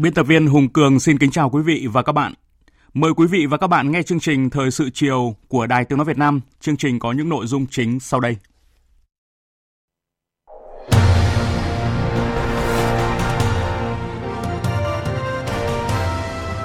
Biên 0.00 0.14
tập 0.14 0.22
viên 0.22 0.46
Hùng 0.46 0.68
Cường 0.68 1.00
xin 1.00 1.18
kính 1.18 1.30
chào 1.30 1.50
quý 1.50 1.62
vị 1.62 1.86
và 1.92 2.02
các 2.02 2.12
bạn. 2.12 2.32
Mời 2.94 3.12
quý 3.16 3.26
vị 3.26 3.46
và 3.46 3.56
các 3.56 3.66
bạn 3.66 3.92
nghe 3.92 4.02
chương 4.02 4.20
trình 4.20 4.50
Thời 4.50 4.70
sự 4.70 4.90
chiều 4.94 5.36
của 5.48 5.66
Đài 5.66 5.84
Tiếng 5.84 5.98
Nói 5.98 6.04
Việt 6.04 6.18
Nam. 6.18 6.40
Chương 6.60 6.76
trình 6.76 6.98
có 6.98 7.12
những 7.12 7.28
nội 7.28 7.46
dung 7.46 7.66
chính 7.66 8.00
sau 8.00 8.20
đây. 8.20 8.36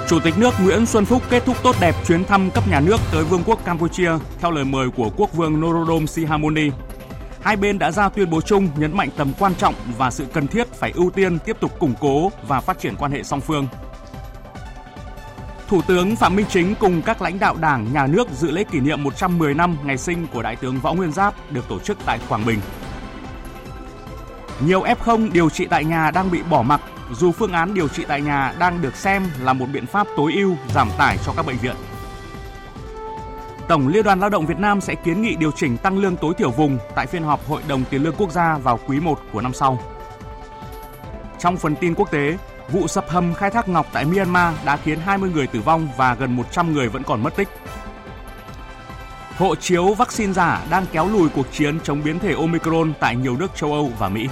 Chủ 0.08 0.20
tịch 0.24 0.34
nước 0.38 0.54
Nguyễn 0.62 0.86
Xuân 0.86 1.04
Phúc 1.04 1.22
kết 1.30 1.42
thúc 1.46 1.56
tốt 1.62 1.76
đẹp 1.80 1.94
chuyến 2.06 2.24
thăm 2.24 2.50
cấp 2.50 2.68
nhà 2.68 2.80
nước 2.80 3.00
tới 3.12 3.24
Vương 3.24 3.42
quốc 3.46 3.64
Campuchia, 3.64 4.10
theo 4.38 4.50
lời 4.50 4.64
mời 4.64 4.88
của 4.96 5.10
Quốc 5.16 5.36
vương 5.36 5.60
Norodom 5.60 6.06
Sihamoni 6.06 6.70
hai 7.46 7.56
bên 7.56 7.78
đã 7.78 7.90
ra 7.90 8.08
tuyên 8.08 8.30
bố 8.30 8.40
chung 8.40 8.68
nhấn 8.76 8.96
mạnh 8.96 9.08
tầm 9.16 9.32
quan 9.38 9.54
trọng 9.54 9.74
và 9.98 10.10
sự 10.10 10.26
cần 10.32 10.46
thiết 10.46 10.72
phải 10.72 10.92
ưu 10.94 11.10
tiên 11.10 11.38
tiếp 11.38 11.56
tục 11.60 11.78
củng 11.78 11.94
cố 12.00 12.32
và 12.48 12.60
phát 12.60 12.78
triển 12.78 12.96
quan 12.96 13.12
hệ 13.12 13.22
song 13.22 13.40
phương. 13.40 13.68
Thủ 15.68 15.82
tướng 15.86 16.16
Phạm 16.16 16.36
Minh 16.36 16.46
Chính 16.48 16.74
cùng 16.74 17.02
các 17.02 17.22
lãnh 17.22 17.38
đạo 17.38 17.56
Đảng, 17.60 17.92
Nhà 17.92 18.06
nước 18.06 18.28
dự 18.30 18.50
lễ 18.50 18.64
kỷ 18.64 18.80
niệm 18.80 19.02
110 19.02 19.54
năm 19.54 19.76
ngày 19.84 19.98
sinh 19.98 20.26
của 20.32 20.42
Đại 20.42 20.56
tướng 20.56 20.80
Võ 20.80 20.94
Nguyên 20.94 21.12
Giáp 21.12 21.34
được 21.52 21.68
tổ 21.68 21.78
chức 21.78 21.98
tại 22.06 22.18
Quảng 22.28 22.46
Bình. 22.46 22.60
Nhiều 24.60 24.82
F0 24.82 25.32
điều 25.32 25.50
trị 25.50 25.66
tại 25.70 25.84
nhà 25.84 26.10
đang 26.10 26.30
bị 26.30 26.42
bỏ 26.50 26.62
mặc 26.62 26.80
dù 27.12 27.32
phương 27.32 27.52
án 27.52 27.74
điều 27.74 27.88
trị 27.88 28.04
tại 28.08 28.20
nhà 28.20 28.54
đang 28.58 28.82
được 28.82 28.96
xem 28.96 29.26
là 29.40 29.52
một 29.52 29.66
biện 29.72 29.86
pháp 29.86 30.06
tối 30.16 30.32
ưu 30.36 30.56
giảm 30.74 30.88
tải 30.98 31.18
cho 31.26 31.32
các 31.36 31.46
bệnh 31.46 31.58
viện. 31.58 31.76
Tổng 33.68 33.88
Liên 33.88 34.04
đoàn 34.04 34.20
Lao 34.20 34.30
động 34.30 34.46
Việt 34.46 34.58
Nam 34.58 34.80
sẽ 34.80 34.94
kiến 34.94 35.22
nghị 35.22 35.36
điều 35.36 35.50
chỉnh 35.50 35.76
tăng 35.76 35.98
lương 35.98 36.16
tối 36.16 36.34
thiểu 36.38 36.50
vùng 36.50 36.78
tại 36.94 37.06
phiên 37.06 37.22
họp 37.22 37.48
Hội 37.48 37.62
đồng 37.68 37.84
Tiền 37.90 38.02
lương 38.02 38.14
Quốc 38.18 38.30
gia 38.32 38.58
vào 38.58 38.78
quý 38.86 39.00
1 39.00 39.20
của 39.32 39.40
năm 39.40 39.52
sau. 39.54 39.78
Trong 41.38 41.56
phần 41.56 41.76
tin 41.76 41.94
quốc 41.94 42.10
tế, 42.10 42.38
vụ 42.68 42.86
sập 42.86 43.08
hầm 43.08 43.34
khai 43.34 43.50
thác 43.50 43.68
ngọc 43.68 43.86
tại 43.92 44.04
Myanmar 44.04 44.54
đã 44.64 44.76
khiến 44.76 44.98
20 45.00 45.30
người 45.34 45.46
tử 45.46 45.60
vong 45.60 45.88
và 45.96 46.14
gần 46.14 46.36
100 46.36 46.72
người 46.72 46.88
vẫn 46.88 47.02
còn 47.02 47.22
mất 47.22 47.36
tích. 47.36 47.48
Hộ 49.36 49.54
chiếu 49.54 49.94
vaccine 49.94 50.32
giả 50.32 50.66
đang 50.70 50.86
kéo 50.92 51.08
lùi 51.08 51.28
cuộc 51.28 51.46
chiến 51.52 51.80
chống 51.80 52.02
biến 52.04 52.18
thể 52.18 52.34
Omicron 52.34 52.92
tại 53.00 53.16
nhiều 53.16 53.36
nước 53.36 53.56
châu 53.56 53.72
Âu 53.72 53.92
và 53.98 54.08
Mỹ. 54.08 54.28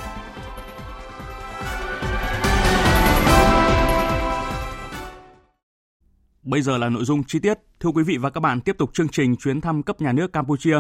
Bây 6.45 6.63
giờ 6.63 6.79
là 6.79 6.89
nội 6.89 7.05
dung 7.05 7.25
chi 7.25 7.39
tiết. 7.39 7.59
Thưa 7.81 7.91
quý 7.91 8.03
vị 8.03 8.17
và 8.17 8.31
các 8.31 8.41
bạn, 8.41 8.61
tiếp 8.61 8.77
tục 8.79 8.91
chương 8.93 9.09
trình 9.09 9.37
chuyến 9.37 9.61
thăm 9.61 9.83
cấp 9.83 10.01
nhà 10.01 10.13
nước 10.13 10.33
Campuchia. 10.33 10.77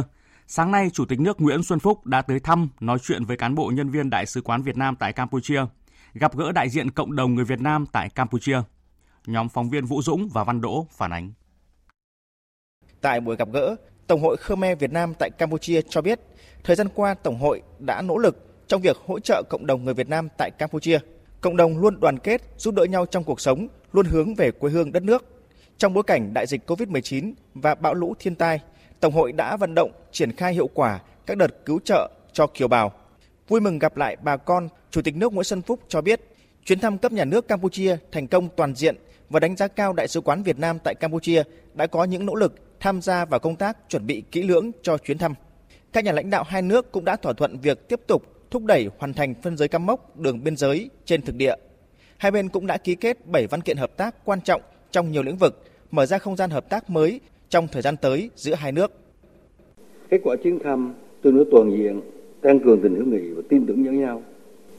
Sáng 0.46 0.70
nay, 0.70 0.90
Chủ 0.92 1.04
tịch 1.04 1.20
nước 1.20 1.40
Nguyễn 1.40 1.62
Xuân 1.62 1.78
Phúc 1.78 2.06
đã 2.06 2.22
tới 2.22 2.40
thăm, 2.40 2.68
nói 2.80 2.98
chuyện 3.02 3.24
với 3.24 3.36
cán 3.36 3.54
bộ 3.54 3.70
nhân 3.74 3.90
viên 3.90 4.10
Đại 4.10 4.26
sứ 4.26 4.40
quán 4.40 4.62
Việt 4.62 4.76
Nam 4.76 4.96
tại 4.96 5.12
Campuchia, 5.12 5.64
gặp 6.14 6.36
gỡ 6.36 6.52
đại 6.52 6.68
diện 6.68 6.90
cộng 6.90 7.16
đồng 7.16 7.34
người 7.34 7.44
Việt 7.44 7.60
Nam 7.60 7.86
tại 7.92 8.08
Campuchia. 8.08 8.62
Nhóm 9.26 9.48
phóng 9.48 9.70
viên 9.70 9.84
Vũ 9.84 10.02
Dũng 10.02 10.28
và 10.32 10.44
Văn 10.44 10.60
Đỗ 10.60 10.86
phản 10.90 11.12
ánh. 11.12 11.32
Tại 13.00 13.20
buổi 13.20 13.36
gặp 13.36 13.48
gỡ, 13.52 13.76
Tổng 14.06 14.22
hội 14.22 14.36
Khmer 14.36 14.78
Việt 14.78 14.92
Nam 14.92 15.14
tại 15.18 15.30
Campuchia 15.30 15.80
cho 15.88 16.02
biết, 16.02 16.20
thời 16.64 16.76
gian 16.76 16.88
qua 16.94 17.14
Tổng 17.14 17.38
hội 17.38 17.62
đã 17.78 18.02
nỗ 18.02 18.18
lực 18.18 18.64
trong 18.66 18.82
việc 18.82 18.96
hỗ 19.06 19.20
trợ 19.20 19.42
cộng 19.50 19.66
đồng 19.66 19.84
người 19.84 19.94
Việt 19.94 20.08
Nam 20.08 20.28
tại 20.38 20.50
Campuchia. 20.50 20.98
Cộng 21.40 21.56
đồng 21.56 21.78
luôn 21.78 22.00
đoàn 22.00 22.18
kết, 22.18 22.42
giúp 22.56 22.74
đỡ 22.74 22.84
nhau 22.84 23.06
trong 23.06 23.24
cuộc 23.24 23.40
sống, 23.40 23.68
luôn 23.92 24.06
hướng 24.06 24.34
về 24.34 24.50
quê 24.50 24.70
hương 24.70 24.92
đất 24.92 25.02
nước. 25.02 25.30
Trong 25.78 25.94
bối 25.94 26.04
cảnh 26.06 26.34
đại 26.34 26.46
dịch 26.46 26.70
COVID-19 26.70 27.32
và 27.54 27.74
bão 27.74 27.94
lũ 27.94 28.14
thiên 28.18 28.34
tai, 28.34 28.60
Tổng 29.00 29.12
hội 29.12 29.32
đã 29.32 29.56
vận 29.56 29.74
động 29.74 29.90
triển 30.12 30.32
khai 30.32 30.54
hiệu 30.54 30.68
quả 30.74 31.00
các 31.26 31.36
đợt 31.36 31.64
cứu 31.64 31.80
trợ 31.84 32.10
cho 32.32 32.46
kiều 32.46 32.68
bào. 32.68 32.92
Vui 33.48 33.60
mừng 33.60 33.78
gặp 33.78 33.96
lại 33.96 34.16
bà 34.22 34.36
con, 34.36 34.68
Chủ 34.90 35.02
tịch 35.02 35.16
nước 35.16 35.32
Nguyễn 35.32 35.44
Xuân 35.44 35.62
Phúc 35.62 35.80
cho 35.88 36.00
biết, 36.00 36.20
chuyến 36.64 36.80
thăm 36.80 36.98
cấp 36.98 37.12
nhà 37.12 37.24
nước 37.24 37.48
Campuchia 37.48 37.96
thành 38.12 38.26
công 38.26 38.48
toàn 38.56 38.74
diện 38.74 38.96
và 39.30 39.40
đánh 39.40 39.56
giá 39.56 39.68
cao 39.68 39.92
Đại 39.92 40.08
sứ 40.08 40.20
quán 40.20 40.42
Việt 40.42 40.58
Nam 40.58 40.78
tại 40.84 40.94
Campuchia 40.94 41.42
đã 41.74 41.86
có 41.86 42.04
những 42.04 42.26
nỗ 42.26 42.34
lực 42.34 42.80
tham 42.80 43.02
gia 43.02 43.24
vào 43.24 43.40
công 43.40 43.56
tác 43.56 43.78
chuẩn 43.88 44.06
bị 44.06 44.22
kỹ 44.30 44.42
lưỡng 44.42 44.70
cho 44.82 44.98
chuyến 44.98 45.18
thăm. 45.18 45.34
Các 45.92 46.04
nhà 46.04 46.12
lãnh 46.12 46.30
đạo 46.30 46.44
hai 46.46 46.62
nước 46.62 46.92
cũng 46.92 47.04
đã 47.04 47.16
thỏa 47.16 47.32
thuận 47.32 47.58
việc 47.58 47.88
tiếp 47.88 48.00
tục 48.06 48.22
thúc 48.50 48.64
đẩy 48.64 48.88
hoàn 48.98 49.14
thành 49.14 49.34
phân 49.42 49.56
giới 49.56 49.68
cắm 49.68 49.86
mốc 49.86 50.16
đường 50.16 50.44
biên 50.44 50.56
giới 50.56 50.90
trên 51.04 51.22
thực 51.22 51.36
địa. 51.36 51.54
Hai 52.16 52.30
bên 52.30 52.48
cũng 52.48 52.66
đã 52.66 52.76
ký 52.76 52.94
kết 52.94 53.26
7 53.26 53.46
văn 53.46 53.60
kiện 53.60 53.76
hợp 53.76 53.96
tác 53.96 54.24
quan 54.24 54.40
trọng 54.40 54.62
trong 54.94 55.12
nhiều 55.12 55.22
lĩnh 55.22 55.36
vực, 55.36 55.62
mở 55.90 56.06
ra 56.06 56.18
không 56.18 56.36
gian 56.36 56.50
hợp 56.50 56.70
tác 56.70 56.90
mới 56.90 57.20
trong 57.48 57.68
thời 57.72 57.82
gian 57.82 57.96
tới 57.96 58.30
giữa 58.36 58.54
hai 58.54 58.72
nước. 58.72 58.92
Kết 60.08 60.20
quả 60.24 60.36
chuyến 60.36 60.58
thăm 60.58 60.94
tương 61.22 61.36
đối 61.36 61.44
toàn 61.50 61.72
diện, 61.72 62.00
tăng 62.40 62.60
cường 62.60 62.80
tình 62.82 62.94
hữu 62.94 63.06
nghị 63.06 63.30
và 63.30 63.42
tin 63.48 63.66
tưởng 63.66 63.86
lẫn 63.86 64.00
nhau. 64.00 64.22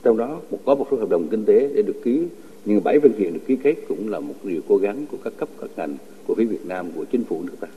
Trong 0.04 0.18
đó 0.18 0.42
có 0.66 0.76
một 0.76 0.88
số 0.92 0.98
hợp 0.98 1.10
đồng 1.10 1.28
kinh 1.28 1.46
tế 1.46 1.70
để 1.76 1.82
được 1.82 2.02
ký, 2.04 2.24
nhưng 2.66 2.84
bảy 2.84 3.00
văn 3.00 3.12
kiện 3.18 3.34
được 3.34 3.40
ký 3.48 3.58
kết 3.64 3.76
cũng 3.88 4.10
là 4.10 4.20
một 4.20 4.34
điều 4.44 4.62
cố 4.68 4.78
gắng 4.78 5.06
của 5.12 5.18
các 5.24 5.34
cấp 5.38 5.50
các 5.62 5.70
ngành 5.76 5.98
của 6.28 6.36
phía 6.36 6.46
Việt 6.46 6.66
Nam 6.66 6.92
của 6.96 7.06
chính 7.06 7.24
phủ 7.24 7.44
nước 7.44 7.56
ta. 7.60 7.68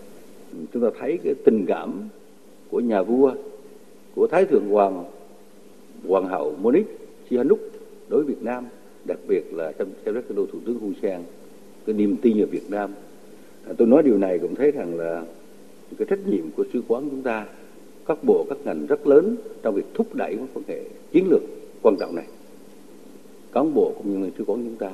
Chúng 0.73 0.83
ta 0.83 0.89
thấy 1.01 1.19
cái 1.25 1.35
tình 1.45 1.67
cảm 1.67 2.09
của 2.71 2.81
nhà 2.81 3.03
vua, 3.03 3.35
của 4.15 4.27
Thái 4.27 4.45
thượng 4.45 4.69
hoàng, 4.69 5.05
hoàng 6.09 6.29
hậu 6.29 6.55
Monique 6.63 6.93
Sihanouk 7.31 7.61
đối 8.09 8.25
với 8.25 8.35
Việt 8.35 8.43
Nam, 8.43 8.67
đặc 9.05 9.19
biệt 9.29 9.53
là 9.53 9.73
trong 9.79 9.89
theo 10.05 10.15
rất 10.15 10.35
đô 10.37 10.47
thủ 10.47 10.59
tướng 10.67 10.79
Hun 10.81 10.95
Sen 11.03 11.21
cái 11.89 11.97
niềm 11.97 12.17
tin 12.23 12.43
ở 12.43 12.47
Việt 12.47 12.71
Nam. 12.71 12.91
À, 13.67 13.73
tôi 13.79 13.89
nói 13.89 14.03
điều 14.03 14.19
này 14.19 14.39
cũng 14.39 14.55
thấy 14.55 14.71
rằng 14.71 14.95
là 14.99 15.25
cái 15.99 16.07
trách 16.11 16.27
nhiệm 16.27 16.51
của 16.57 16.65
sứ 16.73 16.83
quán 16.89 17.09
chúng 17.11 17.23
ta 17.23 17.47
các 18.07 18.25
bộ 18.25 18.47
các 18.49 18.59
ngành 18.65 18.87
rất 18.87 19.07
lớn 19.07 19.37
trong 19.63 19.75
việc 19.75 19.87
thúc 19.95 20.15
đẩy 20.15 20.37
mối 20.37 20.47
quan 20.55 20.65
hệ 20.69 20.81
chiến 21.13 21.29
lược 21.31 21.43
quan 21.83 21.97
trọng 22.01 22.15
này. 22.15 22.27
Cán 23.53 23.75
bộ 23.75 23.95
cũng 23.99 24.23
như 24.23 24.31
sứ 24.39 24.45
quán 24.45 24.65
chúng 24.65 24.77
ta 24.77 24.91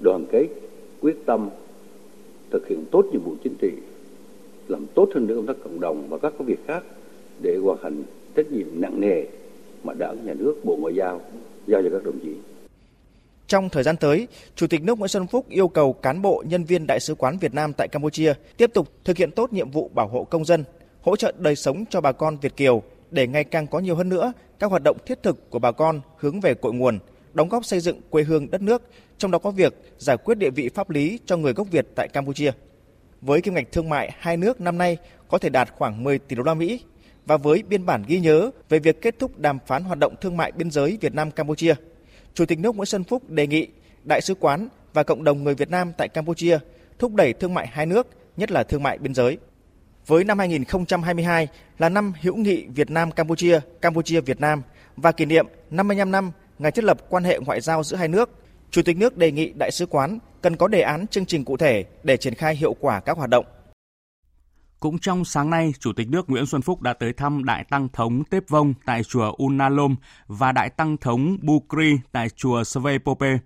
đoàn 0.00 0.24
kết 0.30 0.46
quyết 1.00 1.16
tâm 1.26 1.48
thực 2.50 2.68
hiện 2.68 2.84
tốt 2.90 3.04
nhiệm 3.12 3.22
vụ 3.22 3.34
chính 3.44 3.54
trị 3.60 3.70
làm 4.68 4.86
tốt 4.94 5.08
hơn 5.14 5.26
nữa 5.26 5.34
công 5.36 5.46
tác 5.46 5.56
cộng 5.64 5.80
đồng 5.80 6.06
và 6.08 6.18
các 6.18 6.32
công 6.38 6.46
việc 6.46 6.66
khác 6.66 6.84
để 7.42 7.56
hoàn 7.56 7.78
thành 7.82 8.02
trách 8.34 8.52
nhiệm 8.52 8.66
nặng 8.74 9.00
nề 9.00 9.24
mà 9.84 9.92
đảng 9.98 10.16
nhà 10.26 10.34
nước 10.34 10.54
bộ 10.64 10.76
ngoại 10.76 10.94
giao 10.94 11.20
giao 11.66 11.82
cho 11.82 11.88
các 11.90 12.04
đồng 12.04 12.18
chí 12.22 12.34
trong 13.54 13.68
thời 13.68 13.82
gian 13.82 13.96
tới, 13.96 14.28
Chủ 14.56 14.66
tịch 14.66 14.82
nước 14.82 14.98
Nguyễn 14.98 15.08
Xuân 15.08 15.26
Phúc 15.26 15.48
yêu 15.48 15.68
cầu 15.68 15.92
cán 15.92 16.22
bộ, 16.22 16.42
nhân 16.46 16.64
viên 16.64 16.86
Đại 16.86 17.00
sứ 17.00 17.14
quán 17.14 17.38
Việt 17.38 17.54
Nam 17.54 17.72
tại 17.72 17.88
Campuchia 17.88 18.34
tiếp 18.56 18.70
tục 18.74 18.88
thực 19.04 19.16
hiện 19.16 19.30
tốt 19.30 19.52
nhiệm 19.52 19.70
vụ 19.70 19.90
bảo 19.94 20.08
hộ 20.08 20.24
công 20.24 20.44
dân, 20.44 20.64
hỗ 21.00 21.16
trợ 21.16 21.32
đời 21.38 21.56
sống 21.56 21.84
cho 21.90 22.00
bà 22.00 22.12
con 22.12 22.36
Việt 22.42 22.56
Kiều 22.56 22.82
để 23.10 23.26
ngày 23.26 23.44
càng 23.44 23.66
có 23.66 23.78
nhiều 23.78 23.96
hơn 23.96 24.08
nữa 24.08 24.32
các 24.58 24.70
hoạt 24.70 24.82
động 24.82 24.96
thiết 25.06 25.22
thực 25.22 25.50
của 25.50 25.58
bà 25.58 25.72
con 25.72 26.00
hướng 26.16 26.40
về 26.40 26.54
cội 26.54 26.72
nguồn, 26.72 26.98
đóng 27.32 27.48
góp 27.48 27.64
xây 27.64 27.80
dựng 27.80 28.00
quê 28.10 28.22
hương 28.22 28.50
đất 28.50 28.62
nước, 28.62 28.82
trong 29.18 29.30
đó 29.30 29.38
có 29.38 29.50
việc 29.50 29.74
giải 29.98 30.16
quyết 30.16 30.38
địa 30.38 30.50
vị 30.50 30.68
pháp 30.68 30.90
lý 30.90 31.18
cho 31.26 31.36
người 31.36 31.52
gốc 31.52 31.66
Việt 31.70 31.86
tại 31.94 32.08
Campuchia. 32.08 32.52
Với 33.20 33.40
kim 33.40 33.54
ngạch 33.54 33.72
thương 33.72 33.88
mại 33.88 34.10
hai 34.18 34.36
nước 34.36 34.60
năm 34.60 34.78
nay 34.78 34.96
có 35.28 35.38
thể 35.38 35.48
đạt 35.48 35.68
khoảng 35.76 36.04
10 36.04 36.18
tỷ 36.18 36.36
đô 36.36 36.42
la 36.42 36.54
Mỹ 36.54 36.80
và 37.26 37.36
với 37.36 37.62
biên 37.68 37.86
bản 37.86 38.04
ghi 38.06 38.20
nhớ 38.20 38.50
về 38.68 38.78
việc 38.78 39.02
kết 39.02 39.18
thúc 39.18 39.38
đàm 39.38 39.58
phán 39.66 39.84
hoạt 39.84 39.98
động 39.98 40.14
thương 40.20 40.36
mại 40.36 40.52
biên 40.52 40.70
giới 40.70 40.98
Việt 41.00 41.14
Nam 41.14 41.30
Campuchia– 41.30 41.74
Chủ 42.34 42.46
tịch 42.46 42.58
nước 42.58 42.76
Nguyễn 42.76 42.86
Xuân 42.86 43.04
Phúc 43.04 43.30
đề 43.30 43.46
nghị 43.46 43.68
Đại 44.04 44.20
sứ 44.20 44.34
quán 44.34 44.68
và 44.92 45.02
cộng 45.02 45.24
đồng 45.24 45.44
người 45.44 45.54
Việt 45.54 45.70
Nam 45.70 45.92
tại 45.98 46.08
Campuchia 46.08 46.58
thúc 46.98 47.14
đẩy 47.14 47.32
thương 47.32 47.54
mại 47.54 47.66
hai 47.66 47.86
nước, 47.86 48.06
nhất 48.36 48.50
là 48.50 48.62
thương 48.62 48.82
mại 48.82 48.98
biên 48.98 49.14
giới. 49.14 49.38
Với 50.06 50.24
năm 50.24 50.38
2022 50.38 51.48
là 51.78 51.88
năm 51.88 52.12
hữu 52.20 52.36
nghị 52.36 52.66
Việt 52.66 52.90
Nam 52.90 53.10
Campuchia, 53.10 53.60
Campuchia 53.80 54.20
Việt 54.20 54.40
Nam 54.40 54.62
và 54.96 55.12
kỷ 55.12 55.24
niệm 55.24 55.46
55 55.70 56.10
năm 56.10 56.32
ngày 56.58 56.72
thiết 56.72 56.84
lập 56.84 56.98
quan 57.08 57.24
hệ 57.24 57.38
ngoại 57.38 57.60
giao 57.60 57.82
giữa 57.82 57.96
hai 57.96 58.08
nước, 58.08 58.30
Chủ 58.70 58.82
tịch 58.82 58.96
nước 58.96 59.16
đề 59.16 59.32
nghị 59.32 59.52
đại 59.58 59.70
sứ 59.70 59.86
quán 59.86 60.18
cần 60.42 60.56
có 60.56 60.68
đề 60.68 60.80
án 60.80 61.06
chương 61.06 61.26
trình 61.26 61.44
cụ 61.44 61.56
thể 61.56 61.84
để 62.02 62.16
triển 62.16 62.34
khai 62.34 62.56
hiệu 62.56 62.76
quả 62.80 63.00
các 63.00 63.16
hoạt 63.16 63.30
động. 63.30 63.44
Cũng 64.84 64.98
trong 64.98 65.24
sáng 65.24 65.50
nay, 65.50 65.74
Chủ 65.78 65.92
tịch 65.92 66.08
nước 66.08 66.30
Nguyễn 66.30 66.46
Xuân 66.46 66.62
Phúc 66.62 66.82
đã 66.82 66.92
tới 66.92 67.12
thăm 67.12 67.44
Đại 67.44 67.64
Tăng 67.64 67.88
Thống 67.88 68.24
Tếp 68.24 68.48
Vông 68.48 68.74
tại 68.84 69.04
chùa 69.04 69.32
Unalom 69.38 69.96
và 70.26 70.52
Đại 70.52 70.70
Tăng 70.70 70.96
Thống 70.96 71.36
Bukri 71.42 71.98
tại 72.12 72.28
chùa 72.28 72.64
Svepope. 72.64 73.38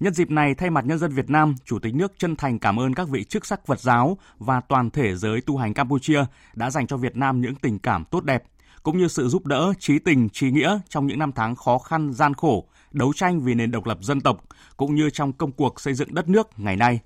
Nhân 0.00 0.14
dịp 0.14 0.30
này, 0.30 0.54
thay 0.54 0.70
mặt 0.70 0.84
nhân 0.84 0.98
dân 0.98 1.12
Việt 1.12 1.30
Nam, 1.30 1.54
Chủ 1.64 1.78
tịch 1.78 1.94
nước 1.94 2.12
chân 2.18 2.36
thành 2.36 2.58
cảm 2.58 2.80
ơn 2.80 2.94
các 2.94 3.08
vị 3.08 3.24
chức 3.24 3.46
sắc 3.46 3.66
Phật 3.66 3.80
giáo 3.80 4.18
và 4.38 4.60
toàn 4.60 4.90
thể 4.90 5.14
giới 5.14 5.40
tu 5.40 5.56
hành 5.56 5.74
Campuchia 5.74 6.24
đã 6.54 6.70
dành 6.70 6.86
cho 6.86 6.96
Việt 6.96 7.16
Nam 7.16 7.40
những 7.40 7.54
tình 7.54 7.78
cảm 7.78 8.04
tốt 8.04 8.24
đẹp, 8.24 8.44
cũng 8.82 8.98
như 8.98 9.08
sự 9.08 9.28
giúp 9.28 9.46
đỡ, 9.46 9.72
trí 9.78 9.98
tình, 9.98 10.28
trí 10.28 10.50
nghĩa 10.50 10.78
trong 10.88 11.06
những 11.06 11.18
năm 11.18 11.32
tháng 11.32 11.56
khó 11.56 11.78
khăn, 11.78 12.12
gian 12.12 12.34
khổ, 12.34 12.68
đấu 12.90 13.12
tranh 13.16 13.40
vì 13.40 13.54
nền 13.54 13.70
độc 13.70 13.86
lập 13.86 13.98
dân 14.00 14.20
tộc, 14.20 14.44
cũng 14.76 14.94
như 14.94 15.10
trong 15.10 15.32
công 15.32 15.52
cuộc 15.52 15.80
xây 15.80 15.94
dựng 15.94 16.14
đất 16.14 16.28
nước 16.28 16.48
ngày 16.56 16.76
nay. 16.76 17.00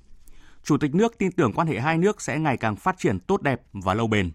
Chủ 0.69 0.77
tịch 0.79 0.95
nước 0.95 1.19
tin 1.19 1.33
tưởng 1.33 1.53
quan 1.53 1.69
hệ 1.69 1.81
hai 1.81 1.99
nước 1.99 2.23
sẽ 2.23 2.39
ngày 2.39 2.57
càng 2.57 2.77
phát 2.77 2.99
triển 2.99 3.21
tốt 3.21 3.43
đẹp 3.43 3.63
và 3.73 3.95
lâu 3.95 4.07
bền. 4.07 4.31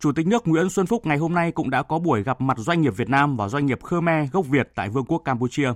Chủ 0.00 0.12
tịch 0.12 0.26
nước 0.26 0.48
Nguyễn 0.48 0.70
Xuân 0.70 0.86
Phúc 0.86 1.06
ngày 1.06 1.18
hôm 1.18 1.34
nay 1.34 1.52
cũng 1.52 1.70
đã 1.70 1.82
có 1.82 1.98
buổi 1.98 2.22
gặp 2.22 2.40
mặt 2.40 2.58
doanh 2.58 2.80
nghiệp 2.80 2.96
Việt 2.96 3.08
Nam 3.08 3.36
và 3.36 3.48
doanh 3.48 3.66
nghiệp 3.66 3.78
Khmer 3.82 4.30
gốc 4.32 4.46
Việt 4.46 4.72
tại 4.74 4.88
Vương 4.88 5.04
quốc 5.04 5.18
Campuchia. 5.18 5.72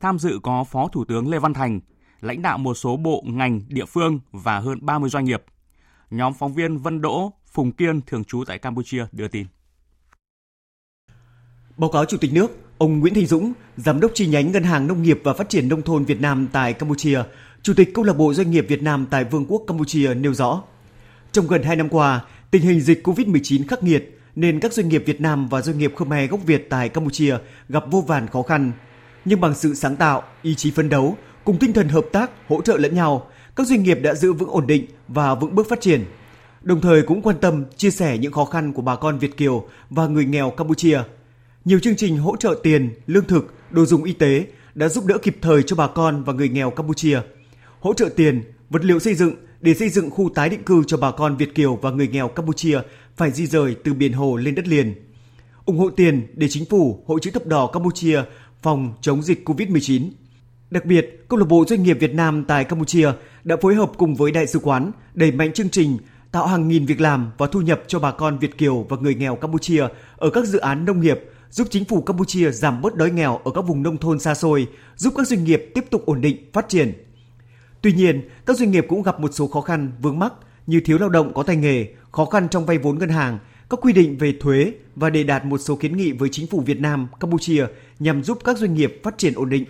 Tham 0.00 0.18
dự 0.18 0.38
có 0.42 0.64
Phó 0.64 0.88
Thủ 0.88 1.04
tướng 1.04 1.30
Lê 1.30 1.38
Văn 1.38 1.54
Thành, 1.54 1.80
lãnh 2.20 2.42
đạo 2.42 2.58
một 2.58 2.74
số 2.74 2.96
bộ, 2.96 3.24
ngành, 3.26 3.60
địa 3.68 3.84
phương 3.84 4.20
và 4.32 4.58
hơn 4.58 4.78
30 4.82 5.10
doanh 5.10 5.24
nghiệp. 5.24 5.44
Nhóm 6.10 6.34
phóng 6.34 6.54
viên 6.54 6.78
Vân 6.78 7.00
Đỗ, 7.00 7.32
Phùng 7.46 7.72
Kiên 7.72 8.00
thường 8.06 8.24
trú 8.24 8.44
tại 8.46 8.58
Campuchia 8.58 9.06
đưa 9.12 9.28
tin. 9.28 9.46
Báo 11.76 11.90
cáo 11.90 12.04
Chủ 12.04 12.16
tịch 12.16 12.32
nước, 12.32 12.50
ông 12.78 13.00
Nguyễn 13.00 13.14
Thành 13.14 13.26
Dũng, 13.26 13.52
Giám 13.76 14.00
đốc 14.00 14.10
chi 14.14 14.26
nhánh 14.26 14.52
Ngân 14.52 14.62
hàng 14.62 14.86
Nông 14.86 15.02
nghiệp 15.02 15.20
và 15.24 15.32
Phát 15.32 15.48
triển 15.48 15.68
Nông 15.68 15.82
thôn 15.82 16.04
Việt 16.04 16.20
Nam 16.20 16.48
tại 16.52 16.72
Campuchia, 16.72 17.22
Chủ 17.62 17.74
tịch 17.74 17.94
Câu 17.94 18.04
lạc 18.04 18.12
bộ 18.12 18.34
Doanh 18.34 18.50
nghiệp 18.50 18.66
Việt 18.68 18.82
Nam 18.82 19.06
tại 19.10 19.24
Vương 19.24 19.46
quốc 19.48 19.62
Campuchia 19.66 20.14
nêu 20.14 20.34
rõ, 20.34 20.62
trong 21.32 21.46
gần 21.46 21.62
2 21.62 21.76
năm 21.76 21.88
qua, 21.88 22.20
tình 22.50 22.62
hình 22.62 22.80
dịch 22.80 23.06
COVID-19 23.06 23.62
khắc 23.68 23.82
nghiệt 23.82 24.18
nên 24.36 24.60
các 24.60 24.72
doanh 24.72 24.88
nghiệp 24.88 25.02
Việt 25.06 25.20
Nam 25.20 25.48
và 25.48 25.60
doanh 25.60 25.78
nghiệp 25.78 25.92
Khmer 25.96 26.30
gốc 26.30 26.40
Việt 26.46 26.66
tại 26.70 26.88
Campuchia 26.88 27.36
gặp 27.68 27.84
vô 27.90 28.00
vàn 28.00 28.26
khó 28.26 28.42
khăn. 28.42 28.72
Nhưng 29.24 29.40
bằng 29.40 29.54
sự 29.54 29.74
sáng 29.74 29.96
tạo, 29.96 30.22
ý 30.42 30.54
chí 30.54 30.70
phấn 30.70 30.88
đấu, 30.88 31.16
cùng 31.44 31.58
tinh 31.58 31.72
thần 31.72 31.88
hợp 31.88 32.06
tác, 32.12 32.30
hỗ 32.48 32.60
trợ 32.60 32.76
lẫn 32.76 32.94
nhau, 32.94 33.26
các 33.56 33.66
doanh 33.66 33.82
nghiệp 33.82 33.98
đã 34.02 34.14
giữ 34.14 34.32
vững 34.32 34.50
ổn 34.50 34.66
định 34.66 34.86
và 35.08 35.34
vững 35.34 35.54
bước 35.54 35.68
phát 35.68 35.80
triển. 35.80 36.04
Đồng 36.62 36.80
thời 36.80 37.02
cũng 37.02 37.22
quan 37.22 37.36
tâm, 37.40 37.64
chia 37.76 37.90
sẻ 37.90 38.18
những 38.18 38.32
khó 38.32 38.44
khăn 38.44 38.72
của 38.72 38.82
bà 38.82 38.96
con 38.96 39.18
Việt 39.18 39.36
Kiều 39.36 39.68
và 39.90 40.06
người 40.06 40.24
nghèo 40.24 40.50
Campuchia. 40.50 41.00
Nhiều 41.64 41.78
chương 41.78 41.96
trình 41.96 42.18
hỗ 42.18 42.36
trợ 42.36 42.54
tiền, 42.62 42.94
lương 43.06 43.26
thực, 43.26 43.54
đồ 43.70 43.84
dùng 43.84 44.04
y 44.04 44.12
tế 44.12 44.46
đã 44.74 44.88
giúp 44.88 45.06
đỡ 45.06 45.18
kịp 45.18 45.36
thời 45.42 45.62
cho 45.62 45.76
bà 45.76 45.86
con 45.86 46.24
và 46.24 46.32
người 46.32 46.48
nghèo 46.48 46.70
Campuchia– 46.70 47.20
hỗ 47.80 47.94
trợ 47.94 48.08
tiền, 48.16 48.42
vật 48.70 48.84
liệu 48.84 48.98
xây 48.98 49.14
dựng 49.14 49.34
để 49.60 49.74
xây 49.74 49.88
dựng 49.88 50.10
khu 50.10 50.30
tái 50.34 50.48
định 50.48 50.62
cư 50.62 50.82
cho 50.86 50.96
bà 50.96 51.10
con 51.10 51.36
Việt 51.36 51.54
Kiều 51.54 51.76
và 51.76 51.90
người 51.90 52.08
nghèo 52.08 52.28
Campuchia 52.28 52.80
phải 53.16 53.30
di 53.30 53.46
rời 53.46 53.76
từ 53.84 53.94
biển 53.94 54.12
hồ 54.12 54.36
lên 54.36 54.54
đất 54.54 54.68
liền. 54.68 54.94
ủng 55.64 55.78
hộ 55.78 55.90
tiền 55.90 56.26
để 56.34 56.48
chính 56.48 56.64
phủ, 56.64 57.02
Hội 57.06 57.20
chữ 57.22 57.30
thập 57.30 57.46
đỏ 57.46 57.66
Campuchia 57.66 58.22
phòng 58.62 58.94
chống 59.00 59.22
dịch 59.22 59.48
COVID-19. 59.48 60.10
Đặc 60.70 60.84
biệt, 60.84 61.24
câu 61.28 61.38
lạc 61.38 61.48
bộ 61.48 61.64
doanh 61.68 61.82
nghiệp 61.82 61.96
Việt 62.00 62.14
Nam 62.14 62.44
tại 62.48 62.64
Campuchia 62.64 63.12
đã 63.44 63.56
phối 63.62 63.74
hợp 63.74 63.90
cùng 63.96 64.14
với 64.14 64.32
đại 64.32 64.46
sứ 64.46 64.58
quán 64.58 64.90
đẩy 65.14 65.32
mạnh 65.32 65.52
chương 65.52 65.68
trình 65.68 65.98
tạo 66.32 66.46
hàng 66.46 66.68
nghìn 66.68 66.86
việc 66.86 67.00
làm 67.00 67.30
và 67.38 67.46
thu 67.46 67.60
nhập 67.60 67.82
cho 67.86 67.98
bà 67.98 68.10
con 68.10 68.38
Việt 68.38 68.58
kiều 68.58 68.86
và 68.88 68.96
người 69.00 69.14
nghèo 69.14 69.36
Campuchia 69.36 69.84
ở 70.16 70.30
các 70.30 70.44
dự 70.44 70.58
án 70.58 70.84
nông 70.84 71.00
nghiệp, 71.00 71.20
giúp 71.50 71.68
chính 71.70 71.84
phủ 71.84 72.02
Campuchia 72.02 72.50
giảm 72.50 72.82
bớt 72.82 72.94
đói 72.94 73.10
nghèo 73.10 73.40
ở 73.44 73.50
các 73.54 73.60
vùng 73.60 73.82
nông 73.82 73.96
thôn 73.96 74.18
xa 74.18 74.34
xôi, 74.34 74.66
giúp 74.96 75.14
các 75.16 75.26
doanh 75.26 75.44
nghiệp 75.44 75.70
tiếp 75.74 75.84
tục 75.90 76.06
ổn 76.06 76.20
định, 76.20 76.36
phát 76.52 76.68
triển. 76.68 76.92
Tuy 77.82 77.92
nhiên, 77.92 78.28
các 78.46 78.56
doanh 78.56 78.70
nghiệp 78.70 78.86
cũng 78.88 79.02
gặp 79.02 79.20
một 79.20 79.34
số 79.34 79.48
khó 79.48 79.60
khăn, 79.60 79.92
vướng 80.02 80.18
mắc 80.18 80.32
như 80.66 80.80
thiếu 80.80 80.98
lao 80.98 81.08
động 81.08 81.32
có 81.34 81.42
tay 81.42 81.56
nghề, 81.56 81.86
khó 82.12 82.24
khăn 82.24 82.48
trong 82.48 82.66
vay 82.66 82.78
vốn 82.78 82.98
ngân 82.98 83.08
hàng, 83.08 83.38
các 83.70 83.80
quy 83.82 83.92
định 83.92 84.18
về 84.18 84.34
thuế 84.40 84.72
và 84.96 85.10
để 85.10 85.22
đạt 85.22 85.44
một 85.44 85.58
số 85.58 85.76
kiến 85.76 85.96
nghị 85.96 86.12
với 86.12 86.28
chính 86.28 86.46
phủ 86.46 86.60
Việt 86.60 86.80
Nam, 86.80 87.08
Campuchia 87.20 87.66
nhằm 87.98 88.22
giúp 88.22 88.38
các 88.44 88.58
doanh 88.58 88.74
nghiệp 88.74 89.00
phát 89.02 89.18
triển 89.18 89.34
ổn 89.34 89.48
định. 89.48 89.64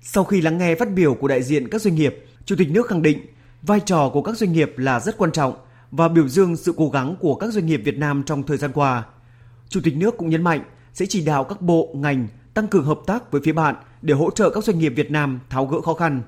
Sau 0.00 0.24
khi 0.24 0.40
lắng 0.40 0.58
nghe 0.58 0.74
phát 0.74 0.92
biểu 0.92 1.14
của 1.14 1.28
đại 1.28 1.42
diện 1.42 1.68
các 1.68 1.80
doanh 1.80 1.94
nghiệp, 1.94 2.24
Chủ 2.44 2.56
tịch 2.58 2.70
nước 2.70 2.86
khẳng 2.86 3.02
định 3.02 3.18
vai 3.62 3.80
trò 3.80 4.10
của 4.12 4.22
các 4.22 4.36
doanh 4.36 4.52
nghiệp 4.52 4.72
là 4.76 5.00
rất 5.00 5.18
quan 5.18 5.32
trọng 5.32 5.54
và 5.90 6.08
biểu 6.08 6.28
dương 6.28 6.56
sự 6.56 6.74
cố 6.76 6.88
gắng 6.88 7.16
của 7.20 7.34
các 7.34 7.52
doanh 7.52 7.66
nghiệp 7.66 7.80
Việt 7.84 7.98
Nam 7.98 8.22
trong 8.26 8.42
thời 8.42 8.56
gian 8.56 8.72
qua. 8.74 9.04
Chủ 9.68 9.80
tịch 9.84 9.96
nước 9.96 10.16
cũng 10.16 10.28
nhấn 10.28 10.42
mạnh 10.42 10.64
sẽ 10.94 11.06
chỉ 11.06 11.24
đạo 11.24 11.44
các 11.44 11.60
bộ, 11.60 11.90
ngành 11.94 12.28
tăng 12.54 12.68
cường 12.68 12.84
hợp 12.84 12.98
tác 13.06 13.32
với 13.32 13.40
phía 13.44 13.52
bạn 13.52 13.74
để 14.02 14.14
hỗ 14.14 14.30
trợ 14.30 14.50
các 14.50 14.64
doanh 14.64 14.78
nghiệp 14.78 14.92
Việt 14.96 15.10
Nam 15.10 15.40
tháo 15.50 15.66
gỡ 15.66 15.80
khó 15.80 15.94
khăn, 15.94 16.22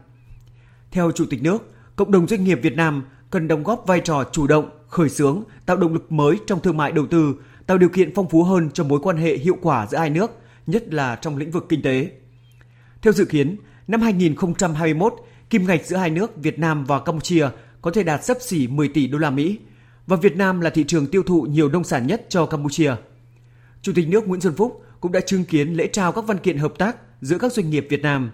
theo 0.91 1.11
Chủ 1.11 1.25
tịch 1.31 1.43
nước, 1.43 1.59
cộng 1.97 2.11
đồng 2.11 2.27
doanh 2.27 2.45
nghiệp 2.45 2.59
Việt 2.63 2.77
Nam 2.77 3.05
cần 3.31 3.49
đóng 3.49 3.63
góp 3.63 3.85
vai 3.87 4.01
trò 4.01 4.25
chủ 4.33 4.47
động, 4.47 4.71
khởi 4.89 5.09
xướng, 5.09 5.43
tạo 5.67 5.77
động 5.77 5.93
lực 5.93 6.13
mới 6.13 6.39
trong 6.47 6.61
thương 6.61 6.77
mại 6.77 6.93
đầu 6.93 7.07
tư, 7.07 7.35
tạo 7.67 7.79
điều 7.79 7.89
kiện 7.89 8.15
phong 8.15 8.29
phú 8.29 8.43
hơn 8.43 8.71
cho 8.71 8.85
mối 8.85 9.01
quan 9.03 9.17
hệ 9.17 9.37
hiệu 9.37 9.57
quả 9.63 9.87
giữa 9.87 9.99
hai 9.99 10.11
nước, 10.11 10.31
nhất 10.67 10.95
là 10.95 11.17
trong 11.17 11.37
lĩnh 11.37 11.51
vực 11.51 11.67
kinh 11.69 11.83
tế. 11.83 12.11
Theo 13.03 13.13
dự 13.13 13.25
kiến, 13.25 13.57
năm 13.89 14.01
2021, 14.01 15.15
kim 15.51 15.67
ngạch 15.67 15.87
giữa 15.87 15.97
hai 15.97 16.11
nước 16.11 16.37
Việt 16.37 16.59
Nam 16.59 16.85
và 16.85 17.01
Campuchia 17.01 17.49
có 17.83 17.91
thể 17.91 18.03
đạt 18.03 18.25
sấp 18.25 18.37
xỉ 18.41 18.67
10 18.67 18.89
tỷ 18.89 19.07
đô 19.07 19.19
la 19.19 19.31
Mỹ 19.31 19.59
và 20.07 20.17
Việt 20.17 20.37
Nam 20.37 20.61
là 20.61 20.71
thị 20.71 20.85
trường 20.85 21.07
tiêu 21.07 21.23
thụ 21.23 21.43
nhiều 21.43 21.69
nông 21.69 21.85
sản 21.85 22.07
nhất 22.07 22.27
cho 22.29 22.47
Campuchia. 22.47 22.95
Chủ 23.83 23.93
tịch 23.95 24.09
nước 24.09 24.29
Nguyễn 24.29 24.41
Xuân 24.41 24.55
Phúc 24.57 24.83
cũng 25.01 25.13
đã 25.13 25.21
chứng 25.21 25.45
kiến 25.45 25.73
lễ 25.73 25.89
trao 25.93 26.13
các 26.13 26.25
văn 26.27 26.39
kiện 26.39 26.59
hợp 26.59 26.73
tác 26.79 26.97
giữa 27.21 27.39
các 27.39 27.53
doanh 27.53 27.71
nghiệp 27.71 27.87
Việt 27.91 28.03
Nam 28.03 28.31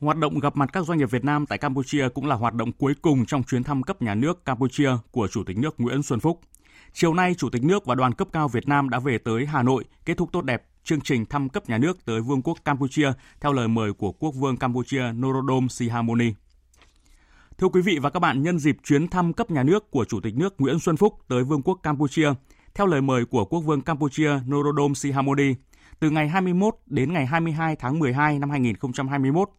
Hoạt 0.00 0.16
động 0.16 0.38
gặp 0.38 0.56
mặt 0.56 0.70
các 0.72 0.86
doanh 0.86 0.98
nghiệp 0.98 1.10
Việt 1.10 1.24
Nam 1.24 1.46
tại 1.46 1.58
Campuchia 1.58 2.08
cũng 2.08 2.26
là 2.26 2.36
hoạt 2.36 2.54
động 2.54 2.72
cuối 2.72 2.94
cùng 3.02 3.26
trong 3.26 3.42
chuyến 3.42 3.62
thăm 3.62 3.82
cấp 3.82 4.02
nhà 4.02 4.14
nước 4.14 4.44
Campuchia 4.44 4.90
của 5.10 5.28
Chủ 5.28 5.44
tịch 5.44 5.58
nước 5.58 5.74
Nguyễn 5.80 6.02
Xuân 6.02 6.20
Phúc. 6.20 6.40
Chiều 6.92 7.14
nay, 7.14 7.34
Chủ 7.38 7.50
tịch 7.50 7.64
nước 7.64 7.86
và 7.86 7.94
đoàn 7.94 8.14
cấp 8.14 8.28
cao 8.32 8.48
Việt 8.48 8.68
Nam 8.68 8.88
đã 8.88 8.98
về 8.98 9.18
tới 9.18 9.46
Hà 9.46 9.62
Nội 9.62 9.84
kết 10.04 10.16
thúc 10.16 10.28
tốt 10.32 10.44
đẹp 10.44 10.62
chương 10.84 11.00
trình 11.00 11.26
thăm 11.26 11.48
cấp 11.48 11.68
nhà 11.68 11.78
nước 11.78 12.04
tới 12.04 12.20
Vương 12.20 12.42
quốc 12.42 12.58
Campuchia 12.64 13.12
theo 13.40 13.52
lời 13.52 13.68
mời 13.68 13.92
của 13.92 14.12
Quốc 14.12 14.30
vương 14.30 14.56
Campuchia 14.56 15.02
Norodom 15.12 15.68
Sihamoni. 15.68 16.32
Thưa 17.58 17.68
quý 17.68 17.82
vị 17.82 17.98
và 18.02 18.10
các 18.10 18.20
bạn, 18.20 18.42
nhân 18.42 18.58
dịp 18.58 18.76
chuyến 18.84 19.08
thăm 19.08 19.32
cấp 19.32 19.50
nhà 19.50 19.62
nước 19.62 19.90
của 19.90 20.04
Chủ 20.04 20.20
tịch 20.20 20.36
nước 20.36 20.54
Nguyễn 20.60 20.78
Xuân 20.78 20.96
Phúc 20.96 21.14
tới 21.28 21.44
Vương 21.44 21.62
quốc 21.62 21.80
Campuchia, 21.82 22.32
theo 22.74 22.86
lời 22.86 23.00
mời 23.00 23.24
của 23.24 23.44
Quốc 23.44 23.60
vương 23.60 23.80
Campuchia 23.80 24.30
Norodom 24.48 24.94
Sihamoni, 24.94 25.54
từ 26.00 26.10
ngày 26.10 26.28
21 26.28 26.74
đến 26.86 27.12
ngày 27.12 27.26
22 27.26 27.76
tháng 27.76 27.98
12 27.98 28.38
năm 28.38 28.50
2021, 28.50 29.50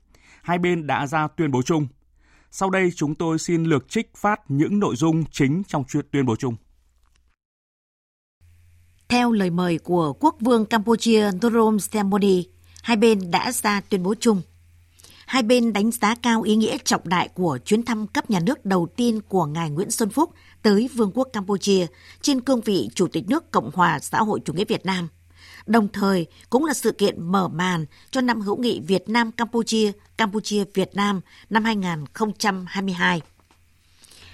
hai 0.43 0.59
bên 0.59 0.88
đã 0.88 1.07
ra 1.07 1.27
tuyên 1.27 1.51
bố 1.51 1.61
chung. 1.61 1.88
Sau 2.51 2.69
đây 2.69 2.91
chúng 2.95 3.15
tôi 3.15 3.39
xin 3.39 3.63
lược 3.63 3.89
trích 3.89 4.11
phát 4.17 4.41
những 4.47 4.79
nội 4.79 4.95
dung 4.95 5.23
chính 5.31 5.63
trong 5.67 5.83
tuyên 6.11 6.25
bố 6.25 6.35
chung. 6.35 6.55
Theo 9.07 9.31
lời 9.31 9.49
mời 9.49 9.77
của 9.77 10.13
Quốc 10.13 10.35
vương 10.39 10.65
Campuchia 10.65 11.29
Norom 11.43 11.79
Sihamoni, 11.79 12.45
hai 12.83 12.98
bên 12.98 13.31
đã 13.31 13.51
ra 13.51 13.81
tuyên 13.89 14.03
bố 14.03 14.15
chung. 14.19 14.41
Hai 15.25 15.43
bên 15.43 15.74
đánh 15.74 15.91
giá 15.91 16.15
cao 16.15 16.41
ý 16.41 16.55
nghĩa 16.55 16.77
trọng 16.77 17.01
đại 17.03 17.27
của 17.27 17.60
chuyến 17.65 17.83
thăm 17.83 18.07
cấp 18.07 18.29
nhà 18.29 18.39
nước 18.39 18.65
đầu 18.65 18.88
tiên 18.95 19.19
của 19.27 19.45
ngài 19.45 19.69
Nguyễn 19.69 19.91
Xuân 19.91 20.10
Phúc 20.10 20.33
tới 20.62 20.89
Vương 20.95 21.12
quốc 21.13 21.27
Campuchia 21.33 21.88
trên 22.21 22.41
cương 22.41 22.62
vị 22.62 22.89
Chủ 22.95 23.07
tịch 23.07 23.29
nước 23.29 23.51
Cộng 23.51 23.71
hòa 23.74 24.00
xã 24.00 24.19
hội 24.19 24.39
chủ 24.45 24.53
nghĩa 24.53 24.65
Việt 24.65 24.86
Nam– 24.86 25.07
đồng 25.65 25.88
thời 25.94 26.27
cũng 26.50 26.65
là 26.65 26.74
sự 26.74 26.91
kiện 26.91 27.32
mở 27.32 27.48
màn 27.48 27.86
cho 28.12 28.22
năm 28.22 28.41
hữu 28.41 28.58
nghị 28.58 28.80
Việt 28.80 29.10
Nam 29.10 29.32
Campuchia, 29.32 29.91
Campuchia 30.18 30.63
Việt 30.74 30.96
Nam 30.96 31.22
năm 31.50 31.63
2022. 31.63 33.22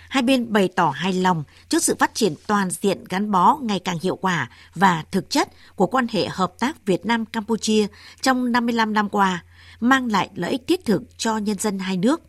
Hai 0.09 0.23
bên 0.23 0.53
bày 0.53 0.67
tỏ 0.75 0.89
hài 0.89 1.13
lòng 1.13 1.43
trước 1.69 1.83
sự 1.83 1.95
phát 1.99 2.15
triển 2.15 2.33
toàn 2.47 2.69
diện 2.69 3.03
gắn 3.09 3.31
bó 3.31 3.57
ngày 3.61 3.79
càng 3.79 3.97
hiệu 4.01 4.15
quả 4.15 4.49
và 4.75 5.03
thực 5.11 5.29
chất 5.29 5.49
của 5.75 5.87
quan 5.87 6.07
hệ 6.11 6.27
hợp 6.27 6.53
tác 6.59 6.85
Việt 6.85 7.05
Nam 7.05 7.25
Campuchia 7.25 7.87
trong 8.21 8.51
55 8.51 8.93
năm 8.93 9.09
qua, 9.09 9.43
mang 9.79 10.11
lại 10.11 10.29
lợi 10.35 10.51
ích 10.51 10.67
thiết 10.67 10.85
thực 10.85 11.17
cho 11.17 11.37
nhân 11.37 11.57
dân 11.59 11.79
hai 11.79 11.97
nước. 11.97 12.21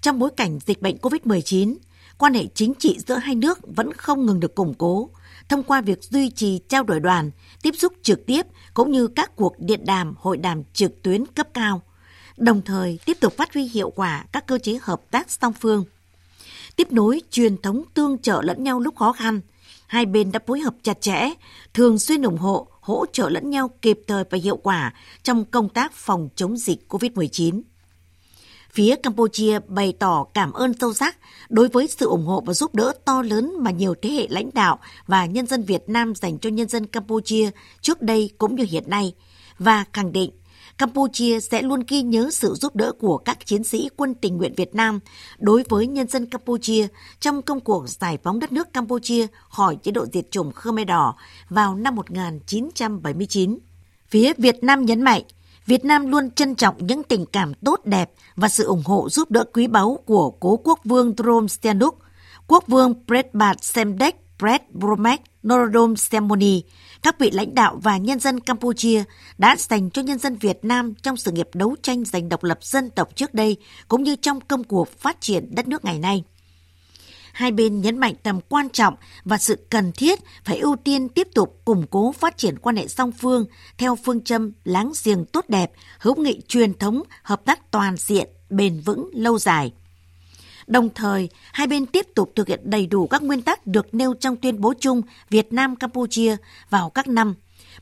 Trong 0.00 0.18
bối 0.18 0.30
cảnh 0.36 0.58
dịch 0.66 0.82
bệnh 0.82 0.96
COVID-19, 0.96 1.76
quan 2.18 2.34
hệ 2.34 2.46
chính 2.54 2.74
trị 2.78 2.98
giữa 3.06 3.16
hai 3.16 3.34
nước 3.34 3.58
vẫn 3.76 3.92
không 3.92 4.26
ngừng 4.26 4.40
được 4.40 4.54
củng 4.54 4.74
cố, 4.74 5.10
thông 5.50 5.62
qua 5.62 5.80
việc 5.80 6.04
duy 6.04 6.30
trì 6.30 6.60
trao 6.68 6.82
đổi 6.82 7.00
đoàn, 7.00 7.30
tiếp 7.62 7.74
xúc 7.78 7.92
trực 8.02 8.26
tiếp 8.26 8.46
cũng 8.74 8.90
như 8.90 9.06
các 9.06 9.36
cuộc 9.36 9.54
điện 9.58 9.84
đàm, 9.86 10.14
hội 10.18 10.36
đàm 10.36 10.62
trực 10.72 11.02
tuyến 11.02 11.26
cấp 11.26 11.48
cao, 11.54 11.82
đồng 12.36 12.62
thời 12.62 12.98
tiếp 13.04 13.16
tục 13.20 13.36
phát 13.36 13.54
huy 13.54 13.62
hiệu 13.62 13.90
quả 13.90 14.24
các 14.32 14.46
cơ 14.46 14.58
chế 14.58 14.78
hợp 14.82 15.00
tác 15.10 15.30
song 15.30 15.52
phương. 15.60 15.84
Tiếp 16.76 16.92
nối 16.92 17.20
truyền 17.30 17.56
thống 17.56 17.82
tương 17.94 18.18
trợ 18.18 18.42
lẫn 18.42 18.64
nhau 18.64 18.80
lúc 18.80 18.96
khó 18.96 19.12
khăn, 19.12 19.40
hai 19.86 20.06
bên 20.06 20.32
đã 20.32 20.40
phối 20.46 20.60
hợp 20.60 20.74
chặt 20.82 21.00
chẽ, 21.00 21.30
thường 21.74 21.98
xuyên 21.98 22.22
ủng 22.22 22.38
hộ, 22.38 22.68
hỗ 22.80 23.06
trợ 23.12 23.28
lẫn 23.28 23.50
nhau 23.50 23.70
kịp 23.82 24.00
thời 24.06 24.24
và 24.30 24.38
hiệu 24.42 24.56
quả 24.56 24.94
trong 25.22 25.44
công 25.44 25.68
tác 25.68 25.92
phòng 25.92 26.28
chống 26.36 26.56
dịch 26.56 26.78
COVID-19. 26.88 27.62
Phía 28.72 28.96
Campuchia 28.96 29.58
bày 29.68 29.92
tỏ 29.98 30.24
cảm 30.34 30.52
ơn 30.52 30.72
sâu 30.80 30.94
sắc 30.94 31.16
đối 31.48 31.68
với 31.68 31.86
sự 31.86 32.06
ủng 32.06 32.26
hộ 32.26 32.42
và 32.46 32.54
giúp 32.54 32.74
đỡ 32.74 32.92
to 33.04 33.22
lớn 33.22 33.52
mà 33.58 33.70
nhiều 33.70 33.94
thế 34.02 34.10
hệ 34.10 34.26
lãnh 34.30 34.50
đạo 34.54 34.78
và 35.06 35.26
nhân 35.26 35.46
dân 35.46 35.62
Việt 35.62 35.88
Nam 35.88 36.14
dành 36.14 36.38
cho 36.38 36.50
nhân 36.50 36.68
dân 36.68 36.86
Campuchia 36.86 37.50
trước 37.80 38.02
đây 38.02 38.30
cũng 38.38 38.54
như 38.54 38.66
hiện 38.70 38.84
nay 38.90 39.14
và 39.58 39.84
khẳng 39.92 40.12
định 40.12 40.30
Campuchia 40.78 41.40
sẽ 41.40 41.62
luôn 41.62 41.82
ghi 41.88 42.02
nhớ 42.02 42.30
sự 42.32 42.54
giúp 42.54 42.76
đỡ 42.76 42.92
của 43.00 43.18
các 43.18 43.46
chiến 43.46 43.64
sĩ 43.64 43.88
quân 43.96 44.14
tình 44.14 44.36
nguyện 44.36 44.54
Việt 44.56 44.74
Nam 44.74 45.00
đối 45.38 45.64
với 45.68 45.86
nhân 45.86 46.08
dân 46.08 46.26
Campuchia 46.26 46.86
trong 47.20 47.42
công 47.42 47.60
cuộc 47.60 47.88
giải 47.88 48.18
phóng 48.22 48.38
đất 48.40 48.52
nước 48.52 48.72
Campuchia 48.72 49.26
khỏi 49.48 49.76
chế 49.82 49.92
độ 49.92 50.06
diệt 50.12 50.30
chủng 50.30 50.52
Khmer 50.52 50.86
Đỏ 50.86 51.14
vào 51.48 51.74
năm 51.74 51.94
1979. 51.94 53.58
Phía 54.08 54.32
Việt 54.38 54.62
Nam 54.62 54.84
nhấn 54.84 55.02
mạnh, 55.02 55.22
Việt 55.66 55.84
Nam 55.84 56.06
luôn 56.06 56.30
trân 56.30 56.54
trọng 56.54 56.86
những 56.86 57.02
tình 57.02 57.26
cảm 57.26 57.54
tốt 57.54 57.80
đẹp 57.84 58.10
và 58.36 58.48
sự 58.48 58.64
ủng 58.64 58.82
hộ 58.84 59.08
giúp 59.10 59.30
đỡ 59.30 59.44
quý 59.52 59.66
báu 59.66 59.98
của 60.04 60.30
cố 60.30 60.56
quốc 60.56 60.80
vương 60.84 61.14
Drom 61.18 61.48
Stenduk, 61.48 61.98
quốc 62.46 62.64
vương 62.66 62.94
Predbat 63.06 63.64
Semdek 63.64 64.16
Pred 64.38 64.60
Bromek 64.72 65.20
Norodom 65.48 65.96
Semoni, 65.96 66.62
các 67.02 67.18
vị 67.18 67.30
lãnh 67.30 67.54
đạo 67.54 67.78
và 67.82 67.96
nhân 67.96 68.20
dân 68.20 68.40
Campuchia 68.40 69.04
đã 69.38 69.56
dành 69.58 69.90
cho 69.90 70.02
nhân 70.02 70.18
dân 70.18 70.36
Việt 70.36 70.58
Nam 70.62 70.94
trong 71.02 71.16
sự 71.16 71.32
nghiệp 71.32 71.48
đấu 71.54 71.76
tranh 71.82 72.04
giành 72.04 72.28
độc 72.28 72.44
lập 72.44 72.58
dân 72.64 72.90
tộc 72.90 73.16
trước 73.16 73.34
đây, 73.34 73.56
cũng 73.88 74.02
như 74.02 74.16
trong 74.16 74.40
công 74.40 74.64
cuộc 74.64 74.88
phát 74.98 75.20
triển 75.20 75.54
đất 75.54 75.68
nước 75.68 75.84
ngày 75.84 75.98
nay. 75.98 76.24
Hai 77.32 77.52
bên 77.52 77.80
nhấn 77.80 77.98
mạnh 77.98 78.14
tầm 78.22 78.40
quan 78.48 78.68
trọng 78.68 78.94
và 79.24 79.38
sự 79.38 79.66
cần 79.70 79.92
thiết 79.92 80.18
phải 80.44 80.58
ưu 80.58 80.76
tiên 80.76 81.08
tiếp 81.08 81.28
tục 81.34 81.60
củng 81.64 81.86
cố 81.90 82.12
phát 82.12 82.38
triển 82.38 82.58
quan 82.58 82.76
hệ 82.76 82.88
song 82.88 83.12
phương 83.12 83.46
theo 83.78 83.96
phương 83.96 84.24
châm 84.24 84.52
láng 84.64 84.92
giềng 85.04 85.24
tốt 85.24 85.44
đẹp, 85.48 85.72
hữu 85.98 86.16
nghị 86.16 86.40
truyền 86.48 86.74
thống, 86.74 87.02
hợp 87.22 87.44
tác 87.44 87.70
toàn 87.70 87.96
diện, 87.96 88.28
bền 88.50 88.80
vững, 88.80 89.10
lâu 89.12 89.38
dài. 89.38 89.72
Đồng 90.66 90.88
thời, 90.94 91.28
hai 91.52 91.66
bên 91.66 91.86
tiếp 91.86 92.06
tục 92.14 92.32
thực 92.36 92.48
hiện 92.48 92.60
đầy 92.64 92.86
đủ 92.86 93.06
các 93.06 93.22
nguyên 93.22 93.42
tắc 93.42 93.66
được 93.66 93.94
nêu 93.94 94.14
trong 94.14 94.36
tuyên 94.36 94.60
bố 94.60 94.74
chung 94.80 95.02
Việt 95.30 95.52
Nam-Campuchia 95.52 96.36
vào 96.70 96.90
các 96.90 97.08
năm 97.08 97.34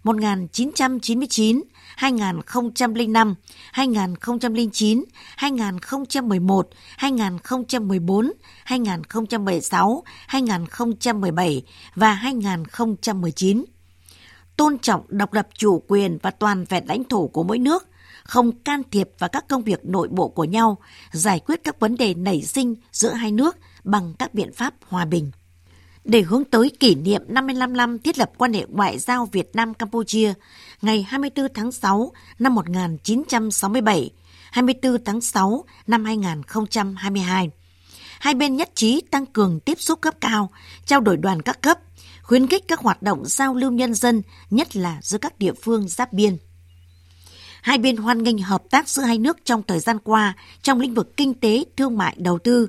1999, 0.05 1.63
2005, 1.99 3.35
2009, 3.73 5.05
2011, 5.37 6.69
2014, 6.97 8.33
2016, 8.65 10.03
2017 10.27 11.63
và 11.95 12.13
2019. 12.13 13.65
Tôn 14.57 14.79
trọng 14.79 15.05
độc 15.09 15.33
lập 15.33 15.49
chủ 15.55 15.83
quyền 15.89 16.19
và 16.23 16.31
toàn 16.31 16.65
vẹn 16.69 16.85
lãnh 16.89 17.05
thổ 17.05 17.27
của 17.27 17.43
mỗi 17.43 17.59
nước, 17.59 17.89
không 18.25 18.53
can 18.53 18.83
thiệp 18.91 19.11
vào 19.19 19.31
các 19.33 19.49
công 19.49 19.63
việc 19.63 19.85
nội 19.85 20.09
bộ 20.09 20.29
của 20.29 20.45
nhau, 20.45 20.79
giải 21.13 21.41
quyết 21.41 21.61
các 21.65 21.81
vấn 21.81 21.97
đề 21.97 22.15
nảy 22.15 22.43
sinh 22.43 22.75
giữa 22.93 23.13
hai 23.13 23.33
nước 23.33 23.57
bằng 23.85 24.15
các 24.19 24.35
biện 24.35 24.53
pháp 24.53 24.75
hòa 24.89 25.05
bình. 25.05 25.31
Để 26.09 26.23
hướng 26.23 26.45
tới 26.45 26.71
kỷ 26.81 26.95
niệm 26.95 27.23
55 27.29 27.73
năm 27.73 27.99
thiết 27.99 28.19
lập 28.19 28.31
quan 28.39 28.53
hệ 28.53 28.67
ngoại 28.69 28.99
giao 28.99 29.27
Việt 29.33 29.51
Nam-Campuchia 29.55 30.33
ngày 30.83 31.07
24 31.09 31.47
tháng 31.55 31.73
6 31.73 32.13
năm 32.39 32.55
1967, 32.55 34.11
24 34.51 35.05
tháng 35.05 35.21
6 35.21 35.65
năm 35.87 36.05
2022. 36.05 37.51
Hai 38.21 38.35
bên 38.35 38.57
nhất 38.57 38.71
trí 38.75 39.01
tăng 39.11 39.27
cường 39.27 39.61
tiếp 39.61 39.81
xúc 39.81 40.01
cấp 40.01 40.15
cao, 40.21 40.51
trao 40.87 41.01
đổi 41.01 41.17
đoàn 41.17 41.43
các 41.43 41.63
cấp, 41.63 41.79
khuyến 42.23 42.47
khích 42.47 42.65
các 42.69 42.81
hoạt 42.81 43.03
động 43.03 43.23
giao 43.27 43.55
lưu 43.55 43.71
nhân 43.71 43.95
dân, 43.95 44.23
nhất 44.51 44.77
là 44.77 44.99
giữa 45.03 45.19
các 45.19 45.39
địa 45.39 45.53
phương 45.63 45.89
giáp 45.89 46.13
biên. 46.13 46.37
Hai 47.63 47.79
bên 47.79 47.97
hoan 47.97 48.23
nghênh 48.23 48.39
hợp 48.39 48.63
tác 48.71 48.89
giữa 48.89 49.03
hai 49.03 49.19
nước 49.19 49.39
trong 49.45 49.63
thời 49.63 49.81
gian 49.81 49.99
qua 49.99 50.37
trong 50.63 50.81
lĩnh 50.81 50.95
vực 50.95 51.17
kinh 51.17 51.35
tế, 51.35 51.65
thương 51.77 51.99
mại, 51.99 52.17
đầu 52.19 52.39
tư. 52.39 52.69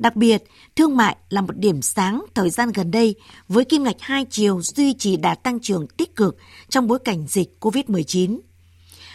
Đặc 0.00 0.16
biệt, 0.16 0.44
thương 0.76 0.96
mại 0.96 1.16
là 1.28 1.40
một 1.40 1.56
điểm 1.56 1.82
sáng 1.82 2.24
thời 2.34 2.50
gian 2.50 2.72
gần 2.72 2.90
đây 2.90 3.14
với 3.48 3.64
kim 3.64 3.82
ngạch 3.82 3.96
hai 4.00 4.24
chiều 4.30 4.60
duy 4.62 4.94
trì 4.94 5.16
đà 5.16 5.34
tăng 5.34 5.60
trưởng 5.60 5.86
tích 5.86 6.16
cực 6.16 6.36
trong 6.68 6.86
bối 6.86 6.98
cảnh 7.04 7.26
dịch 7.28 7.56
COVID-19. 7.60 8.38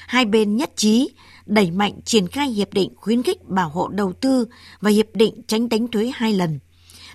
Hai 0.08 0.26
bên 0.26 0.56
nhất 0.56 0.72
trí 0.76 1.10
đẩy 1.46 1.72
mạnh 1.72 1.94
triển 2.06 2.28
khai 2.28 2.50
hiệp 2.50 2.74
định 2.74 2.94
khuyến 2.96 3.24
khích 3.24 3.44
bảo 3.44 3.70
hộ 3.70 3.88
đầu 3.88 4.14
tư 4.14 4.48
và 4.80 4.92
hiệp 4.92 5.06
định 5.14 5.42
tránh 5.48 5.70
đánh 5.70 5.88
thuế 5.88 6.12
hai 6.16 6.34
lần, 6.34 6.60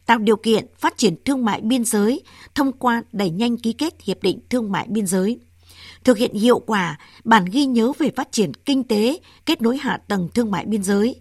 tạo 0.06 0.18
điều 0.18 0.36
kiện 0.36 0.66
phát 0.78 0.96
triển 0.96 1.24
thương 1.24 1.44
mại 1.44 1.60
biên 1.60 1.84
giới 1.84 2.22
thông 2.54 2.72
qua 2.72 3.02
đẩy 3.12 3.30
nhanh 3.30 3.56
ký 3.56 3.72
kết 3.72 3.94
hiệp 4.02 4.22
định 4.22 4.38
thương 4.48 4.72
mại 4.72 4.86
biên 4.88 5.06
giới 5.06 5.38
thực 6.04 6.18
hiện 6.18 6.34
hiệu 6.34 6.58
quả 6.58 6.98
bản 7.24 7.44
ghi 7.44 7.64
nhớ 7.64 7.92
về 7.98 8.10
phát 8.16 8.32
triển 8.32 8.54
kinh 8.54 8.84
tế, 8.84 9.18
kết 9.46 9.62
nối 9.62 9.76
hạ 9.76 9.98
tầng 10.08 10.28
thương 10.34 10.50
mại 10.50 10.64
biên 10.66 10.82
giới, 10.82 11.20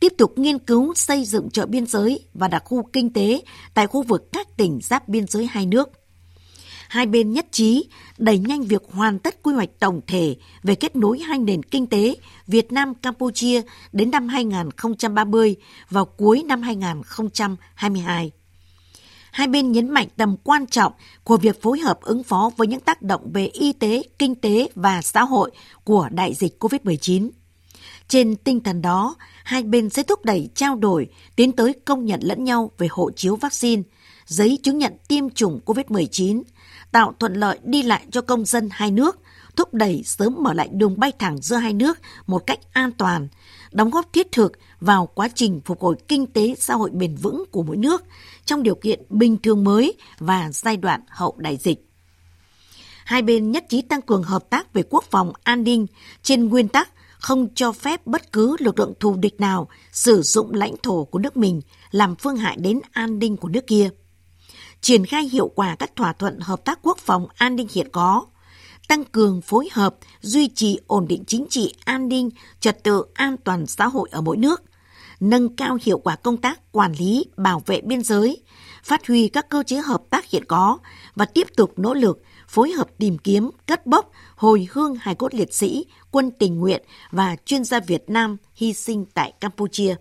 tiếp 0.00 0.12
tục 0.18 0.38
nghiên 0.38 0.58
cứu 0.58 0.94
xây 0.94 1.24
dựng 1.24 1.50
chợ 1.50 1.66
biên 1.66 1.86
giới 1.86 2.20
và 2.34 2.48
đặc 2.48 2.62
khu 2.64 2.82
kinh 2.92 3.12
tế 3.12 3.42
tại 3.74 3.86
khu 3.86 4.02
vực 4.02 4.32
các 4.32 4.56
tỉnh 4.56 4.78
giáp 4.82 5.08
biên 5.08 5.26
giới 5.26 5.46
hai 5.46 5.66
nước. 5.66 5.88
Hai 6.88 7.06
bên 7.06 7.32
nhất 7.32 7.46
trí 7.50 7.88
đẩy 8.18 8.38
nhanh 8.38 8.62
việc 8.62 8.82
hoàn 8.90 9.18
tất 9.18 9.42
quy 9.42 9.54
hoạch 9.54 9.70
tổng 9.78 10.00
thể 10.06 10.36
về 10.62 10.74
kết 10.74 10.96
nối 10.96 11.18
hai 11.18 11.38
nền 11.38 11.62
kinh 11.62 11.86
tế 11.86 12.14
Việt 12.46 12.72
Nam 12.72 12.94
Campuchia 12.94 13.62
đến 13.92 14.10
năm 14.10 14.28
2030 14.28 15.56
vào 15.90 16.04
cuối 16.04 16.42
năm 16.42 16.62
2022 16.62 18.30
hai 19.32 19.46
bên 19.46 19.72
nhấn 19.72 19.90
mạnh 19.90 20.08
tầm 20.16 20.36
quan 20.44 20.66
trọng 20.66 20.92
của 21.24 21.36
việc 21.36 21.62
phối 21.62 21.78
hợp 21.78 22.00
ứng 22.00 22.22
phó 22.22 22.50
với 22.56 22.66
những 22.66 22.80
tác 22.80 23.02
động 23.02 23.30
về 23.32 23.46
y 23.46 23.72
tế, 23.72 24.02
kinh 24.18 24.34
tế 24.34 24.68
và 24.74 25.02
xã 25.02 25.24
hội 25.24 25.50
của 25.84 26.08
đại 26.12 26.34
dịch 26.34 26.64
COVID-19. 26.64 27.30
Trên 28.10 28.36
tinh 28.36 28.60
thần 28.60 28.82
đó, 28.82 29.16
hai 29.44 29.62
bên 29.62 29.90
sẽ 29.90 30.02
thúc 30.02 30.24
đẩy 30.24 30.48
trao 30.54 30.76
đổi, 30.76 31.08
tiến 31.36 31.52
tới 31.52 31.74
công 31.84 32.04
nhận 32.04 32.20
lẫn 32.22 32.44
nhau 32.44 32.70
về 32.78 32.88
hộ 32.90 33.10
chiếu 33.16 33.36
vaccine, 33.36 33.82
giấy 34.26 34.58
chứng 34.62 34.78
nhận 34.78 34.92
tiêm 35.08 35.30
chủng 35.30 35.60
COVID-19, 35.66 36.42
tạo 36.92 37.14
thuận 37.18 37.34
lợi 37.34 37.58
đi 37.62 37.82
lại 37.82 38.06
cho 38.10 38.20
công 38.20 38.44
dân 38.44 38.68
hai 38.72 38.90
nước, 38.90 39.18
thúc 39.56 39.74
đẩy 39.74 40.02
sớm 40.04 40.36
mở 40.38 40.52
lại 40.52 40.68
đường 40.72 41.00
bay 41.00 41.12
thẳng 41.18 41.38
giữa 41.40 41.56
hai 41.56 41.72
nước 41.72 41.98
một 42.26 42.46
cách 42.46 42.58
an 42.72 42.92
toàn, 42.92 43.28
đóng 43.72 43.90
góp 43.90 44.12
thiết 44.12 44.32
thực 44.32 44.52
vào 44.80 45.06
quá 45.06 45.28
trình 45.34 45.60
phục 45.64 45.80
hồi 45.80 45.96
kinh 46.08 46.26
tế 46.26 46.54
xã 46.58 46.74
hội 46.74 46.90
bền 46.90 47.14
vững 47.16 47.44
của 47.50 47.62
mỗi 47.62 47.76
nước 47.76 48.04
trong 48.44 48.62
điều 48.62 48.74
kiện 48.74 49.00
bình 49.08 49.36
thường 49.42 49.64
mới 49.64 49.94
và 50.18 50.50
giai 50.52 50.76
đoạn 50.76 51.00
hậu 51.08 51.34
đại 51.38 51.56
dịch. 51.56 51.86
Hai 53.04 53.22
bên 53.22 53.50
nhất 53.50 53.64
trí 53.68 53.82
tăng 53.82 54.02
cường 54.02 54.22
hợp 54.22 54.50
tác 54.50 54.72
về 54.72 54.82
quốc 54.90 55.04
phòng 55.10 55.32
an 55.42 55.64
ninh 55.64 55.86
trên 56.22 56.48
nguyên 56.48 56.68
tắc 56.68 56.88
không 57.20 57.48
cho 57.54 57.72
phép 57.72 58.06
bất 58.06 58.32
cứ 58.32 58.56
lực 58.58 58.78
lượng 58.78 58.92
thù 59.00 59.16
địch 59.16 59.40
nào 59.40 59.68
sử 59.92 60.22
dụng 60.22 60.54
lãnh 60.54 60.74
thổ 60.82 61.04
của 61.04 61.18
nước 61.18 61.36
mình 61.36 61.60
làm 61.90 62.16
phương 62.16 62.36
hại 62.36 62.56
đến 62.60 62.80
an 62.92 63.18
ninh 63.18 63.36
của 63.36 63.48
nước 63.48 63.66
kia. 63.66 63.90
Triển 64.80 65.06
khai 65.06 65.28
hiệu 65.28 65.48
quả 65.54 65.76
các 65.76 65.96
thỏa 65.96 66.12
thuận 66.12 66.38
hợp 66.40 66.64
tác 66.64 66.78
quốc 66.82 66.98
phòng 66.98 67.26
an 67.36 67.56
ninh 67.56 67.66
hiện 67.70 67.88
có, 67.92 68.26
tăng 68.88 69.04
cường 69.04 69.40
phối 69.40 69.68
hợp, 69.72 69.96
duy 70.20 70.48
trì 70.48 70.78
ổn 70.86 71.08
định 71.08 71.24
chính 71.26 71.46
trị, 71.50 71.74
an 71.84 72.08
ninh, 72.08 72.30
trật 72.60 72.84
tự 72.84 73.04
an 73.14 73.36
toàn 73.44 73.66
xã 73.66 73.86
hội 73.86 74.08
ở 74.12 74.20
mỗi 74.20 74.36
nước, 74.36 74.62
nâng 75.20 75.56
cao 75.56 75.78
hiệu 75.82 75.98
quả 75.98 76.16
công 76.16 76.36
tác 76.36 76.72
quản 76.72 76.92
lý, 76.92 77.24
bảo 77.36 77.62
vệ 77.66 77.80
biên 77.80 78.02
giới, 78.02 78.42
phát 78.84 79.06
huy 79.06 79.28
các 79.28 79.48
cơ 79.48 79.62
chế 79.66 79.76
hợp 79.76 80.02
tác 80.10 80.30
hiện 80.30 80.44
có 80.44 80.78
và 81.14 81.24
tiếp 81.24 81.48
tục 81.56 81.72
nỗ 81.76 81.94
lực 81.94 82.22
phối 82.48 82.70
hợp 82.70 82.88
tìm 82.98 83.18
kiếm, 83.18 83.50
cất 83.66 83.86
bốc, 83.86 84.10
hồi 84.40 84.68
hương 84.70 84.94
hài 84.94 85.14
cốt 85.14 85.34
liệt 85.34 85.54
sĩ, 85.54 85.86
quân 86.10 86.30
tình 86.38 86.58
nguyện 86.58 86.82
và 87.10 87.36
chuyên 87.44 87.64
gia 87.64 87.80
Việt 87.80 88.04
Nam 88.10 88.36
hy 88.54 88.72
sinh 88.72 89.04
tại 89.14 89.32
Campuchia. 89.40 89.94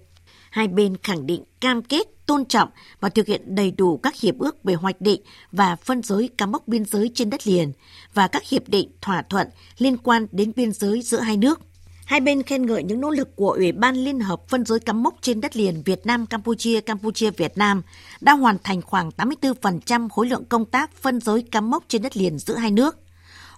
Hai 0.49 0.67
bên 0.67 0.97
khẳng 1.03 1.25
định 1.25 1.43
cam 1.61 1.81
kết 1.81 2.07
tôn 2.25 2.45
trọng 2.45 2.69
và 2.99 3.09
thực 3.09 3.27
hiện 3.27 3.55
đầy 3.55 3.71
đủ 3.71 3.97
các 3.97 4.19
hiệp 4.19 4.39
ước 4.39 4.63
về 4.63 4.73
hoạch 4.73 5.01
định 5.01 5.21
và 5.51 5.75
phân 5.75 6.03
giới 6.03 6.29
cắm 6.37 6.51
mốc 6.51 6.67
biên 6.67 6.85
giới 6.85 7.11
trên 7.13 7.29
đất 7.29 7.47
liền 7.47 7.71
và 8.13 8.27
các 8.27 8.47
hiệp 8.49 8.69
định 8.69 8.91
thỏa 9.01 9.21
thuận 9.21 9.47
liên 9.77 9.97
quan 9.97 10.27
đến 10.31 10.51
biên 10.55 10.71
giới 10.71 11.01
giữa 11.01 11.19
hai 11.19 11.37
nước. 11.37 11.59
Hai 12.05 12.19
bên 12.19 12.43
khen 12.43 12.65
ngợi 12.65 12.83
những 12.83 13.01
nỗ 13.01 13.09
lực 13.09 13.35
của 13.35 13.51
Ủy 13.51 13.71
ban 13.71 13.95
Liên 13.95 14.19
hợp 14.19 14.49
phân 14.49 14.65
giới 14.65 14.79
cắm 14.79 15.03
mốc 15.03 15.15
trên 15.21 15.41
đất 15.41 15.57
liền 15.57 15.83
Việt 15.85 16.05
Nam 16.05 16.25
Campuchia 16.25 16.81
Campuchia 16.81 17.31
Việt 17.31 17.57
Nam 17.57 17.81
đã 18.21 18.33
hoàn 18.33 18.57
thành 18.63 18.81
khoảng 18.81 19.09
84% 19.17 20.09
khối 20.09 20.27
lượng 20.27 20.45
công 20.45 20.65
tác 20.65 20.95
phân 20.95 21.21
giới 21.21 21.41
cắm 21.41 21.69
mốc 21.69 21.83
trên 21.87 22.01
đất 22.01 22.17
liền 22.17 22.39
giữa 22.39 22.55
hai 22.55 22.71
nước 22.71 22.97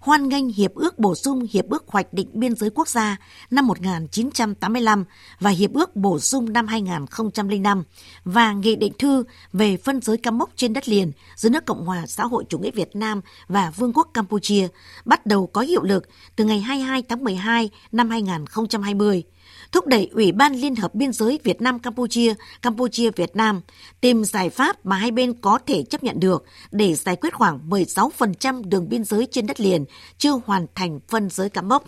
hoan 0.02 0.30
nghênh 0.30 0.50
Hiệp 0.50 0.76
ước 0.76 1.00
bổ 1.00 1.16
sung 1.16 1.48
Hiệp 1.52 1.70
ước 1.70 1.84
Hoạch 1.88 2.14
định 2.14 2.28
Biên 2.34 2.56
giới 2.56 2.70
Quốc 2.70 2.88
gia 2.88 3.18
năm 3.52 3.68
1985 3.68 5.06
và 5.40 5.50
Hiệp 5.50 5.74
ước 5.74 5.96
bổ 5.96 6.20
sung 6.20 6.54
năm 6.54 6.68
2005 6.68 7.84
và 8.24 8.54
Nghị 8.54 8.76
định 8.76 8.94
thư 9.00 9.24
về 9.54 9.78
phân 9.78 10.02
giới 10.02 10.18
cắm 10.18 10.38
mốc 10.38 10.50
trên 10.56 10.74
đất 10.74 10.90
liền 10.90 11.12
giữa 11.36 11.50
nước 11.50 11.66
Cộng 11.66 11.86
hòa 11.86 12.06
xã 12.08 12.24
hội 12.24 12.44
chủ 12.50 12.60
nghĩa 12.60 12.72
Việt 12.72 12.96
Nam 12.96 13.22
và 13.48 13.72
Vương 13.78 13.94
quốc 13.94 14.10
Campuchia 14.14 14.68
bắt 15.06 15.26
đầu 15.26 15.48
có 15.48 15.62
hiệu 15.62 15.84
lực 15.84 16.04
từ 16.36 16.46
ngày 16.46 16.60
22 16.60 17.04
tháng 17.10 17.24
12 17.24 17.70
năm 17.92 18.10
2020 18.10 19.24
thúc 19.72 19.88
đẩy 19.88 20.10
Ủy 20.14 20.32
ban 20.32 20.54
Liên 20.56 20.76
hợp 20.76 20.96
Biên 20.96 21.14
giới 21.14 21.40
Việt 21.44 21.62
Nam 21.62 21.80
Campuchia, 21.80 22.34
Campuchia 22.62 23.10
Việt 23.12 23.36
Nam 23.36 23.62
tìm 24.02 24.24
giải 24.24 24.50
pháp 24.50 24.86
mà 24.86 24.96
hai 24.96 25.12
bên 25.12 25.34
có 25.34 25.60
thể 25.68 25.84
chấp 25.84 26.04
nhận 26.04 26.20
được 26.20 26.46
để 26.72 26.96
giải 26.96 27.16
quyết 27.16 27.34
khoảng 27.34 27.70
16% 27.70 28.64
đường 28.70 28.90
biên 28.90 29.04
giới 29.04 29.28
trên 29.32 29.48
đất 29.48 29.60
liền 29.60 29.86
chưa 30.18 30.42
hoàn 30.46 30.66
thành 30.76 31.00
phân 31.08 31.30
giới 31.30 31.50
cắm 31.50 31.68
mốc. 31.70 31.86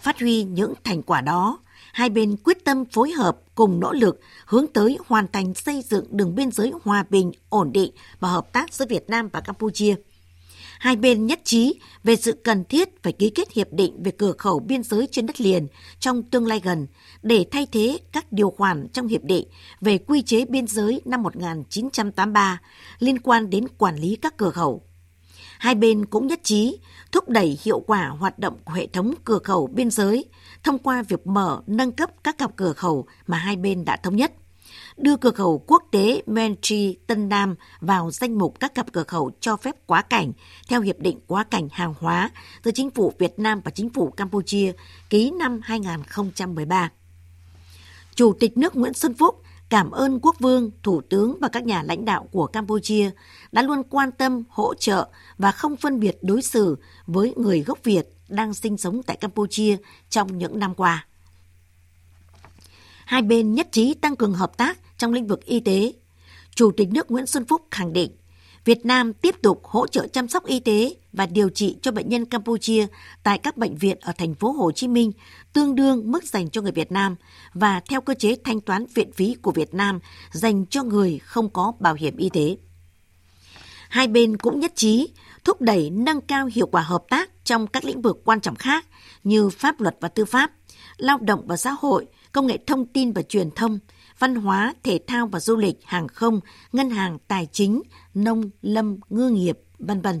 Phát 0.00 0.20
huy 0.20 0.42
những 0.42 0.74
thành 0.84 1.02
quả 1.02 1.20
đó, 1.20 1.58
hai 1.92 2.10
bên 2.10 2.36
quyết 2.44 2.64
tâm 2.64 2.84
phối 2.84 3.10
hợp 3.10 3.38
cùng 3.54 3.80
nỗ 3.80 3.92
lực 3.92 4.20
hướng 4.46 4.66
tới 4.66 4.98
hoàn 5.06 5.26
thành 5.32 5.54
xây 5.54 5.82
dựng 5.82 6.06
đường 6.10 6.34
biên 6.34 6.50
giới 6.50 6.72
hòa 6.84 7.04
bình, 7.10 7.32
ổn 7.48 7.72
định 7.72 7.90
và 8.20 8.28
hợp 8.28 8.52
tác 8.52 8.74
giữa 8.74 8.86
Việt 8.88 9.10
Nam 9.10 9.28
và 9.32 9.40
Campuchia. 9.40 9.94
Hai 10.84 10.96
bên 10.96 11.26
nhất 11.26 11.40
trí 11.44 11.80
về 12.02 12.16
sự 12.16 12.32
cần 12.44 12.64
thiết 12.64 13.02
phải 13.02 13.12
ký 13.12 13.30
kết 13.30 13.52
hiệp 13.52 13.72
định 13.72 14.02
về 14.02 14.10
cửa 14.10 14.32
khẩu 14.38 14.58
biên 14.58 14.82
giới 14.82 15.08
trên 15.10 15.26
đất 15.26 15.40
liền 15.40 15.66
trong 15.98 16.22
tương 16.22 16.46
lai 16.46 16.60
gần 16.64 16.86
để 17.22 17.46
thay 17.50 17.66
thế 17.72 17.98
các 18.12 18.32
điều 18.32 18.50
khoản 18.50 18.88
trong 18.92 19.08
hiệp 19.08 19.24
định 19.24 19.48
về 19.80 19.98
quy 19.98 20.22
chế 20.22 20.44
biên 20.44 20.66
giới 20.66 21.00
năm 21.04 21.22
1983 21.22 22.60
liên 22.98 23.18
quan 23.18 23.50
đến 23.50 23.68
quản 23.78 23.96
lý 23.96 24.16
các 24.16 24.36
cửa 24.36 24.50
khẩu. 24.50 24.82
Hai 25.58 25.74
bên 25.74 26.06
cũng 26.06 26.26
nhất 26.26 26.40
trí 26.42 26.78
thúc 27.12 27.28
đẩy 27.28 27.58
hiệu 27.62 27.80
quả 27.80 28.08
hoạt 28.08 28.38
động 28.38 28.58
của 28.64 28.72
hệ 28.72 28.86
thống 28.86 29.14
cửa 29.24 29.38
khẩu 29.38 29.66
biên 29.66 29.90
giới 29.90 30.24
thông 30.62 30.78
qua 30.78 31.02
việc 31.02 31.26
mở, 31.26 31.62
nâng 31.66 31.92
cấp 31.92 32.10
các 32.24 32.38
cặp 32.38 32.56
cửa 32.56 32.72
khẩu 32.72 33.06
mà 33.26 33.38
hai 33.38 33.56
bên 33.56 33.84
đã 33.84 33.96
thống 33.96 34.16
nhất 34.16 34.32
đưa 34.96 35.16
cửa 35.16 35.30
khẩu 35.30 35.64
quốc 35.66 35.82
tế 35.90 36.22
Mentri 36.26 36.96
Tân 37.06 37.28
Nam 37.28 37.54
vào 37.80 38.10
danh 38.10 38.38
mục 38.38 38.60
các 38.60 38.74
cặp 38.74 38.92
cửa 38.92 39.04
khẩu 39.04 39.30
cho 39.40 39.56
phép 39.56 39.74
quá 39.86 40.02
cảnh 40.02 40.32
theo 40.68 40.80
Hiệp 40.80 40.98
định 40.98 41.20
quá 41.26 41.44
cảnh 41.44 41.68
hàng 41.72 41.94
hóa 41.98 42.30
giữa 42.64 42.70
Chính 42.74 42.90
phủ 42.90 43.12
Việt 43.18 43.38
Nam 43.38 43.60
và 43.64 43.70
Chính 43.70 43.88
phủ 43.90 44.10
Campuchia 44.10 44.72
ký 45.10 45.30
năm 45.30 45.60
2013. 45.64 46.90
Chủ 48.14 48.32
tịch 48.40 48.56
nước 48.56 48.76
Nguyễn 48.76 48.94
Xuân 48.94 49.14
Phúc 49.14 49.42
cảm 49.68 49.90
ơn 49.90 50.20
Quốc 50.20 50.36
vương, 50.40 50.70
Thủ 50.82 51.00
tướng 51.00 51.38
và 51.40 51.48
các 51.48 51.64
nhà 51.64 51.82
lãnh 51.82 52.04
đạo 52.04 52.28
của 52.32 52.46
Campuchia 52.46 53.10
đã 53.52 53.62
luôn 53.62 53.82
quan 53.90 54.12
tâm, 54.12 54.42
hỗ 54.48 54.74
trợ 54.74 55.08
và 55.38 55.52
không 55.52 55.76
phân 55.76 56.00
biệt 56.00 56.18
đối 56.22 56.42
xử 56.42 56.76
với 57.06 57.34
người 57.36 57.60
gốc 57.60 57.78
Việt 57.84 58.08
đang 58.28 58.54
sinh 58.54 58.76
sống 58.76 59.02
tại 59.02 59.16
Campuchia 59.16 59.76
trong 60.10 60.38
những 60.38 60.58
năm 60.58 60.74
qua. 60.74 61.06
Hai 63.04 63.22
bên 63.22 63.54
nhất 63.54 63.68
trí 63.72 63.94
tăng 63.94 64.16
cường 64.16 64.34
hợp 64.34 64.56
tác 64.56 64.78
trong 64.98 65.12
lĩnh 65.12 65.26
vực 65.26 65.44
y 65.44 65.60
tế. 65.60 65.92
Chủ 66.54 66.70
tịch 66.76 66.88
nước 66.88 67.10
Nguyễn 67.10 67.26
Xuân 67.26 67.44
Phúc 67.44 67.62
khẳng 67.70 67.92
định 67.92 68.10
Việt 68.64 68.86
Nam 68.86 69.12
tiếp 69.12 69.36
tục 69.42 69.60
hỗ 69.64 69.86
trợ 69.86 70.06
chăm 70.06 70.28
sóc 70.28 70.46
y 70.46 70.60
tế 70.60 70.94
và 71.12 71.26
điều 71.26 71.48
trị 71.48 71.76
cho 71.82 71.92
bệnh 71.92 72.08
nhân 72.08 72.24
Campuchia 72.24 72.86
tại 73.22 73.38
các 73.38 73.56
bệnh 73.56 73.76
viện 73.76 73.98
ở 74.00 74.12
thành 74.18 74.34
phố 74.34 74.52
Hồ 74.52 74.72
Chí 74.72 74.88
Minh 74.88 75.12
tương 75.52 75.74
đương 75.74 76.12
mức 76.12 76.24
dành 76.24 76.50
cho 76.50 76.62
người 76.62 76.72
Việt 76.72 76.92
Nam 76.92 77.16
và 77.54 77.80
theo 77.88 78.00
cơ 78.00 78.14
chế 78.14 78.36
thanh 78.44 78.60
toán 78.60 78.86
viện 78.94 79.12
phí 79.12 79.36
của 79.42 79.50
Việt 79.50 79.74
Nam 79.74 80.00
dành 80.30 80.66
cho 80.66 80.82
người 80.82 81.18
không 81.18 81.50
có 81.50 81.72
bảo 81.80 81.94
hiểm 81.94 82.16
y 82.16 82.28
tế. 82.28 82.56
Hai 83.88 84.06
bên 84.06 84.36
cũng 84.36 84.60
nhất 84.60 84.72
trí 84.74 85.08
thúc 85.44 85.60
đẩy 85.60 85.90
nâng 85.90 86.20
cao 86.20 86.48
hiệu 86.54 86.66
quả 86.66 86.82
hợp 86.82 87.04
tác 87.10 87.30
trong 87.44 87.66
các 87.66 87.84
lĩnh 87.84 88.02
vực 88.02 88.20
quan 88.24 88.40
trọng 88.40 88.56
khác 88.56 88.86
như 89.24 89.48
pháp 89.48 89.80
luật 89.80 89.96
và 90.00 90.08
tư 90.08 90.24
pháp, 90.24 90.50
lao 90.96 91.18
động 91.18 91.46
và 91.46 91.56
xã 91.56 91.76
hội, 91.80 92.06
công 92.32 92.46
nghệ 92.46 92.58
thông 92.66 92.86
tin 92.86 93.12
và 93.12 93.22
truyền 93.22 93.50
thông, 93.50 93.78
văn 94.18 94.34
hóa, 94.34 94.74
thể 94.82 95.00
thao 95.06 95.26
và 95.26 95.40
du 95.40 95.56
lịch, 95.56 95.76
hàng 95.84 96.08
không, 96.08 96.40
ngân 96.72 96.90
hàng, 96.90 97.18
tài 97.28 97.48
chính, 97.52 97.82
nông, 98.14 98.50
lâm, 98.62 98.96
ngư 99.10 99.28
nghiệp, 99.28 99.58
vân 99.78 100.00
vân. 100.00 100.20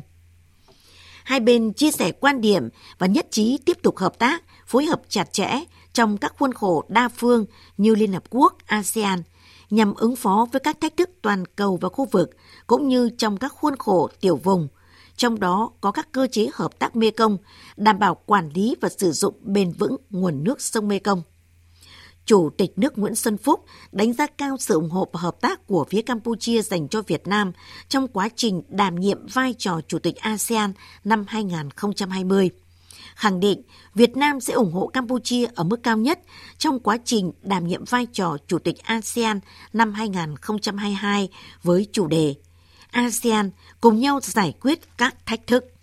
Hai 1.24 1.40
bên 1.40 1.72
chia 1.72 1.90
sẻ 1.90 2.12
quan 2.12 2.40
điểm 2.40 2.68
và 2.98 3.06
nhất 3.06 3.26
trí 3.30 3.58
tiếp 3.64 3.78
tục 3.82 3.96
hợp 3.96 4.18
tác, 4.18 4.44
phối 4.66 4.84
hợp 4.84 5.02
chặt 5.08 5.32
chẽ 5.32 5.64
trong 5.92 6.18
các 6.18 6.34
khuôn 6.38 6.52
khổ 6.52 6.84
đa 6.88 7.08
phương 7.08 7.46
như 7.76 7.94
Liên 7.94 8.12
Hợp 8.12 8.24
Quốc, 8.30 8.56
ASEAN, 8.66 9.22
nhằm 9.70 9.94
ứng 9.94 10.16
phó 10.16 10.46
với 10.52 10.60
các 10.60 10.80
thách 10.80 10.96
thức 10.96 11.10
toàn 11.22 11.44
cầu 11.56 11.78
và 11.80 11.88
khu 11.88 12.06
vực, 12.12 12.30
cũng 12.66 12.88
như 12.88 13.10
trong 13.18 13.36
các 13.36 13.52
khuôn 13.52 13.76
khổ 13.76 14.08
tiểu 14.20 14.36
vùng, 14.36 14.68
trong 15.16 15.40
đó 15.40 15.70
có 15.80 15.90
các 15.90 16.12
cơ 16.12 16.26
chế 16.32 16.48
hợp 16.54 16.78
tác 16.78 16.96
Mekong, 16.96 17.38
đảm 17.76 17.98
bảo 17.98 18.16
quản 18.26 18.50
lý 18.54 18.76
và 18.80 18.88
sử 18.88 19.12
dụng 19.12 19.34
bền 19.42 19.72
vững 19.72 19.96
nguồn 20.10 20.44
nước 20.44 20.60
sông 20.60 20.88
Mekong. 20.88 21.22
Chủ 22.26 22.50
tịch 22.56 22.72
nước 22.76 22.98
Nguyễn 22.98 23.14
Xuân 23.14 23.36
Phúc 23.36 23.64
đánh 23.92 24.12
giá 24.12 24.26
cao 24.26 24.56
sự 24.60 24.74
ủng 24.74 24.90
hộ 24.90 25.08
và 25.12 25.20
hợp 25.20 25.40
tác 25.40 25.66
của 25.66 25.86
phía 25.90 26.02
Campuchia 26.02 26.62
dành 26.62 26.88
cho 26.88 27.02
Việt 27.02 27.26
Nam 27.26 27.52
trong 27.88 28.08
quá 28.08 28.28
trình 28.36 28.62
đảm 28.68 28.94
nhiệm 28.94 29.26
vai 29.26 29.54
trò 29.58 29.80
Chủ 29.88 29.98
tịch 29.98 30.16
ASEAN 30.16 30.72
năm 31.04 31.24
2020. 31.28 32.50
Khẳng 33.14 33.40
định 33.40 33.62
Việt 33.94 34.16
Nam 34.16 34.40
sẽ 34.40 34.52
ủng 34.52 34.72
hộ 34.72 34.86
Campuchia 34.86 35.46
ở 35.54 35.64
mức 35.64 35.82
cao 35.82 35.96
nhất 35.96 36.20
trong 36.58 36.80
quá 36.80 36.98
trình 37.04 37.32
đảm 37.42 37.66
nhiệm 37.66 37.84
vai 37.84 38.06
trò 38.12 38.36
Chủ 38.46 38.58
tịch 38.58 38.82
ASEAN 38.82 39.40
năm 39.72 39.92
2022 39.92 41.28
với 41.62 41.86
chủ 41.92 42.06
đề 42.06 42.34
ASEAN 42.90 43.50
cùng 43.80 44.00
nhau 44.00 44.20
giải 44.22 44.54
quyết 44.60 44.96
các 44.96 45.26
thách 45.26 45.46
thức. 45.46 45.73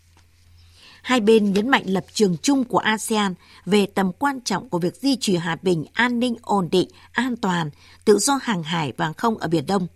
Hai 1.02 1.20
bên 1.20 1.54
nhấn 1.54 1.70
mạnh 1.70 1.84
lập 1.86 2.06
trường 2.14 2.38
chung 2.42 2.64
của 2.64 2.78
ASEAN 2.78 3.34
về 3.66 3.86
tầm 3.86 4.12
quan 4.12 4.42
trọng 4.42 4.70
của 4.70 4.80
việc 4.80 4.96
duy 4.96 5.18
trì 5.22 5.36
hòa 5.36 5.58
bình, 5.62 5.86
an 5.94 6.20
ninh, 6.20 6.36
ổn 6.42 6.70
định, 6.72 6.90
an 7.12 7.36
toàn, 7.38 7.70
tự 8.06 8.18
do 8.18 8.40
hàng 8.44 8.64
hải 8.64 8.94
và 8.98 9.06
hàng 9.06 9.14
không 9.14 9.38
ở 9.38 9.48
Biển 9.48 9.66
Đông, 9.66 9.88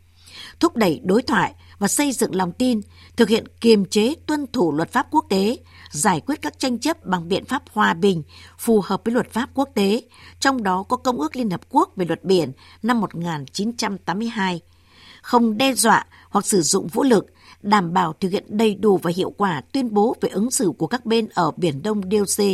thúc 0.59 0.75
đẩy 0.75 1.01
đối 1.03 1.21
thoại 1.21 1.53
và 1.79 1.87
xây 1.87 2.11
dựng 2.11 2.35
lòng 2.35 2.51
tin, 2.51 2.81
thực 3.15 3.29
hiện 3.29 3.43
kiềm 3.61 3.85
chế 3.85 4.15
tuân 4.25 4.45
thủ 4.53 4.71
luật 4.71 4.91
pháp 4.91 5.07
quốc 5.11 5.25
tế, 5.29 5.57
giải 5.91 6.21
quyết 6.25 6.41
các 6.41 6.59
tranh 6.59 6.79
chấp 6.79 7.05
bằng 7.05 7.27
biện 7.27 7.45
pháp 7.45 7.63
hòa 7.71 7.93
bình 7.93 8.23
phù 8.57 8.81
hợp 8.81 9.01
với 9.05 9.13
luật 9.13 9.31
pháp 9.31 9.49
quốc 9.53 9.69
tế, 9.73 10.01
trong 10.39 10.63
đó 10.63 10.83
có 10.83 10.97
Công 10.97 11.17
ước 11.17 11.35
Liên 11.35 11.49
Hợp 11.49 11.61
Quốc 11.69 11.89
về 11.95 12.05
luật 12.05 12.23
biển 12.23 12.51
năm 12.83 13.01
1982, 13.01 14.61
không 15.21 15.57
đe 15.57 15.73
dọa 15.73 16.05
hoặc 16.29 16.45
sử 16.45 16.61
dụng 16.61 16.87
vũ 16.87 17.03
lực, 17.03 17.25
đảm 17.65 17.93
bảo 17.93 18.13
thực 18.13 18.31
hiện 18.31 18.43
đầy 18.47 18.75
đủ 18.75 18.97
và 18.97 19.11
hiệu 19.15 19.29
quả 19.37 19.61
tuyên 19.71 19.93
bố 19.93 20.15
về 20.21 20.29
ứng 20.29 20.51
xử 20.51 20.71
của 20.77 20.87
các 20.87 21.05
bên 21.05 21.27
ở 21.33 21.51
Biển 21.57 21.81
Đông 21.81 22.01
DOC, 22.11 22.45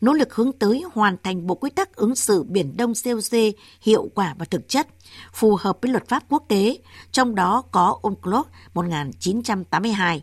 nỗ 0.00 0.12
lực 0.12 0.34
hướng 0.34 0.52
tới 0.52 0.84
hoàn 0.92 1.16
thành 1.22 1.46
bộ 1.46 1.54
quy 1.54 1.70
tắc 1.70 1.96
ứng 1.96 2.14
xử 2.14 2.42
Biển 2.42 2.76
Đông 2.76 2.92
COC 3.04 3.38
hiệu 3.80 4.10
quả 4.14 4.34
và 4.38 4.44
thực 4.44 4.68
chất, 4.68 4.88
phù 5.32 5.56
hợp 5.60 5.78
với 5.82 5.90
luật 5.90 6.08
pháp 6.08 6.24
quốc 6.28 6.44
tế, 6.48 6.78
trong 7.12 7.34
đó 7.34 7.62
có 7.70 7.98
UNCLOS 8.02 8.46
1982. 8.74 10.22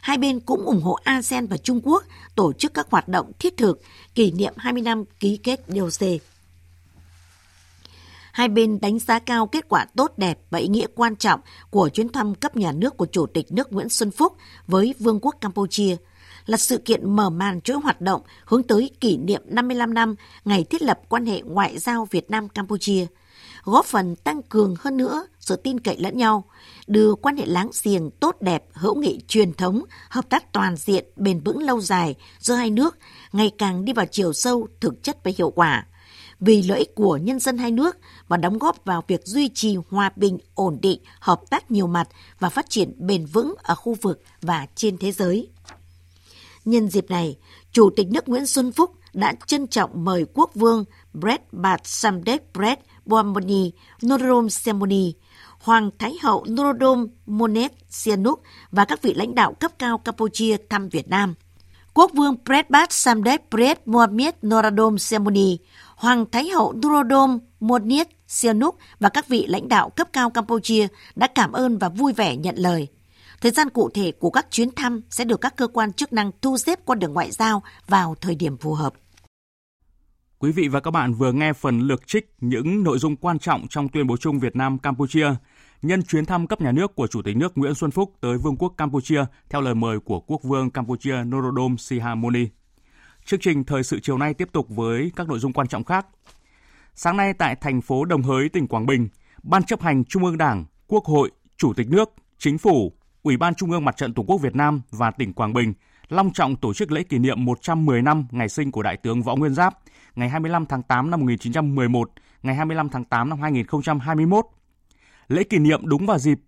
Hai 0.00 0.18
bên 0.18 0.40
cũng 0.40 0.64
ủng 0.64 0.82
hộ 0.82 0.92
ASEAN 0.92 1.46
và 1.46 1.56
Trung 1.56 1.80
Quốc 1.84 2.04
tổ 2.34 2.52
chức 2.52 2.74
các 2.74 2.86
hoạt 2.90 3.08
động 3.08 3.32
thiết 3.38 3.56
thực 3.56 3.80
kỷ 4.14 4.30
niệm 4.32 4.54
20 4.56 4.82
năm 4.82 5.04
ký 5.20 5.36
kết 5.36 5.60
DOC. 5.68 6.20
Hai 8.40 8.48
bên 8.48 8.80
đánh 8.80 8.98
giá 8.98 9.18
cao 9.18 9.46
kết 9.46 9.68
quả 9.68 9.86
tốt 9.96 10.12
đẹp 10.16 10.38
và 10.50 10.58
ý 10.58 10.68
nghĩa 10.68 10.86
quan 10.94 11.16
trọng 11.16 11.40
của 11.70 11.88
chuyến 11.88 12.08
thăm 12.08 12.34
cấp 12.34 12.56
nhà 12.56 12.72
nước 12.72 12.96
của 12.96 13.06
Chủ 13.06 13.26
tịch 13.26 13.52
nước 13.52 13.72
Nguyễn 13.72 13.88
Xuân 13.88 14.10
Phúc 14.10 14.36
với 14.66 14.94
Vương 14.98 15.20
quốc 15.20 15.34
Campuchia 15.40 15.96
là 16.46 16.56
sự 16.56 16.78
kiện 16.78 17.16
mở 17.16 17.30
màn 17.30 17.60
chuỗi 17.60 17.76
hoạt 17.76 18.00
động 18.00 18.22
hướng 18.44 18.62
tới 18.62 18.90
kỷ 19.00 19.16
niệm 19.16 19.42
55 19.44 19.94
năm 19.94 20.14
ngày 20.44 20.64
thiết 20.64 20.82
lập 20.82 21.00
quan 21.08 21.26
hệ 21.26 21.42
ngoại 21.42 21.78
giao 21.78 22.08
Việt 22.10 22.30
Nam-Campuchia, 22.30 23.06
góp 23.64 23.86
phần 23.86 24.16
tăng 24.16 24.42
cường 24.42 24.74
hơn 24.80 24.96
nữa 24.96 25.26
sự 25.40 25.56
tin 25.56 25.80
cậy 25.80 25.96
lẫn 25.98 26.16
nhau, 26.16 26.44
đưa 26.86 27.14
quan 27.14 27.36
hệ 27.36 27.46
láng 27.46 27.70
giềng 27.82 28.10
tốt 28.10 28.36
đẹp, 28.40 28.64
hữu 28.72 28.94
nghị 28.94 29.20
truyền 29.28 29.54
thống, 29.54 29.82
hợp 30.08 30.28
tác 30.28 30.52
toàn 30.52 30.76
diện, 30.76 31.04
bền 31.16 31.40
vững 31.40 31.62
lâu 31.62 31.80
dài 31.80 32.14
giữa 32.38 32.54
hai 32.54 32.70
nước 32.70 32.98
ngày 33.32 33.50
càng 33.58 33.84
đi 33.84 33.92
vào 33.92 34.06
chiều 34.06 34.32
sâu, 34.32 34.68
thực 34.80 35.02
chất 35.02 35.24
và 35.24 35.30
hiệu 35.38 35.50
quả 35.50 35.86
vì 36.40 36.62
lợi 36.62 36.78
ích 36.78 36.94
của 36.94 37.16
nhân 37.16 37.38
dân 37.38 37.58
hai 37.58 37.70
nước 37.70 37.96
và 38.28 38.36
đóng 38.36 38.58
góp 38.58 38.84
vào 38.84 39.04
việc 39.06 39.20
duy 39.24 39.48
trì 39.48 39.76
hòa 39.88 40.10
bình, 40.16 40.38
ổn 40.54 40.78
định, 40.82 41.00
hợp 41.20 41.40
tác 41.50 41.70
nhiều 41.70 41.86
mặt 41.86 42.08
và 42.38 42.48
phát 42.48 42.70
triển 42.70 42.94
bền 42.98 43.26
vững 43.26 43.54
ở 43.62 43.74
khu 43.74 43.94
vực 43.94 44.22
và 44.42 44.66
trên 44.74 44.98
thế 44.98 45.12
giới. 45.12 45.48
Nhân 46.64 46.88
dịp 46.88 47.10
này, 47.10 47.36
Chủ 47.72 47.90
tịch 47.96 48.06
nước 48.10 48.28
Nguyễn 48.28 48.46
Xuân 48.46 48.72
Phúc 48.72 48.90
đã 49.12 49.34
trân 49.46 49.66
trọng 49.66 50.04
mời 50.04 50.24
Quốc 50.34 50.50
vương 50.54 50.84
Brett 51.12 51.52
Bat 51.52 51.80
Samdech 51.84 52.52
Brett 52.52 52.80
Bomoni 53.04 53.70
Norodom 54.06 54.50
Sihamoni, 54.50 55.14
Hoàng 55.58 55.90
Thái 55.98 56.16
hậu 56.22 56.44
Norodom 56.48 57.06
Monet 57.26 57.72
Sihanouk 57.88 58.42
và 58.70 58.84
các 58.84 59.02
vị 59.02 59.14
lãnh 59.14 59.34
đạo 59.34 59.54
cấp 59.54 59.72
cao 59.78 59.98
Campuchia 59.98 60.56
thăm 60.70 60.88
Việt 60.88 61.08
Nam. 61.08 61.34
Quốc 61.94 62.10
vương 62.14 62.36
Brett 62.44 62.70
Bat 62.70 62.92
Samdech 62.92 63.50
Pret 63.50 63.86
Mohamed 63.86 64.34
Norodom 64.46 64.98
Sihamoni, 64.98 65.58
Hoàng 66.00 66.24
Thái 66.32 66.48
hậu 66.48 66.72
Norodom 66.72 67.38
Monet 67.60 68.08
Sihanouk 68.26 68.78
và 69.00 69.08
các 69.08 69.28
vị 69.28 69.46
lãnh 69.48 69.68
đạo 69.68 69.90
cấp 69.90 70.08
cao 70.12 70.30
Campuchia 70.30 70.86
đã 71.16 71.26
cảm 71.34 71.52
ơn 71.52 71.78
và 71.78 71.88
vui 71.88 72.12
vẻ 72.12 72.36
nhận 72.36 72.56
lời. 72.56 72.88
Thời 73.40 73.50
gian 73.50 73.70
cụ 73.70 73.90
thể 73.94 74.12
của 74.12 74.30
các 74.30 74.46
chuyến 74.50 74.70
thăm 74.70 75.00
sẽ 75.10 75.24
được 75.24 75.40
các 75.40 75.56
cơ 75.56 75.66
quan 75.66 75.92
chức 75.92 76.12
năng 76.12 76.30
thu 76.42 76.56
xếp 76.58 76.78
qua 76.84 76.96
đường 76.96 77.12
ngoại 77.12 77.30
giao 77.30 77.62
vào 77.88 78.14
thời 78.20 78.34
điểm 78.34 78.56
phù 78.56 78.74
hợp. 78.74 78.92
Quý 80.38 80.52
vị 80.52 80.68
và 80.68 80.80
các 80.80 80.90
bạn 80.90 81.14
vừa 81.14 81.32
nghe 81.32 81.52
phần 81.52 81.80
lược 81.80 82.06
trích 82.06 82.34
những 82.40 82.82
nội 82.82 82.98
dung 82.98 83.16
quan 83.16 83.38
trọng 83.38 83.66
trong 83.70 83.88
tuyên 83.88 84.06
bố 84.06 84.16
chung 84.16 84.38
Việt 84.38 84.56
Nam 84.56 84.78
Campuchia, 84.78 85.28
nhân 85.82 86.02
chuyến 86.02 86.24
thăm 86.24 86.46
cấp 86.46 86.60
nhà 86.60 86.72
nước 86.72 86.94
của 86.94 87.06
Chủ 87.06 87.22
tịch 87.22 87.36
nước 87.36 87.58
Nguyễn 87.58 87.74
Xuân 87.74 87.90
Phúc 87.90 88.12
tới 88.20 88.38
Vương 88.38 88.56
quốc 88.56 88.74
Campuchia 88.76 89.24
theo 89.50 89.60
lời 89.60 89.74
mời 89.74 90.00
của 90.00 90.20
Quốc 90.20 90.42
vương 90.42 90.70
Campuchia 90.70 91.16
Norodom 91.24 91.76
Sihamoni. 91.78 92.46
Chương 93.30 93.40
trình 93.40 93.64
thời 93.64 93.82
sự 93.82 94.00
chiều 94.00 94.18
nay 94.18 94.34
tiếp 94.34 94.48
tục 94.52 94.66
với 94.68 95.12
các 95.16 95.28
nội 95.28 95.38
dung 95.38 95.52
quan 95.52 95.68
trọng 95.68 95.84
khác. 95.84 96.06
Sáng 96.94 97.16
nay 97.16 97.32
tại 97.32 97.56
thành 97.56 97.80
phố 97.80 98.04
Đồng 98.04 98.22
Hới, 98.22 98.48
tỉnh 98.48 98.66
Quảng 98.66 98.86
Bình, 98.86 99.08
Ban 99.42 99.62
chấp 99.62 99.82
hành 99.82 100.04
Trung 100.04 100.24
ương 100.24 100.38
Đảng, 100.38 100.64
Quốc 100.86 101.04
hội, 101.04 101.30
Chủ 101.56 101.72
tịch 101.76 101.88
nước, 101.90 102.10
Chính 102.38 102.58
phủ, 102.58 102.92
Ủy 103.22 103.36
ban 103.36 103.54
Trung 103.54 103.70
ương 103.70 103.84
Mặt 103.84 103.96
trận 103.96 104.14
Tổ 104.14 104.22
quốc 104.22 104.38
Việt 104.38 104.56
Nam 104.56 104.80
và 104.90 105.10
tỉnh 105.10 105.32
Quảng 105.32 105.52
Bình 105.52 105.72
long 106.08 106.32
trọng 106.32 106.56
tổ 106.56 106.74
chức 106.74 106.92
lễ 106.92 107.02
kỷ 107.02 107.18
niệm 107.18 107.44
110 107.44 108.02
năm 108.02 108.26
ngày 108.30 108.48
sinh 108.48 108.72
của 108.72 108.82
Đại 108.82 108.96
tướng 108.96 109.22
Võ 109.22 109.36
Nguyên 109.36 109.54
Giáp, 109.54 109.78
ngày 110.14 110.28
25 110.28 110.66
tháng 110.66 110.82
8 110.82 111.10
năm 111.10 111.20
1911, 111.20 112.10
ngày 112.42 112.54
25 112.54 112.88
tháng 112.88 113.04
8 113.04 113.28
năm 113.28 113.40
2021. 113.40 114.44
Lễ 115.28 115.42
kỷ 115.42 115.58
niệm 115.58 115.86
đúng 115.86 116.06
vào 116.06 116.18
dịp 116.18 116.38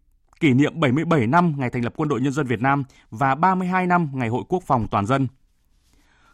kỷ 0.40 0.54
niệm 0.54 0.80
77 0.80 1.26
năm 1.26 1.54
ngày 1.56 1.70
thành 1.70 1.84
lập 1.84 1.92
Quân 1.96 2.08
đội 2.08 2.20
Nhân 2.20 2.32
dân 2.32 2.46
Việt 2.46 2.60
Nam 2.60 2.84
và 3.10 3.34
32 3.34 3.86
năm 3.86 4.08
ngày 4.12 4.28
Hội 4.28 4.42
Quốc 4.48 4.62
phòng 4.66 4.86
toàn 4.90 5.06
dân. 5.06 5.28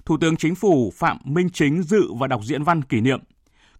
Thủ 0.08 0.16
tướng 0.20 0.36
Chính 0.36 0.54
phủ 0.54 0.92
Phạm 0.96 1.18
Minh 1.24 1.50
Chính 1.50 1.82
dự 1.82 2.12
và 2.12 2.26
đọc 2.26 2.40
diễn 2.44 2.62
văn 2.62 2.82
kỷ 2.82 3.00
niệm. 3.00 3.20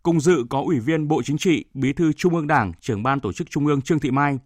Cùng 0.02 0.20
dự 0.20 0.44
có 0.50 0.60
Ủy 0.60 0.80
viên 0.80 1.08
Bộ 1.08 1.22
Chính 1.22 1.38
trị, 1.38 1.64
Bí 1.74 1.92
thư 1.92 2.12
Trung 2.12 2.34
ương 2.34 2.46
Đảng, 2.46 2.72
trưởng 2.80 3.02
ban 3.02 3.20
tổ 3.20 3.32
chức 3.32 3.50
Trung 3.50 3.66
ương 3.66 3.82
Trương 3.82 3.98
Thị 3.98 4.10
Mai, 4.10 4.38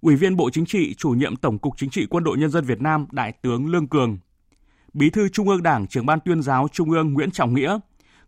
Ủy 0.00 0.16
viên 0.16 0.36
Bộ 0.36 0.50
Chính 0.50 0.66
trị, 0.66 0.94
chủ 0.94 1.10
nhiệm 1.10 1.36
Tổng 1.36 1.58
cục 1.58 1.74
Chính 1.76 1.90
trị 1.90 2.06
Quân 2.10 2.24
đội 2.24 2.38
Nhân 2.38 2.50
dân 2.50 2.64
Việt 2.64 2.80
Nam 2.80 3.06
Đại 3.10 3.32
tướng 3.32 3.66
Lương 3.66 3.88
Cường, 3.88 4.18
Bí 4.92 5.10
thư 5.10 5.28
Trung 5.28 5.48
ương 5.48 5.62
Đảng, 5.62 5.86
trưởng 5.86 6.06
ban 6.06 6.20
tuyên 6.20 6.42
giáo 6.42 6.68
Trung 6.72 6.90
ương 6.90 7.12
Nguyễn 7.12 7.30
Trọng 7.30 7.54
Nghĩa, 7.54 7.78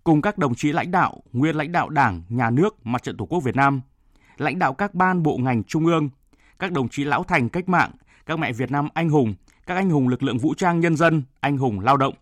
cùng 0.04 0.22
các 0.22 0.38
đồng 0.38 0.54
chí 0.54 0.72
lãnh 0.72 0.90
đạo, 0.90 1.22
nguyên 1.32 1.56
lãnh 1.56 1.72
đạo 1.72 1.88
Đảng, 1.88 2.22
Nhà 2.28 2.50
nước, 2.50 2.86
Mặt 2.86 3.02
trận 3.02 3.16
Tổ 3.16 3.26
quốc 3.26 3.40
Việt 3.40 3.56
Nam, 3.56 3.80
lãnh 4.36 4.58
đạo 4.58 4.74
các 4.74 4.94
ban 4.94 5.22
bộ 5.22 5.36
ngành 5.36 5.64
Trung 5.64 5.86
ương, 5.86 6.10
các 6.58 6.72
đồng 6.72 6.88
chí 6.88 7.04
lão 7.04 7.22
thành 7.22 7.48
cách 7.48 7.68
mạng, 7.68 7.90
các 8.26 8.38
mẹ 8.38 8.52
Việt 8.52 8.70
Nam 8.70 8.88
anh 8.94 9.08
hùng, 9.08 9.34
các 9.66 9.74
anh 9.74 9.90
hùng 9.90 10.08
lực 10.08 10.22
lượng 10.22 10.38
vũ 10.38 10.54
trang 10.54 10.80
nhân 10.80 10.96
dân, 10.96 11.22
anh 11.40 11.56
hùng 11.56 11.80
lao 11.80 11.96
động, 11.96 12.14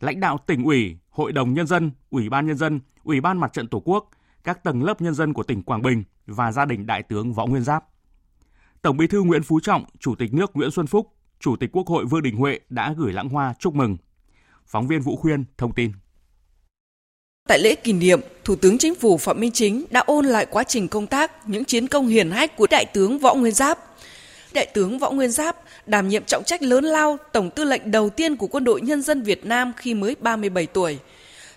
lãnh 0.00 0.20
đạo 0.20 0.38
tỉnh 0.46 0.64
ủy, 0.64 0.96
hội 1.10 1.32
đồng 1.32 1.54
nhân 1.54 1.66
dân, 1.66 1.90
ủy 2.10 2.28
ban 2.28 2.46
nhân 2.46 2.56
dân, 2.56 2.80
ủy 3.04 3.20
ban 3.20 3.38
mặt 3.38 3.52
trận 3.52 3.68
tổ 3.68 3.82
quốc, 3.84 4.10
các 4.44 4.64
tầng 4.64 4.82
lớp 4.82 5.00
nhân 5.00 5.14
dân 5.14 5.32
của 5.32 5.42
tỉnh 5.42 5.62
Quảng 5.62 5.82
Bình 5.82 6.04
và 6.26 6.52
gia 6.52 6.64
đình 6.64 6.86
đại 6.86 7.02
tướng 7.02 7.32
Võ 7.32 7.46
Nguyên 7.46 7.64
Giáp. 7.64 7.84
Tổng 8.82 8.96
Bí 8.96 9.06
thư 9.06 9.22
Nguyễn 9.22 9.42
Phú 9.42 9.60
Trọng, 9.60 9.84
Chủ 9.98 10.14
tịch 10.14 10.34
nước 10.34 10.50
Nguyễn 10.54 10.70
Xuân 10.70 10.86
Phúc, 10.86 11.12
Chủ 11.40 11.56
tịch 11.56 11.70
Quốc 11.72 11.86
hội 11.86 12.04
Vương 12.04 12.22
Đình 12.22 12.36
Huệ 12.36 12.60
đã 12.68 12.94
gửi 12.96 13.12
lãng 13.12 13.28
hoa 13.28 13.54
chúc 13.58 13.74
mừng. 13.74 13.96
Phóng 14.66 14.86
viên 14.86 15.00
Vũ 15.00 15.16
Khuyên 15.16 15.44
thông 15.58 15.74
tin. 15.74 15.92
Tại 17.48 17.58
lễ 17.58 17.74
kỷ 17.74 17.92
niệm, 17.92 18.20
Thủ 18.44 18.56
tướng 18.56 18.78
Chính 18.78 18.94
phủ 18.94 19.18
Phạm 19.18 19.40
Minh 19.40 19.50
Chính 19.52 19.84
đã 19.90 20.00
ôn 20.00 20.26
lại 20.26 20.46
quá 20.50 20.64
trình 20.64 20.88
công 20.88 21.06
tác, 21.06 21.48
những 21.48 21.64
chiến 21.64 21.88
công 21.88 22.06
hiển 22.06 22.30
hách 22.30 22.56
của 22.56 22.66
Đại 22.70 22.84
tướng 22.84 23.18
Võ 23.18 23.34
Nguyên 23.34 23.54
Giáp. 23.54 23.78
Đại 24.58 24.66
tướng 24.66 24.98
Võ 24.98 25.10
Nguyên 25.10 25.30
Giáp 25.30 25.56
đảm 25.86 26.08
nhiệm 26.08 26.24
trọng 26.24 26.44
trách 26.44 26.62
lớn 26.62 26.84
lao 26.84 27.18
Tổng 27.32 27.50
tư 27.50 27.64
lệnh 27.64 27.90
đầu 27.90 28.10
tiên 28.10 28.36
của 28.36 28.46
Quân 28.46 28.64
đội 28.64 28.80
Nhân 28.80 29.02
dân 29.02 29.22
Việt 29.22 29.46
Nam 29.46 29.72
khi 29.76 29.94
mới 29.94 30.16
37 30.20 30.66
tuổi. 30.66 30.98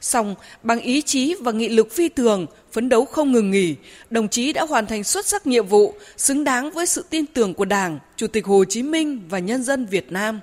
Song, 0.02 0.36
bằng 0.64 0.80
ý 0.80 1.02
chí 1.02 1.36
và 1.40 1.52
nghị 1.52 1.70
lực 1.70 1.92
phi 1.92 2.10
thường, 2.10 2.48
phấn 2.72 2.90
đấu 2.90 3.06
không 3.06 3.32
ngừng 3.32 3.52
nghỉ, 3.52 3.76
đồng 4.10 4.30
chí 4.30 4.54
đã 4.54 4.66
hoàn 4.66 4.86
thành 4.86 5.04
xuất 5.04 5.26
sắc 5.26 5.48
nhiệm 5.48 5.68
vụ, 5.68 5.94
xứng 6.18 6.44
đáng 6.44 6.72
với 6.72 6.86
sự 6.86 7.06
tin 7.10 7.26
tưởng 7.26 7.54
của 7.54 7.66
Đảng, 7.66 8.00
Chủ 8.16 8.28
tịch 8.28 8.46
Hồ 8.46 8.64
Chí 8.70 8.84
Minh 8.84 9.22
và 9.30 9.40
nhân 9.40 9.64
dân 9.64 9.86
Việt 9.86 10.12
Nam. 10.12 10.40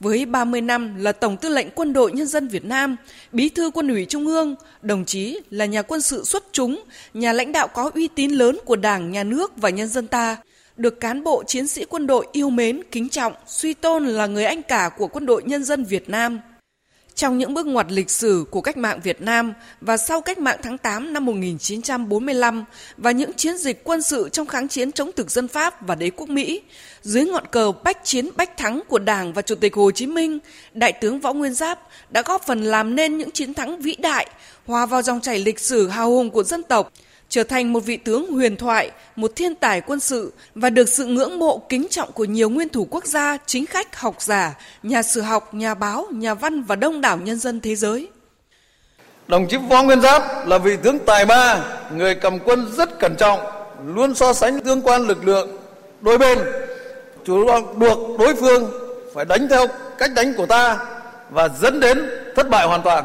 Với 0.00 0.26
30 0.26 0.60
năm 0.60 0.96
là 0.98 1.12
Tổng 1.12 1.36
tư 1.36 1.48
lệnh 1.48 1.70
Quân 1.70 1.92
đội 1.92 2.12
Nhân 2.12 2.26
dân 2.26 2.48
Việt 2.48 2.64
Nam, 2.64 2.96
Bí 3.32 3.48
thư 3.48 3.70
Quân 3.70 3.88
ủy 3.88 4.04
Trung 4.04 4.26
ương, 4.26 4.54
đồng 4.82 5.04
chí 5.04 5.40
là 5.50 5.66
nhà 5.66 5.82
quân 5.82 6.00
sự 6.00 6.24
xuất 6.24 6.44
chúng, 6.52 6.84
nhà 7.14 7.32
lãnh 7.32 7.52
đạo 7.52 7.68
có 7.68 7.90
uy 7.94 8.08
tín 8.08 8.30
lớn 8.30 8.58
của 8.64 8.76
Đảng, 8.76 9.10
Nhà 9.10 9.24
nước 9.24 9.52
và 9.56 9.70
nhân 9.70 9.88
dân 9.88 10.06
ta, 10.06 10.36
được 10.78 11.00
cán 11.00 11.24
bộ 11.24 11.44
chiến 11.46 11.66
sĩ 11.66 11.84
quân 11.84 12.06
đội 12.06 12.26
yêu 12.32 12.50
mến, 12.50 12.82
kính 12.90 13.08
trọng, 13.08 13.32
suy 13.46 13.74
tôn 13.74 14.06
là 14.06 14.26
người 14.26 14.44
anh 14.44 14.62
cả 14.62 14.90
của 14.96 15.08
Quân 15.08 15.26
đội 15.26 15.42
Nhân 15.42 15.64
dân 15.64 15.84
Việt 15.84 16.08
Nam. 16.08 16.40
Trong 17.14 17.38
những 17.38 17.54
bước 17.54 17.66
ngoặt 17.66 17.86
lịch 17.92 18.10
sử 18.10 18.44
của 18.50 18.60
cách 18.60 18.76
mạng 18.76 19.00
Việt 19.02 19.20
Nam 19.20 19.52
và 19.80 19.96
sau 19.96 20.20
cách 20.20 20.38
mạng 20.38 20.58
tháng 20.62 20.78
8 20.78 21.12
năm 21.12 21.24
1945 21.24 22.64
và 22.96 23.10
những 23.10 23.32
chiến 23.32 23.56
dịch 23.58 23.84
quân 23.84 24.02
sự 24.02 24.28
trong 24.32 24.46
kháng 24.46 24.68
chiến 24.68 24.92
chống 24.92 25.10
thực 25.16 25.30
dân 25.30 25.48
Pháp 25.48 25.86
và 25.86 25.94
đế 25.94 26.10
quốc 26.10 26.28
Mỹ, 26.28 26.62
dưới 27.02 27.24
ngọn 27.24 27.44
cờ 27.50 27.72
bách 27.84 28.04
chiến 28.04 28.28
bách 28.36 28.56
thắng 28.56 28.80
của 28.88 28.98
Đảng 28.98 29.32
và 29.32 29.42
Chủ 29.42 29.54
tịch 29.54 29.74
Hồ 29.74 29.90
Chí 29.90 30.06
Minh, 30.06 30.38
Đại 30.72 30.92
tướng 30.92 31.20
Võ 31.20 31.32
Nguyên 31.32 31.54
Giáp 31.54 31.78
đã 32.10 32.22
góp 32.22 32.46
phần 32.46 32.62
làm 32.62 32.96
nên 32.96 33.18
những 33.18 33.30
chiến 33.30 33.54
thắng 33.54 33.80
vĩ 33.80 33.96
đại, 33.98 34.26
hòa 34.66 34.86
vào 34.86 35.02
dòng 35.02 35.20
chảy 35.20 35.38
lịch 35.38 35.58
sử 35.58 35.88
hào 35.88 36.10
hùng 36.10 36.30
của 36.30 36.42
dân 36.42 36.62
tộc, 36.62 36.92
trở 37.28 37.44
thành 37.44 37.72
một 37.72 37.80
vị 37.80 37.96
tướng 37.96 38.32
huyền 38.32 38.56
thoại, 38.56 38.90
một 39.16 39.32
thiên 39.36 39.54
tài 39.54 39.80
quân 39.80 40.00
sự 40.00 40.32
và 40.54 40.70
được 40.70 40.88
sự 40.88 41.04
ngưỡng 41.04 41.38
mộ 41.38 41.62
kính 41.68 41.86
trọng 41.90 42.12
của 42.12 42.24
nhiều 42.24 42.50
nguyên 42.50 42.68
thủ 42.68 42.86
quốc 42.90 43.06
gia, 43.06 43.36
chính 43.46 43.66
khách, 43.66 43.96
học 43.96 44.16
giả, 44.18 44.54
nhà 44.82 45.02
sử 45.02 45.20
học, 45.20 45.54
nhà 45.54 45.74
báo, 45.74 46.06
nhà 46.12 46.34
văn 46.34 46.62
và 46.62 46.76
đông 46.76 47.00
đảo 47.00 47.16
nhân 47.16 47.38
dân 47.38 47.60
thế 47.60 47.76
giới. 47.76 48.08
Đồng 49.28 49.46
chí 49.48 49.56
Võ 49.56 49.82
Nguyên 49.82 50.00
Giáp 50.00 50.46
là 50.46 50.58
vị 50.58 50.76
tướng 50.82 50.98
tài 50.98 51.26
ba, 51.26 51.60
người 51.96 52.14
cầm 52.14 52.38
quân 52.38 52.72
rất 52.76 52.98
cẩn 52.98 53.16
trọng, 53.16 53.40
luôn 53.86 54.14
so 54.14 54.32
sánh 54.32 54.60
tương 54.60 54.82
quan 54.82 55.06
lực 55.06 55.24
lượng 55.24 55.58
đôi 56.00 56.18
bên, 56.18 56.38
chủ 57.24 57.46
động 57.46 57.78
buộc 57.78 58.18
đối 58.18 58.34
phương 58.34 58.70
phải 59.14 59.24
đánh 59.24 59.48
theo 59.50 59.66
cách 59.98 60.10
đánh 60.14 60.34
của 60.34 60.46
ta 60.46 60.78
và 61.30 61.48
dẫn 61.60 61.80
đến 61.80 62.10
thất 62.36 62.50
bại 62.50 62.66
hoàn 62.66 62.82
toàn. 62.82 63.04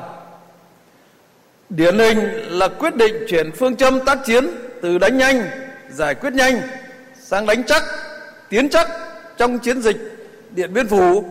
Điển 1.75 1.99
hình 1.99 2.19
là 2.49 2.67
quyết 2.67 2.95
định 2.95 3.25
chuyển 3.29 3.51
phương 3.51 3.75
châm 3.75 3.99
tác 4.05 4.17
chiến 4.25 4.47
từ 4.81 4.97
đánh 4.97 5.17
nhanh, 5.17 5.49
giải 5.89 6.15
quyết 6.15 6.33
nhanh 6.33 6.61
sang 7.19 7.45
đánh 7.45 7.63
chắc, 7.63 7.83
tiến 8.49 8.69
chắc 8.69 8.87
trong 9.37 9.59
chiến 9.59 9.81
dịch 9.81 9.97
Điện 10.51 10.73
Biên 10.73 10.87
Phủ, 10.87 11.25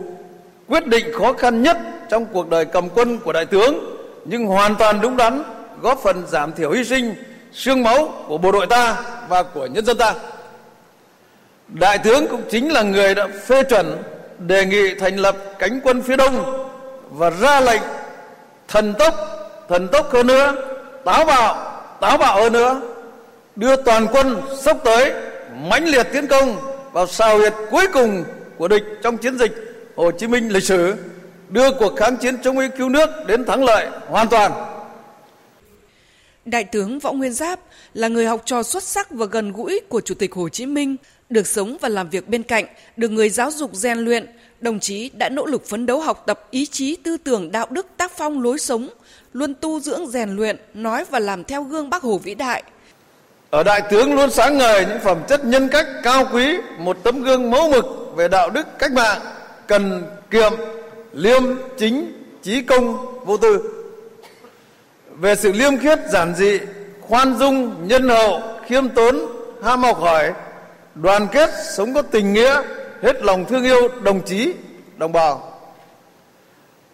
quyết 0.67 0.87
định 0.87 1.05
khó 1.13 1.33
khăn 1.33 1.63
nhất 1.63 1.77
trong 2.09 2.25
cuộc 2.25 2.49
đời 2.49 2.65
cầm 2.65 2.89
quân 2.89 3.19
của 3.19 3.33
đại 3.33 3.45
tướng 3.45 3.95
nhưng 4.25 4.45
hoàn 4.45 4.75
toàn 4.75 5.01
đúng 5.01 5.17
đắn, 5.17 5.43
góp 5.81 5.99
phần 6.03 6.27
giảm 6.27 6.53
thiểu 6.53 6.71
hy 6.71 6.83
sinh, 6.83 7.15
xương 7.53 7.83
máu 7.83 8.13
của 8.27 8.37
bộ 8.37 8.51
đội 8.51 8.67
ta 8.67 9.03
và 9.29 9.43
của 9.43 9.65
nhân 9.65 9.85
dân 9.85 9.97
ta. 9.97 10.13
Đại 11.67 11.97
tướng 11.97 12.27
cũng 12.27 12.41
chính 12.51 12.71
là 12.71 12.81
người 12.81 13.15
đã 13.15 13.27
phê 13.45 13.63
chuẩn 13.63 14.03
đề 14.39 14.65
nghị 14.65 14.95
thành 14.95 15.15
lập 15.15 15.35
cánh 15.59 15.79
quân 15.83 16.01
phía 16.01 16.15
đông 16.15 16.67
và 17.09 17.29
ra 17.29 17.59
lệnh 17.59 17.81
thần 18.67 18.93
tốc 18.99 19.32
thần 19.73 19.87
tốc 19.87 20.13
hơn 20.13 20.27
nữa 20.27 20.55
táo 21.05 21.25
bạo 21.25 21.81
táo 22.01 22.17
bạo 22.17 22.41
hơn 22.41 22.53
nữa 22.53 22.81
đưa 23.55 23.75
toàn 23.75 24.07
quân 24.11 24.41
sốc 24.61 24.81
tới 24.83 25.13
mãnh 25.69 25.85
liệt 25.85 26.07
tiến 26.13 26.27
công 26.27 26.57
vào 26.91 27.07
sao 27.07 27.37
huyệt 27.37 27.53
cuối 27.71 27.87
cùng 27.93 28.23
của 28.57 28.67
địch 28.67 28.83
trong 29.03 29.17
chiến 29.17 29.37
dịch 29.37 29.51
Hồ 29.95 30.11
Chí 30.11 30.27
Minh 30.27 30.49
lịch 30.49 30.63
sử 30.63 30.95
đưa 31.49 31.71
cuộc 31.71 31.95
kháng 31.95 32.17
chiến 32.17 32.37
chống 32.43 32.55
Mỹ 32.55 32.65
cứu 32.77 32.89
nước 32.89 33.09
đến 33.27 33.45
thắng 33.45 33.63
lợi 33.63 33.87
hoàn 34.07 34.27
toàn. 34.27 34.51
Đại 36.45 36.63
tướng 36.63 36.99
Võ 36.99 37.11
Nguyên 37.11 37.33
Giáp 37.33 37.59
là 37.93 38.07
người 38.07 38.25
học 38.25 38.41
trò 38.45 38.63
xuất 38.63 38.83
sắc 38.83 39.11
và 39.11 39.25
gần 39.25 39.51
gũi 39.51 39.81
của 39.89 40.01
Chủ 40.01 40.15
tịch 40.15 40.33
Hồ 40.33 40.49
Chí 40.49 40.65
Minh, 40.65 40.95
được 41.29 41.47
sống 41.47 41.77
và 41.81 41.89
làm 41.89 42.09
việc 42.09 42.29
bên 42.29 42.43
cạnh, 42.43 42.65
được 42.97 43.11
người 43.11 43.29
giáo 43.29 43.51
dục 43.51 43.69
rèn 43.73 43.97
luyện, 43.97 44.25
đồng 44.61 44.79
chí 44.79 45.09
đã 45.13 45.29
nỗ 45.29 45.45
lực 45.45 45.65
phấn 45.69 45.85
đấu 45.85 46.01
học 46.01 46.23
tập 46.27 46.47
ý 46.51 46.65
chí 46.65 46.95
tư 46.95 47.17
tưởng 47.17 47.51
đạo 47.51 47.67
đức 47.69 47.87
tác 47.97 48.11
phong 48.17 48.43
lối 48.43 48.59
sống, 48.59 48.89
luôn 49.33 49.53
tu 49.61 49.79
dưỡng 49.79 50.07
rèn 50.07 50.35
luyện, 50.35 50.57
nói 50.73 51.05
và 51.09 51.19
làm 51.19 51.43
theo 51.43 51.63
gương 51.63 51.89
Bác 51.89 52.03
Hồ 52.03 52.17
vĩ 52.17 52.35
đại. 52.35 52.63
Ở 53.49 53.63
đại 53.63 53.81
tướng 53.89 54.15
luôn 54.15 54.29
sáng 54.29 54.57
ngời 54.57 54.85
những 54.85 54.99
phẩm 54.99 55.17
chất 55.27 55.45
nhân 55.45 55.69
cách 55.69 55.87
cao 56.03 56.27
quý, 56.33 56.57
một 56.77 56.97
tấm 57.03 57.23
gương 57.23 57.51
mẫu 57.51 57.69
mực 57.69 57.85
về 58.15 58.27
đạo 58.27 58.49
đức 58.49 58.67
cách 58.79 58.91
mạng, 58.91 59.21
cần 59.67 60.03
kiệm, 60.31 60.51
liêm, 61.13 61.43
chính, 61.77 62.23
trí 62.43 62.61
công, 62.61 63.15
vô 63.25 63.37
tư. 63.37 63.61
Về 65.09 65.35
sự 65.35 65.51
liêm 65.51 65.77
khiết, 65.77 65.99
giản 66.11 66.35
dị, 66.35 66.59
khoan 67.01 67.37
dung, 67.37 67.87
nhân 67.87 68.09
hậu, 68.09 68.41
khiêm 68.67 68.89
tốn, 68.89 69.19
ham 69.63 69.83
học 69.83 69.97
hỏi, 69.99 70.33
đoàn 70.95 71.27
kết, 71.31 71.49
sống 71.75 71.93
có 71.93 72.01
tình 72.01 72.33
nghĩa, 72.33 72.61
hết 73.01 73.23
lòng 73.23 73.45
thương 73.45 73.63
yêu 73.63 73.87
đồng 74.03 74.25
chí, 74.25 74.53
đồng 74.97 75.11
bào 75.11 75.52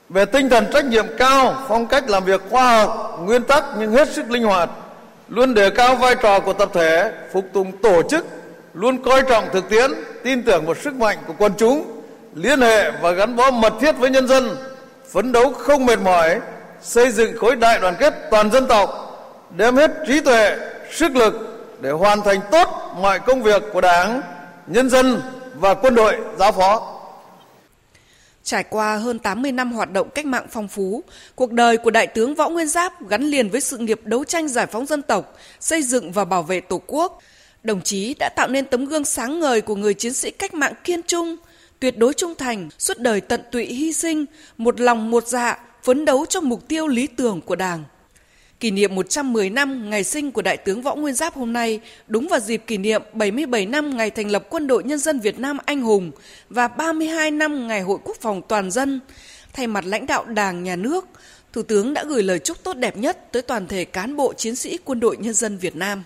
về 0.10 0.26
tinh 0.26 0.50
thần 0.50 0.65
trách 0.74 0.86
nhiệm 0.86 1.06
cao, 1.17 1.56
phong 1.67 1.88
cách 1.88 2.10
làm 2.10 2.26
việc 2.26 2.41
khoa 2.50 2.78
học, 2.78 3.19
nguyên 3.24 3.43
tắc 3.43 3.63
nhưng 3.80 3.91
hết 3.91 4.10
sức 4.10 4.32
linh 4.32 4.43
hoạt, 4.43 4.69
luôn 5.28 5.54
đề 5.54 5.69
cao 5.69 5.95
vai 5.95 6.15
trò 6.15 6.39
của 6.39 6.54
tập 6.54 6.69
thể, 6.74 7.12
phục 7.34 7.45
tùng 7.54 7.78
tổ 7.78 8.02
chức, 8.10 8.26
luôn 8.74 9.04
coi 9.04 9.24
trọng 9.30 9.45
thực 9.54 9.69
tiễn, 9.69 9.91
tin 10.24 10.43
tưởng 10.43 10.65
vào 10.65 10.76
sức 10.76 10.93
mạnh 10.93 11.17
của 11.28 11.34
quần 11.38 11.52
chúng, 11.58 12.02
liên 12.36 12.62
hệ 12.62 12.91
và 12.91 13.12
gắn 13.12 13.36
bó 13.36 13.52
mật 13.52 13.74
thiết 13.80 13.91
với 13.91 14.10
nhân 14.10 14.28
dân, 14.28 14.58
phấn 15.12 15.32
đấu 15.32 15.54
không 15.54 15.86
mệt 15.86 16.00
mỏi, 16.00 16.39
xây 16.82 17.12
dựng 17.12 17.38
khối 17.38 17.56
đại 17.56 17.80
đoàn 17.80 17.95
kết 18.00 18.13
toàn 18.32 18.52
dân 18.52 18.67
tộc, 18.67 18.89
đem 19.58 19.76
hết 19.76 19.91
trí 20.08 20.19
tuệ, 20.19 20.58
sức 20.91 21.15
lực 21.15 21.34
để 21.80 21.89
hoàn 21.89 22.22
thành 22.22 22.39
tốt 22.52 22.67
mọi 22.95 23.19
công 23.19 23.43
việc 23.43 23.63
của 23.74 23.82
Đảng, 23.82 24.22
nhân 24.67 24.89
dân 24.89 25.22
và 25.56 25.74
quân 25.74 25.95
đội 25.95 26.15
giao 26.38 26.52
phó. 26.52 26.88
Trải 28.43 28.63
qua 28.63 28.97
hơn 28.97 29.19
80 29.19 29.52
năm 29.52 29.71
hoạt 29.71 29.91
động 29.91 30.10
cách 30.15 30.25
mạng 30.25 30.47
phong 30.52 30.67
phú, 30.67 31.04
cuộc 31.36 31.52
đời 31.52 31.78
của 31.78 31.91
Đại 31.91 32.08
tướng 32.08 32.36
Võ 32.36 32.49
Nguyên 32.49 32.67
Giáp 32.67 33.08
gắn 33.10 33.23
liền 33.23 33.49
với 33.49 33.62
sự 33.62 33.78
nghiệp 33.78 34.02
đấu 34.04 34.23
tranh 34.23 34.47
giải 34.47 34.65
phóng 34.65 34.86
dân 34.86 35.02
tộc, 35.02 35.38
xây 35.60 35.84
dựng 35.84 36.12
và 36.12 36.25
bảo 36.25 36.43
vệ 36.43 36.62
Tổ 36.62 36.82
quốc. 36.88 37.21
Đồng 37.63 37.82
chí 37.82 38.13
đã 38.19 38.30
tạo 38.30 38.47
nên 38.47 38.65
tấm 38.65 38.86
gương 38.86 39.06
sáng 39.06 39.39
ngời 39.39 39.62
của 39.62 39.75
người 39.75 39.93
chiến 39.93 40.13
sĩ 40.13 40.32
cách 40.32 40.54
mạng 40.54 40.73
kiên 40.84 41.04
trung, 41.04 41.36
tuyệt 41.80 41.97
đối 41.97 42.13
trung 42.13 42.36
thành, 42.36 42.69
suốt 42.80 42.99
đời 42.99 43.21
tận 43.21 43.41
tụy 43.52 43.65
hy 43.65 43.93
sinh, 43.93 44.25
một 44.58 44.80
lòng 44.80 45.12
một 45.12 45.28
dạ, 45.28 45.60
phấn 45.84 46.06
đấu 46.06 46.25
cho 46.25 46.41
mục 46.41 46.67
tiêu 46.67 46.88
lý 46.88 47.08
tưởng 47.08 47.41
của 47.41 47.56
Đảng. 47.56 47.84
Kỷ 48.60 48.72
niệm 48.72 48.95
110 48.95 49.50
năm 49.50 49.89
ngày 49.89 50.04
sinh 50.04 50.32
của 50.32 50.41
Đại 50.41 50.58
tướng 50.58 50.82
Võ 50.82 50.95
Nguyên 50.95 51.15
Giáp 51.15 51.34
hôm 51.36 51.54
nay 51.54 51.80
đúng 52.08 52.28
vào 52.28 52.39
dịp 52.39 52.63
kỷ 52.67 52.78
niệm 52.78 53.02
77 53.13 53.65
năm 53.65 53.98
ngày 53.98 54.10
thành 54.10 54.32
lập 54.32 54.43
Quân 54.50 54.67
đội 54.67 54.84
Nhân 54.84 55.00
dân 55.00 55.19
Việt 55.19 55.39
Nam 55.39 55.58
anh 55.65 55.82
hùng 55.82 56.12
và 56.50 56.67
32 56.67 57.32
năm 57.32 57.67
ngày 57.67 57.82
Hội 57.82 57.98
Quốc 58.04 58.17
phòng 58.22 58.41
toàn 58.48 58.72
dân. 58.72 59.00
Thay 59.54 59.67
mặt 59.67 59.86
lãnh 59.86 60.06
đạo 60.06 60.26
Đảng, 60.26 60.63
Nhà 60.63 60.76
nước, 60.76 61.06
Thủ 61.54 61.63
tướng 61.63 61.93
đã 61.93 62.04
gửi 62.04 62.24
lời 62.24 62.39
chúc 62.39 62.63
tốt 62.63 62.74
đẹp 62.74 62.98
nhất 62.98 63.32
tới 63.32 63.41
toàn 63.41 63.67
thể 63.67 63.86
cán 63.86 64.15
bộ 64.15 64.34
chiến 64.34 64.56
sĩ 64.56 64.78
Quân 64.86 65.00
đội 65.00 65.17
Nhân 65.17 65.34
dân 65.34 65.58
Việt 65.58 65.76
Nam. 65.76 66.04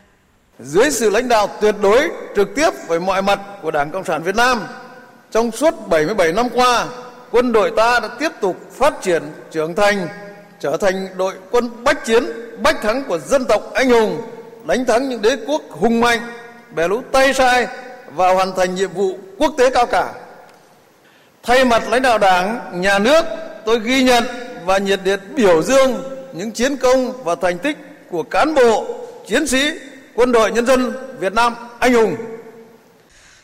Dưới 0.60 0.92
sự 0.92 1.10
lãnh 1.10 1.28
đạo 1.28 1.48
tuyệt 1.62 1.76
đối, 1.82 2.10
trực 2.36 2.56
tiếp 2.56 2.70
về 2.88 3.00
mọi 3.00 3.22
mặt 3.22 3.40
của 3.62 3.72
Đảng 3.72 3.92
Cộng 3.92 4.04
sản 4.04 4.24
Việt 4.24 4.36
Nam, 4.36 4.62
trong 5.32 5.52
suốt 5.52 5.74
77 5.90 6.34
năm 6.34 6.48
qua, 6.54 6.88
quân 7.32 7.52
đội 7.52 7.72
ta 7.78 8.00
đã 8.00 8.08
tiếp 8.20 8.32
tục 8.42 8.72
phát 8.72 8.94
triển, 9.02 9.24
trưởng 9.52 9.76
thành, 9.76 10.08
trở 10.64 10.78
thành 10.78 11.08
đội 11.18 11.34
quân 11.52 11.84
bách 11.84 12.06
chiến, 12.06 12.24
bách 12.62 12.82
thắng 12.82 13.04
của 13.04 13.20
dân 13.20 13.46
tộc 13.46 13.74
anh 13.74 13.90
hùng, 13.90 14.22
đánh 14.66 14.86
thắng 14.86 15.10
những 15.10 15.22
đế 15.22 15.38
quốc 15.48 15.62
hùng 15.70 16.00
mạnh, 16.00 16.20
bè 16.76 16.88
lũ 16.88 17.02
tay 17.12 17.34
sai 17.34 17.68
và 18.16 18.34
hoàn 18.34 18.56
thành 18.56 18.76
nhiệm 18.76 18.94
vụ 18.94 19.18
quốc 19.38 19.54
tế 19.58 19.70
cao 19.70 19.86
cả. 19.86 20.14
Thay 21.44 21.66
mặt 21.66 21.84
lãnh 21.90 22.02
đạo 22.02 22.18
Đảng, 22.18 22.72
Nhà 22.82 23.00
nước, 23.00 23.26
tôi 23.66 23.80
ghi 23.80 24.04
nhận 24.04 24.24
và 24.66 24.78
nhiệt 24.78 25.00
liệt 25.04 25.20
biểu 25.36 25.62
dương 25.62 26.04
những 26.34 26.52
chiến 26.52 26.78
công 26.78 27.24
và 27.24 27.36
thành 27.36 27.58
tích 27.58 27.78
của 28.12 28.24
cán 28.24 28.56
bộ, 28.56 28.86
chiến 29.28 29.48
sĩ, 29.48 29.72
quân 30.16 30.32
đội 30.32 30.52
nhân 30.52 30.66
dân 30.66 30.94
Việt 31.20 31.34
Nam 31.34 31.56
anh 31.80 31.94
hùng. 31.94 32.16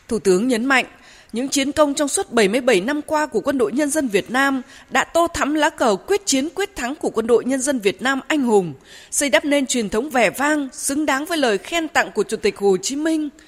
Thủ 0.08 0.18
tướng 0.18 0.48
nhấn 0.48 0.64
mạnh, 0.64 0.84
những 1.32 1.48
chiến 1.48 1.72
công 1.72 1.94
trong 1.94 2.08
suốt 2.08 2.32
77 2.32 2.80
năm 2.80 3.02
qua 3.02 3.26
của 3.26 3.40
quân 3.40 3.58
đội 3.58 3.72
nhân 3.72 3.90
dân 3.90 4.08
Việt 4.08 4.30
Nam 4.30 4.62
đã 4.90 5.04
tô 5.04 5.26
thắm 5.34 5.54
lá 5.54 5.70
cờ 5.70 5.96
quyết 6.06 6.26
chiến 6.26 6.48
quyết 6.54 6.76
thắng 6.76 6.94
của 6.94 7.10
quân 7.10 7.26
đội 7.26 7.44
nhân 7.44 7.60
dân 7.60 7.78
Việt 7.78 8.02
Nam 8.02 8.20
anh 8.28 8.42
hùng, 8.42 8.74
xây 9.10 9.30
đắp 9.30 9.44
nên 9.44 9.66
truyền 9.66 9.88
thống 9.88 10.10
vẻ 10.10 10.30
vang 10.30 10.68
xứng 10.72 11.06
đáng 11.06 11.24
với 11.24 11.38
lời 11.38 11.58
khen 11.58 11.88
tặng 11.88 12.12
của 12.14 12.22
Chủ 12.22 12.36
tịch 12.36 12.58
Hồ 12.58 12.76
Chí 12.76 12.96
Minh– 12.96 13.28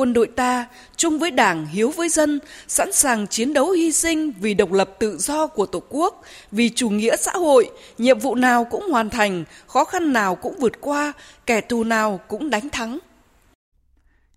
quân 0.00 0.12
đội 0.12 0.26
ta 0.26 0.66
chung 0.96 1.18
với 1.18 1.30
đảng 1.30 1.66
hiếu 1.66 1.90
với 1.90 2.08
dân 2.08 2.40
sẵn 2.68 2.92
sàng 2.92 3.26
chiến 3.26 3.52
đấu 3.52 3.70
hy 3.70 3.92
sinh 3.92 4.32
vì 4.40 4.54
độc 4.54 4.72
lập 4.72 4.90
tự 4.98 5.16
do 5.18 5.46
của 5.46 5.66
tổ 5.66 5.82
quốc 5.88 6.22
vì 6.52 6.70
chủ 6.70 6.90
nghĩa 6.90 7.16
xã 7.16 7.32
hội 7.32 7.70
nhiệm 7.98 8.18
vụ 8.18 8.34
nào 8.34 8.64
cũng 8.64 8.90
hoàn 8.90 9.10
thành 9.10 9.44
khó 9.66 9.84
khăn 9.84 10.12
nào 10.12 10.34
cũng 10.34 10.54
vượt 10.58 10.80
qua 10.80 11.12
kẻ 11.46 11.60
thù 11.60 11.84
nào 11.84 12.20
cũng 12.28 12.50
đánh 12.50 12.68
thắng. 12.68 12.98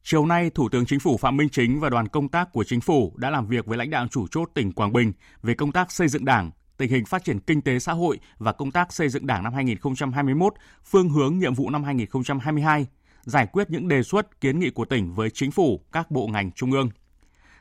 Chiều 0.05 0.25
nay, 0.25 0.49
Thủ 0.49 0.69
tướng 0.69 0.85
Chính 0.85 0.99
phủ 0.99 1.17
Phạm 1.17 1.37
Minh 1.37 1.49
Chính 1.49 1.79
và 1.79 1.89
đoàn 1.89 2.07
công 2.07 2.27
tác 2.27 2.51
của 2.53 2.63
Chính 2.63 2.81
phủ 2.81 3.13
đã 3.15 3.29
làm 3.29 3.47
việc 3.47 3.65
với 3.65 3.77
lãnh 3.77 3.89
đạo 3.89 4.07
chủ 4.11 4.27
chốt 4.31 4.49
tỉnh 4.53 4.71
Quảng 4.71 4.93
Bình 4.93 5.13
về 5.43 5.53
công 5.53 5.71
tác 5.71 5.91
xây 5.91 6.07
dựng 6.07 6.25
Đảng, 6.25 6.51
tình 6.77 6.89
hình 6.89 7.05
phát 7.05 7.23
triển 7.23 7.39
kinh 7.39 7.61
tế 7.61 7.79
xã 7.79 7.93
hội 7.93 8.19
và 8.37 8.51
công 8.51 8.71
tác 8.71 8.93
xây 8.93 9.09
dựng 9.09 9.27
Đảng 9.27 9.43
năm 9.43 9.53
2021, 9.53 10.53
phương 10.85 11.09
hướng 11.09 11.39
nhiệm 11.39 11.53
vụ 11.53 11.69
năm 11.69 11.83
2022 11.83 12.85
giải 13.21 13.47
quyết 13.51 13.69
những 13.69 13.87
đề 13.87 14.03
xuất 14.03 14.41
kiến 14.41 14.59
nghị 14.59 14.69
của 14.69 14.85
tỉnh 14.85 15.13
với 15.13 15.29
chính 15.29 15.51
phủ, 15.51 15.81
các 15.91 16.11
bộ 16.11 16.27
ngành 16.27 16.51
trung 16.51 16.71
ương. 16.71 16.89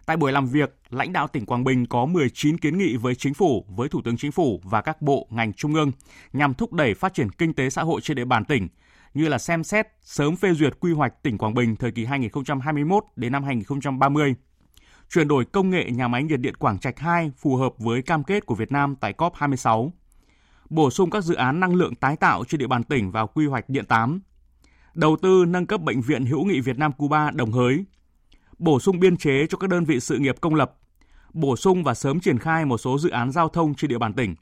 Tại 0.07 0.17
buổi 0.17 0.33
làm 0.33 0.47
việc, 0.47 0.77
lãnh 0.91 1.13
đạo 1.13 1.29
tỉnh 1.29 1.47
Quảng 1.47 1.65
Bình 1.65 1.87
có 1.87 2.07
19 2.07 2.59
kiến 2.59 2.79
nghị 2.79 2.97
với 2.97 3.15
chính 3.15 3.35
phủ, 3.35 3.67
với 3.69 3.89
Thủ 3.89 4.01
tướng 4.05 4.17
Chính 4.17 4.33
phủ 4.33 4.61
và 4.65 4.81
các 4.81 5.03
bộ 5.03 5.27
ngành 5.31 5.53
trung 5.53 5.75
ương 5.75 5.93
nhằm 6.33 6.55
thúc 6.55 6.73
đẩy 6.73 6.95
phát 6.95 7.15
triển 7.15 7.31
kinh 7.31 7.55
tế 7.55 7.71
xã 7.71 7.83
hội 7.83 8.01
trên 8.01 8.17
địa 8.17 8.25
bàn 8.25 8.45
tỉnh, 8.45 8.69
như 9.15 9.29
là 9.29 9.39
xem 9.39 9.65
xét 9.65 9.87
sớm 10.03 10.37
phê 10.37 10.55
duyệt 10.55 10.81
quy 10.81 10.93
hoạch 10.93 11.23
tỉnh 11.23 11.39
Quảng 11.39 11.55
Bình 11.55 11.77
thời 11.77 11.91
kỳ 11.91 12.05
2021 12.05 13.05
đến 13.17 13.33
năm 13.33 13.45
2030, 13.45 14.35
chuyển 15.11 15.29
đổi 15.29 15.45
công 15.45 15.71
nghệ 15.71 15.91
nhà 15.91 16.09
máy 16.09 16.23
nhiệt 16.23 16.41
điện 16.41 16.57
Quảng 16.57 16.79
Trạch 16.79 16.99
2 16.99 17.31
phù 17.39 17.57
hợp 17.57 17.73
với 17.79 18.03
cam 18.03 18.25
kết 18.25 18.47
của 18.47 18.55
Việt 18.55 18.73
Nam 18.73 18.97
tại 19.01 19.15
COP26, 19.19 19.91
bổ 20.71 20.91
sung 20.91 21.11
các 21.11 21.25
dự 21.25 21.35
án 21.35 21.61
năng 21.61 21.75
lượng 21.75 21.95
tái 21.95 22.17
tạo 22.17 22.45
trên 22.45 22.59
địa 22.59 22.67
bàn 22.67 22.85
tỉnh 22.85 23.11
vào 23.11 23.27
quy 23.27 23.47
hoạch 23.47 23.69
điện 23.69 23.87
8 23.87 24.21
đầu 24.95 25.17
tư 25.23 25.45
nâng 25.49 25.67
cấp 25.67 25.81
bệnh 25.81 26.01
viện 26.01 26.27
hữu 26.27 26.45
nghị 26.45 26.61
Việt 26.61 26.79
Nam 26.79 26.93
Cuba 26.93 27.31
Đồng 27.31 27.53
Hới, 27.53 27.85
bổ 28.59 28.81
sung 28.81 29.01
biên 29.01 29.17
chế 29.17 29.47
cho 29.49 29.59
các 29.59 29.71
đơn 29.71 29.85
vị 29.85 30.01
sự 30.01 30.19
nghiệp 30.19 30.37
công 30.41 30.55
lập, 30.55 30.79
bổ 31.33 31.57
sung 31.57 31.85
và 31.85 31.95
sớm 31.95 32.21
triển 32.21 32.39
khai 32.39 32.65
một 32.65 32.79
số 32.79 32.99
dự 32.99 33.11
án 33.11 33.31
giao 33.31 33.49
thông 33.49 33.75
trên 33.75 33.89
địa 33.89 33.99
bàn 33.99 34.13
tỉnh. 34.13 34.35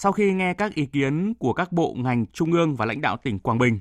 Sau 0.00 0.12
khi 0.12 0.32
nghe 0.32 0.54
các 0.54 0.74
ý 0.74 0.86
kiến 0.86 1.34
của 1.38 1.52
các 1.52 1.72
bộ 1.72 1.94
ngành 1.98 2.26
trung 2.26 2.52
ương 2.52 2.76
và 2.76 2.84
lãnh 2.84 3.00
đạo 3.00 3.16
tỉnh 3.22 3.38
Quảng 3.38 3.58
Bình, 3.58 3.80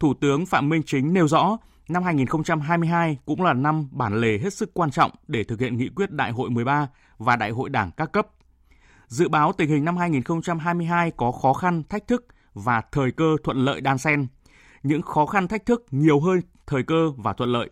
Thủ 0.00 0.14
tướng 0.20 0.46
Phạm 0.46 0.68
Minh 0.68 0.82
Chính 0.86 1.12
nêu 1.12 1.28
rõ 1.28 1.58
năm 1.88 2.02
2022 2.02 3.18
cũng 3.24 3.42
là 3.42 3.52
năm 3.52 3.88
bản 3.92 4.20
lề 4.20 4.38
hết 4.38 4.54
sức 4.54 4.70
quan 4.74 4.90
trọng 4.90 5.10
để 5.26 5.44
thực 5.44 5.60
hiện 5.60 5.76
nghị 5.76 5.88
quyết 5.88 6.10
Đại 6.10 6.30
hội 6.32 6.50
13 6.50 6.88
và 7.18 7.36
Đại 7.36 7.50
hội 7.50 7.70
Đảng 7.70 7.90
các 7.96 8.12
cấp. 8.12 8.26
Dự 9.06 9.28
báo 9.28 9.52
tình 9.52 9.68
hình 9.68 9.84
năm 9.84 9.96
2022 9.96 11.10
có 11.10 11.32
khó 11.32 11.52
khăn, 11.52 11.82
thách 11.88 12.06
thức 12.08 12.26
và 12.54 12.82
thời 12.92 13.12
cơ 13.12 13.36
thuận 13.44 13.64
lợi 13.64 13.80
đan 13.80 13.98
xen– 13.98 14.26
những 14.82 15.02
khó 15.02 15.26
khăn 15.26 15.48
thách 15.48 15.66
thức 15.66 15.86
nhiều 15.90 16.20
hơn 16.20 16.40
thời 16.66 16.82
cơ 16.82 17.10
và 17.16 17.32
thuận 17.32 17.50
lợi. 17.50 17.70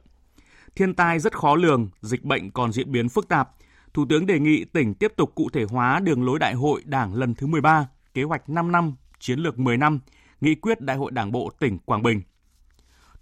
Thiên 0.77 0.95
tai 0.95 1.19
rất 1.19 1.39
khó 1.39 1.55
lường, 1.55 1.89
dịch 2.01 2.25
bệnh 2.25 2.51
còn 2.51 2.73
diễn 2.73 2.93
biến 2.93 3.09
phức 3.09 3.29
tạp. 3.29 3.51
Thủ 3.97 4.07
tướng 4.09 4.27
đề 4.27 4.39
nghị 4.39 4.65
tỉnh 4.65 4.95
tiếp 4.95 5.13
tục 5.17 5.33
cụ 5.35 5.49
thể 5.53 5.65
hóa 5.65 6.01
đường 6.01 6.25
lối 6.25 6.39
đại 6.39 6.55
hội 6.55 6.83
Đảng 6.85 7.15
lần 7.15 7.35
thứ 7.35 7.47
13, 7.47 7.89
kế 8.15 8.23
hoạch 8.23 8.49
5 8.49 8.73
năm, 8.73 8.95
chiến 9.19 9.39
lược 9.39 9.59
10 9.59 9.77
năm, 9.77 10.01
nghị 10.41 10.55
quyết 10.55 10.81
đại 10.81 10.97
hội 10.97 11.11
Đảng 11.11 11.33
bộ 11.33 11.51
tỉnh 11.59 11.79
Quảng 11.79 12.03
Bình. 12.03 12.23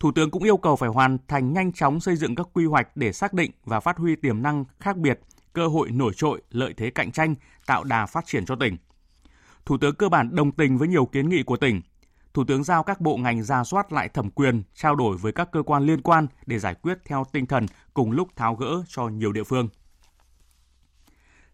Thủ 0.01 0.13
tướng 0.13 0.31
cũng 0.31 0.43
yêu 0.43 0.57
cầu 0.57 0.77
phải 0.77 0.89
hoàn 0.89 1.19
thành 1.29 1.53
nhanh 1.53 1.73
chóng 1.73 2.01
xây 2.01 2.17
dựng 2.17 2.35
các 2.35 2.47
quy 2.53 2.65
hoạch 2.65 2.97
để 2.97 3.13
xác 3.13 3.33
định 3.33 3.51
và 3.65 3.81
phát 3.81 3.97
huy 3.97 4.17
tiềm 4.17 4.43
năng 4.43 4.65
khác 4.81 4.97
biệt, 4.97 5.21
cơ 5.53 5.67
hội 5.67 5.91
nổi 5.91 6.13
trội, 6.17 6.43
lợi 6.51 6.75
thế 6.77 6.91
cạnh 6.91 7.13
tranh, 7.13 7.35
tạo 7.67 7.85
đà 7.85 8.07
phát 8.07 8.27
triển 8.27 8.47
cho 8.47 8.57
tỉnh. 8.57 8.77
Thủ 9.67 9.79
tướng 9.79 9.95
cơ 9.95 10.09
bản 10.09 10.35
đồng 10.35 10.53
tình 10.53 10.79
với 10.79 10.89
nhiều 10.89 11.07
kiến 11.07 11.29
nghị 11.29 11.43
của 11.43 11.57
tỉnh, 11.57 11.81
Thủ 12.35 12.45
tướng 12.45 12.65
giao 12.65 12.83
các 12.83 13.01
bộ 13.01 13.17
ngành 13.17 13.43
ra 13.43 13.65
soát 13.65 13.93
lại 13.93 14.09
thẩm 14.09 14.31
quyền, 14.31 14.63
trao 14.75 14.95
đổi 14.95 15.17
với 15.17 15.33
các 15.33 15.49
cơ 15.53 15.63
quan 15.63 15.83
liên 15.83 16.03
quan 16.03 16.27
để 16.47 16.59
giải 16.59 16.75
quyết 16.75 16.99
theo 17.05 17.25
tinh 17.33 17.47
thần 17.47 17.67
cùng 17.95 18.13
lúc 18.13 18.29
tháo 18.37 18.55
gỡ 18.55 18.83
cho 18.89 19.09
nhiều 19.09 19.33
địa 19.33 19.45
phương. 19.45 19.69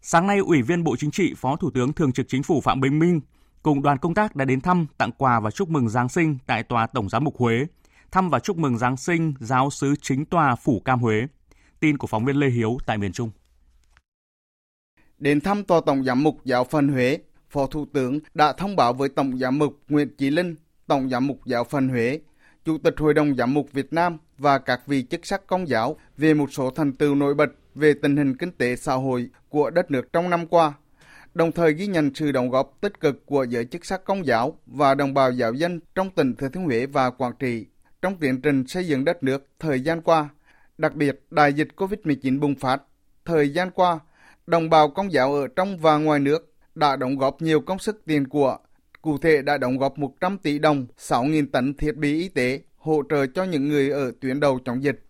Sáng 0.03 0.27
nay, 0.27 0.39
Ủy 0.39 0.63
viên 0.63 0.85
Bộ 0.85 0.97
Chính 0.97 1.11
trị, 1.11 1.35
Phó 1.37 1.57
Thủ 1.57 1.71
tướng 1.71 1.93
Thường 1.93 2.13
trực 2.13 2.29
Chính 2.29 2.43
phủ 2.43 2.61
Phạm 2.61 2.81
Bình 2.81 2.99
Minh 2.99 3.21
cùng 3.63 3.83
đoàn 3.83 3.99
công 3.99 4.15
tác 4.15 4.37
đã 4.37 4.45
đến 4.45 4.61
thăm, 4.61 4.87
tặng 4.99 5.13
quà 5.19 5.41
và 5.41 5.51
chúc 5.51 5.69
mừng 5.69 5.89
Giáng 5.89 6.09
sinh 6.09 6.39
tại 6.47 6.63
Tòa 6.63 6.87
Tổng 6.87 7.09
giám 7.09 7.25
mục 7.25 7.37
Huế, 7.39 7.67
thăm 8.11 8.31
và 8.31 8.39
chúc 8.39 8.59
mừng 8.59 8.79
Giáng 8.79 8.97
sinh 8.97 9.35
giáo 9.41 9.71
sứ 9.71 9.95
chính 10.03 10.25
tòa 10.25 10.57
Phủ 10.57 10.83
Cam 10.85 11.01
Huế. 11.01 11.27
Tin 11.81 11.99
của 11.99 12.07
phóng 12.07 12.25
viên 12.25 12.37
Lê 12.37 12.49
Hiếu 12.49 12.79
tại 12.87 12.99
miền 12.99 13.13
Trung. 13.13 13.31
Đến 15.19 15.41
thăm 15.41 15.65
Tòa 15.65 15.81
Tổng 15.87 16.05
giám 16.05 16.23
mục 16.23 16.37
Giáo 16.45 16.65
phận 16.65 16.89
Huế, 16.89 17.19
Phó 17.51 17.67
Thủ 17.67 17.87
tướng 17.93 18.19
đã 18.35 18.53
thông 18.53 18.77
báo 18.77 18.93
với 18.93 19.09
Tổng 19.09 19.39
giám 19.39 19.59
mục 19.59 19.79
Nguyễn 19.89 20.17
Chí 20.17 20.31
Linh 20.31 20.57
Tổng 20.87 21.09
giám 21.09 21.27
mục 21.27 21.41
giáo 21.47 21.65
phận 21.65 21.89
Huế, 21.89 22.21
Chủ 22.65 22.79
tịch 22.79 22.95
Hội 22.99 23.15
đồng 23.15 23.35
Giám 23.35 23.55
mục 23.55 23.73
Việt 23.73 23.93
Nam 23.93 24.19
và 24.39 24.59
các 24.59 24.87
vị 24.87 25.03
chức 25.11 25.27
sắc 25.27 25.47
công 25.47 25.69
giáo 25.69 25.97
về 26.17 26.35
một 26.35 26.53
số 26.53 26.71
thành 26.71 26.93
tựu 26.93 27.15
nổi 27.15 27.35
bật 27.35 27.51
về 27.75 27.95
tình 28.03 28.17
hình 28.17 28.37
kinh 28.37 28.53
tế 28.53 28.77
xã 28.77 28.95
hội 28.95 29.31
của 29.49 29.71
đất 29.71 29.91
nước 29.91 30.13
trong 30.13 30.31
năm 30.31 30.47
qua, 30.47 30.73
đồng 31.35 31.53
thời 31.53 31.73
ghi 31.73 31.87
nhận 31.87 32.15
sự 32.15 32.33
đóng 32.33 32.51
góp 32.51 32.79
tích 32.81 33.01
cực 33.01 33.27
của 33.27 33.45
giới 33.45 33.65
chức 33.65 33.85
sắc 33.85 34.05
công 34.05 34.27
giáo 34.27 34.59
và 34.67 34.95
đồng 34.95 35.15
bào 35.15 35.33
giáo 35.33 35.53
dân 35.53 35.81
trong 35.95 36.11
tỉnh 36.11 36.35
Thừa 36.35 36.49
Thiên 36.49 36.65
Huế 36.65 36.87
và 36.87 37.11
Quảng 37.11 37.33
Trị 37.39 37.67
trong 38.03 38.17
tiến 38.17 38.41
trình 38.41 38.67
xây 38.67 38.87
dựng 38.87 39.05
đất 39.05 39.23
nước 39.23 39.47
thời 39.59 39.81
gian 39.81 40.03
qua, 40.03 40.29
đặc 40.79 40.95
biệt 40.95 41.21
đại 41.31 41.53
dịch 41.53 41.69
COVID-19 41.77 42.41
bùng 42.41 42.55
phát. 42.55 42.83
Thời 43.25 43.49
gian 43.49 43.71
qua, 43.71 43.99
đồng 44.47 44.71
bào 44.71 44.91
công 44.91 45.13
giáo 45.13 45.35
ở 45.35 45.49
trong 45.57 45.79
và 45.79 45.99
ngoài 45.99 46.21
nước 46.21 46.55
đã 46.75 46.97
đóng 46.97 47.19
góp 47.19 47.43
nhiều 47.43 47.61
công 47.61 47.79
sức 47.79 48.03
tiền 48.07 48.29
của 48.29 48.59
cụ 49.03 49.19
thể 49.19 49.43
đã 49.43 49.59
đóng 49.59 49.79
góp 49.79 49.99
100 49.99 50.39
tỷ 50.39 50.59
đồng, 50.59 50.87
6.000 50.99 51.47
tấn 51.53 51.75
thiết 51.75 51.97
bị 51.97 52.21
y 52.21 52.29
tế 52.29 52.61
hỗ 52.77 53.03
trợ 53.11 53.27
cho 53.27 53.45
những 53.45 53.69
người 53.69 53.91
ở 53.91 54.13
tuyến 54.21 54.41
đầu 54.41 54.59
chống 54.65 54.83
dịch. 54.83 55.03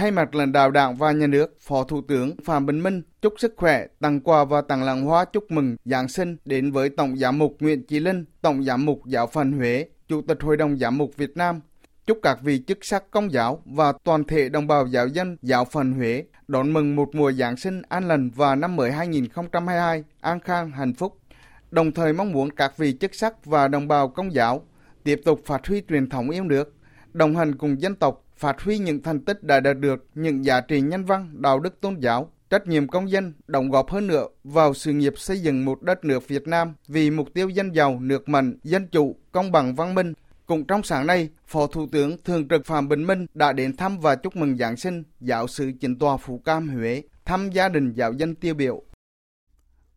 Thay 0.00 0.10
mặt 0.10 0.34
lãnh 0.34 0.52
đạo 0.52 0.70
đảng 0.70 0.96
và 0.96 1.12
nhà 1.12 1.26
nước, 1.26 1.56
Phó 1.60 1.84
Thủ 1.84 2.02
tướng 2.08 2.36
Phạm 2.44 2.66
Bình 2.66 2.82
Minh 2.82 3.02
chúc 3.22 3.34
sức 3.38 3.54
khỏe, 3.56 3.86
tặng 4.00 4.20
quà 4.20 4.44
và 4.44 4.60
tặng 4.60 4.82
làng 4.82 5.04
hoa 5.04 5.24
chúc 5.24 5.50
mừng 5.50 5.76
Giáng 5.84 6.08
sinh 6.08 6.36
đến 6.44 6.72
với 6.72 6.88
Tổng 6.88 7.16
giám 7.16 7.38
mục 7.38 7.56
Nguyễn 7.60 7.86
Chí 7.86 8.00
Linh, 8.00 8.24
Tổng 8.42 8.62
giám 8.64 8.86
mục 8.86 9.00
Giáo 9.06 9.26
phận 9.26 9.52
Huế, 9.52 9.86
Chủ 10.08 10.22
tịch 10.22 10.38
Hội 10.40 10.56
đồng 10.56 10.76
Giám 10.78 10.98
mục 10.98 11.10
Việt 11.16 11.36
Nam. 11.36 11.60
Chúc 12.06 12.18
các 12.22 12.38
vị 12.42 12.62
chức 12.66 12.78
sắc 12.82 13.10
công 13.10 13.32
giáo 13.32 13.62
và 13.64 13.92
toàn 14.04 14.24
thể 14.24 14.48
đồng 14.48 14.66
bào 14.66 14.86
giáo 14.86 15.06
dân 15.06 15.36
giáo 15.42 15.64
phận 15.64 15.92
Huế 15.92 16.24
đón 16.48 16.72
mừng 16.72 16.96
một 16.96 17.14
mùa 17.14 17.32
Giáng 17.32 17.56
sinh 17.56 17.82
an 17.88 18.08
lành 18.08 18.30
và 18.30 18.54
năm 18.54 18.76
mới 18.76 18.92
2022 18.92 20.04
an 20.20 20.40
khang 20.40 20.70
hạnh 20.70 20.94
phúc 20.94 21.18
đồng 21.70 21.92
thời 21.92 22.12
mong 22.12 22.32
muốn 22.32 22.50
các 22.50 22.78
vị 22.78 22.96
chức 23.00 23.14
sắc 23.14 23.44
và 23.44 23.68
đồng 23.68 23.88
bào 23.88 24.08
công 24.08 24.34
giáo 24.34 24.62
tiếp 25.04 25.20
tục 25.24 25.40
phát 25.46 25.66
huy 25.66 25.82
truyền 25.88 26.08
thống 26.08 26.30
yêu 26.30 26.44
nước, 26.44 26.74
đồng 27.12 27.36
hành 27.36 27.54
cùng 27.54 27.80
dân 27.80 27.94
tộc, 27.94 28.24
phát 28.40 28.60
huy 28.60 28.78
những 28.78 29.02
thành 29.02 29.24
tích 29.24 29.42
đã 29.42 29.60
đạt 29.60 29.78
được, 29.78 30.06
những 30.14 30.44
giá 30.44 30.60
trị 30.60 30.80
nhân 30.80 31.04
văn, 31.04 31.42
đạo 31.42 31.60
đức 31.60 31.80
tôn 31.80 32.00
giáo, 32.00 32.32
trách 32.50 32.66
nhiệm 32.66 32.88
công 32.88 33.10
dân, 33.10 33.32
đóng 33.46 33.70
góp 33.70 33.90
hơn 33.90 34.06
nữa 34.06 34.26
vào 34.44 34.74
sự 34.74 34.92
nghiệp 34.92 35.12
xây 35.16 35.40
dựng 35.40 35.64
một 35.64 35.82
đất 35.82 36.04
nước 36.04 36.28
Việt 36.28 36.48
Nam 36.48 36.74
vì 36.88 37.10
mục 37.10 37.28
tiêu 37.34 37.48
dân 37.48 37.74
giàu, 37.74 38.00
nước 38.00 38.28
mạnh, 38.28 38.58
dân 38.62 38.88
chủ, 38.92 39.16
công 39.32 39.52
bằng 39.52 39.74
văn 39.74 39.94
minh. 39.94 40.12
Cũng 40.46 40.64
trong 40.64 40.82
sáng 40.82 41.06
nay, 41.06 41.28
Phó 41.46 41.66
Thủ 41.66 41.86
tướng 41.92 42.16
Thường 42.24 42.48
trực 42.48 42.66
Phạm 42.66 42.88
Bình 42.88 43.06
Minh 43.06 43.26
đã 43.34 43.52
đến 43.52 43.76
thăm 43.76 43.98
và 43.98 44.16
chúc 44.16 44.36
mừng 44.36 44.56
Giáng 44.56 44.76
sinh 44.76 45.02
giáo 45.20 45.46
sư 45.46 45.72
chính 45.80 45.98
tòa 45.98 46.16
Phú 46.16 46.42
Cam 46.44 46.68
Huế, 46.68 47.02
thăm 47.24 47.50
gia 47.50 47.68
đình 47.68 47.92
giáo 47.92 48.12
dân 48.12 48.34
tiêu 48.34 48.54
biểu 48.54 48.82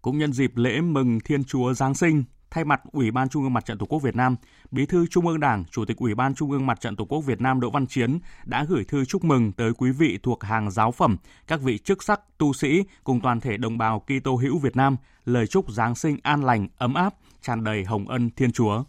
cũng 0.03 0.17
nhân 0.17 0.33
dịp 0.33 0.51
lễ 0.55 0.81
mừng 0.81 1.19
Thiên 1.19 1.43
Chúa 1.43 1.73
Giáng 1.73 1.95
sinh, 1.95 2.23
thay 2.53 2.65
mặt 2.65 2.81
Ủy 2.91 3.11
ban 3.11 3.29
Trung 3.29 3.43
ương 3.43 3.53
Mặt 3.53 3.65
trận 3.65 3.77
Tổ 3.77 3.85
quốc 3.85 3.99
Việt 3.99 4.15
Nam, 4.15 4.35
Bí 4.71 4.85
thư 4.85 5.07
Trung 5.07 5.27
ương 5.27 5.39
Đảng, 5.39 5.63
Chủ 5.71 5.85
tịch 5.85 5.97
Ủy 5.97 6.15
ban 6.15 6.35
Trung 6.35 6.51
ương 6.51 6.65
Mặt 6.65 6.81
trận 6.81 6.95
Tổ 6.95 7.05
quốc 7.05 7.19
Việt 7.19 7.41
Nam 7.41 7.59
Đỗ 7.59 7.69
Văn 7.69 7.87
Chiến 7.87 8.19
đã 8.45 8.65
gửi 8.69 8.83
thư 8.83 9.05
chúc 9.05 9.23
mừng 9.23 9.51
tới 9.51 9.73
quý 9.77 9.91
vị 9.91 10.19
thuộc 10.23 10.43
hàng 10.43 10.71
giáo 10.71 10.91
phẩm, 10.91 11.17
các 11.47 11.61
vị 11.61 11.77
chức 11.77 12.03
sắc, 12.03 12.37
tu 12.37 12.53
sĩ 12.53 12.83
cùng 13.03 13.21
toàn 13.21 13.39
thể 13.39 13.57
đồng 13.57 13.77
bào 13.77 13.99
Kitô 13.99 14.35
hữu 14.35 14.57
Việt 14.57 14.75
Nam 14.75 14.97
lời 15.25 15.47
chúc 15.47 15.71
Giáng 15.71 15.95
sinh 15.95 16.17
an 16.23 16.43
lành, 16.43 16.67
ấm 16.77 16.93
áp, 16.93 17.13
tràn 17.41 17.63
đầy 17.63 17.83
hồng 17.83 18.07
ân 18.07 18.29
Thiên 18.29 18.51
Chúa. 18.51 18.83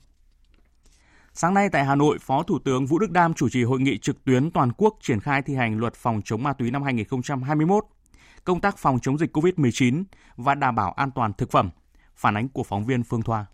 Sáng 1.33 1.55
nay 1.55 1.69
tại 1.73 1.85
Hà 1.85 1.95
Nội, 1.95 2.19
Phó 2.21 2.43
Thủ 2.43 2.59
tướng 2.59 2.87
Vũ 2.87 2.99
Đức 2.99 3.11
Đam 3.11 3.35
chủ 3.35 3.49
trì 3.49 3.65
hội 3.65 3.81
nghị 3.81 3.99
trực 3.99 4.25
tuyến 4.25 4.51
toàn 4.51 4.73
quốc 4.73 4.95
triển 5.01 5.21
khai 5.21 5.43
thi 5.43 5.55
hành 5.55 5.79
luật 5.79 5.95
phòng 5.95 6.21
chống 6.25 6.43
ma 6.43 6.53
túy 6.53 6.71
năm 6.71 6.83
2021, 6.83 7.85
công 8.45 8.61
tác 8.61 8.79
phòng 8.79 8.99
chống 9.03 9.19
dịch 9.19 9.37
COVID-19 9.37 10.05
và 10.37 10.55
đảm 10.55 10.75
bảo 10.75 10.93
an 10.93 11.11
toàn 11.11 11.33
thực 11.33 11.51
phẩm. 11.51 11.71
Phản 12.17 12.37
ánh 12.37 12.49
của 12.49 12.63
phóng 12.63 12.85
viên 12.85 13.03
Phương 13.03 13.23
Thoa. 13.23 13.47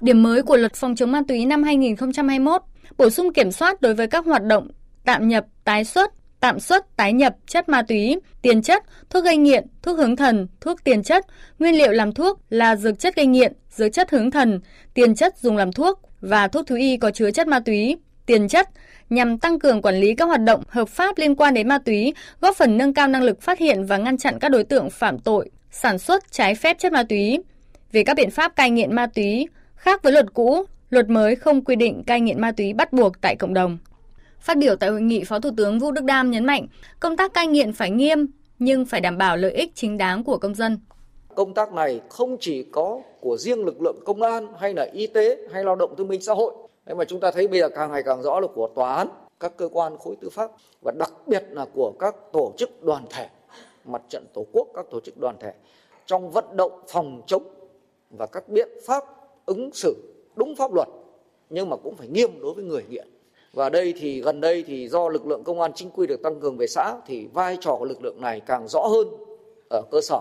Điểm 0.00 0.22
mới 0.22 0.42
của 0.42 0.56
luật 0.56 0.74
phòng 0.74 0.96
chống 0.96 1.12
ma 1.12 1.22
túy 1.28 1.46
năm 1.46 1.62
2021, 1.62 2.62
bổ 2.98 3.10
sung 3.10 3.32
kiểm 3.32 3.52
soát 3.52 3.80
đối 3.80 3.94
với 3.94 4.06
các 4.06 4.24
hoạt 4.26 4.44
động 4.44 4.68
tạm 5.04 5.28
nhập, 5.28 5.46
tái 5.64 5.84
xuất, 5.84 6.12
tạm 6.40 6.60
xuất, 6.60 6.96
tái 6.96 7.12
nhập 7.12 7.36
chất 7.46 7.68
ma 7.68 7.82
túy, 7.82 8.16
tiền 8.42 8.62
chất, 8.62 8.84
thuốc 9.10 9.24
gây 9.24 9.36
nghiện, 9.36 9.66
thuốc 9.82 9.98
hướng 9.98 10.16
thần, 10.16 10.48
thuốc 10.60 10.84
tiền 10.84 11.02
chất, 11.02 11.26
nguyên 11.58 11.74
liệu 11.74 11.92
làm 11.92 12.12
thuốc 12.12 12.40
là 12.50 12.76
dược 12.76 12.98
chất 12.98 13.16
gây 13.16 13.26
nghiện, 13.26 13.52
dược 13.70 13.92
chất 13.92 14.10
hướng 14.10 14.30
thần, 14.30 14.60
tiền 14.94 15.14
chất 15.14 15.38
dùng 15.38 15.56
làm 15.56 15.72
thuốc 15.72 16.00
và 16.20 16.48
thuốc 16.48 16.66
thú 16.66 16.76
y 16.76 16.96
có 16.96 17.10
chứa 17.10 17.30
chất 17.30 17.48
ma 17.48 17.60
túy, 17.60 17.96
tiền 18.26 18.48
chất 18.48 18.68
nhằm 19.10 19.38
tăng 19.38 19.58
cường 19.58 19.82
quản 19.82 19.94
lý 19.94 20.14
các 20.14 20.24
hoạt 20.24 20.40
động 20.40 20.62
hợp 20.68 20.88
pháp 20.88 21.18
liên 21.18 21.36
quan 21.36 21.54
đến 21.54 21.68
ma 21.68 21.78
túy, 21.78 22.14
góp 22.40 22.56
phần 22.56 22.76
nâng 22.76 22.94
cao 22.94 23.08
năng 23.08 23.22
lực 23.22 23.42
phát 23.42 23.58
hiện 23.58 23.84
và 23.84 23.96
ngăn 23.96 24.18
chặn 24.18 24.38
các 24.38 24.48
đối 24.48 24.64
tượng 24.64 24.90
phạm 24.90 25.18
tội, 25.18 25.50
sản 25.70 25.98
xuất 25.98 26.32
trái 26.32 26.54
phép 26.54 26.78
chất 26.78 26.92
ma 26.92 27.02
túy. 27.02 27.38
Về 27.92 28.04
các 28.04 28.16
biện 28.16 28.30
pháp 28.30 28.56
cai 28.56 28.70
nghiện 28.70 28.94
ma 28.94 29.06
túy, 29.06 29.46
khác 29.80 30.02
với 30.02 30.12
luật 30.12 30.26
cũ, 30.34 30.64
luật 30.90 31.08
mới 31.08 31.36
không 31.36 31.64
quy 31.64 31.76
định 31.76 32.02
cai 32.06 32.20
nghiện 32.20 32.40
ma 32.40 32.52
túy 32.52 32.72
bắt 32.72 32.92
buộc 32.92 33.20
tại 33.20 33.36
cộng 33.36 33.54
đồng. 33.54 33.78
Phát 34.40 34.58
biểu 34.58 34.76
tại 34.76 34.90
hội 34.90 35.00
nghị, 35.00 35.24
Phó 35.24 35.40
Thủ 35.40 35.50
tướng 35.56 35.78
Vũ 35.78 35.90
Đức 35.90 36.04
Đam 36.04 36.30
nhấn 36.30 36.44
mạnh, 36.44 36.66
công 37.00 37.16
tác 37.16 37.34
cai 37.34 37.46
nghiện 37.46 37.72
phải 37.72 37.90
nghiêm 37.90 38.26
nhưng 38.58 38.86
phải 38.86 39.00
đảm 39.00 39.18
bảo 39.18 39.36
lợi 39.36 39.52
ích 39.52 39.70
chính 39.74 39.98
đáng 39.98 40.24
của 40.24 40.38
công 40.38 40.54
dân. 40.54 40.80
Công 41.34 41.54
tác 41.54 41.72
này 41.72 42.00
không 42.08 42.36
chỉ 42.40 42.66
có 42.72 43.00
của 43.20 43.36
riêng 43.36 43.64
lực 43.64 43.82
lượng 43.82 44.00
công 44.04 44.22
an 44.22 44.46
hay 44.58 44.74
là 44.74 44.88
y 44.92 45.06
tế 45.06 45.36
hay 45.52 45.64
lao 45.64 45.76
động 45.76 45.94
thương 45.98 46.08
minh 46.08 46.22
xã 46.22 46.34
hội, 46.34 46.52
Thế 46.86 46.94
mà 46.94 47.04
chúng 47.04 47.20
ta 47.20 47.30
thấy 47.30 47.48
bây 47.48 47.60
giờ 47.60 47.68
càng 47.68 47.92
ngày 47.92 48.02
càng 48.02 48.22
rõ 48.22 48.40
là 48.40 48.46
của 48.54 48.68
tòa 48.74 48.94
án, 48.94 49.08
các 49.40 49.56
cơ 49.56 49.68
quan 49.72 49.98
khối 49.98 50.16
tư 50.20 50.30
pháp 50.30 50.50
và 50.82 50.92
đặc 50.98 51.12
biệt 51.26 51.44
là 51.50 51.66
của 51.74 51.92
các 51.98 52.14
tổ 52.32 52.52
chức 52.58 52.82
đoàn 52.82 53.04
thể, 53.10 53.28
mặt 53.84 54.02
trận 54.08 54.24
tổ 54.34 54.46
quốc, 54.52 54.68
các 54.74 54.86
tổ 54.90 55.00
chức 55.00 55.14
đoàn 55.20 55.36
thể 55.40 55.52
trong 56.06 56.30
vận 56.30 56.44
động 56.56 56.72
phòng 56.88 57.22
chống 57.26 57.42
và 58.10 58.26
các 58.26 58.48
biện 58.48 58.68
pháp 58.86 59.04
ứng 59.50 59.70
xử 59.72 59.96
đúng 60.36 60.56
pháp 60.56 60.74
luật 60.74 60.88
nhưng 61.50 61.70
mà 61.70 61.76
cũng 61.76 61.96
phải 61.96 62.08
nghiêm 62.08 62.40
đối 62.40 62.54
với 62.54 62.64
người 62.64 62.84
nghiện. 62.88 63.08
Và 63.52 63.68
đây 63.68 63.94
thì 64.00 64.20
gần 64.20 64.40
đây 64.40 64.64
thì 64.66 64.88
do 64.88 65.08
lực 65.08 65.26
lượng 65.26 65.44
công 65.44 65.60
an 65.60 65.72
chính 65.74 65.90
quy 65.90 66.06
được 66.06 66.22
tăng 66.22 66.40
cường 66.40 66.56
về 66.56 66.66
xã 66.66 66.96
thì 67.06 67.26
vai 67.32 67.58
trò 67.60 67.76
của 67.78 67.84
lực 67.84 68.02
lượng 68.02 68.20
này 68.20 68.40
càng 68.40 68.68
rõ 68.68 68.80
hơn 68.80 69.08
ở 69.70 69.82
cơ 69.90 70.00
sở. 70.00 70.20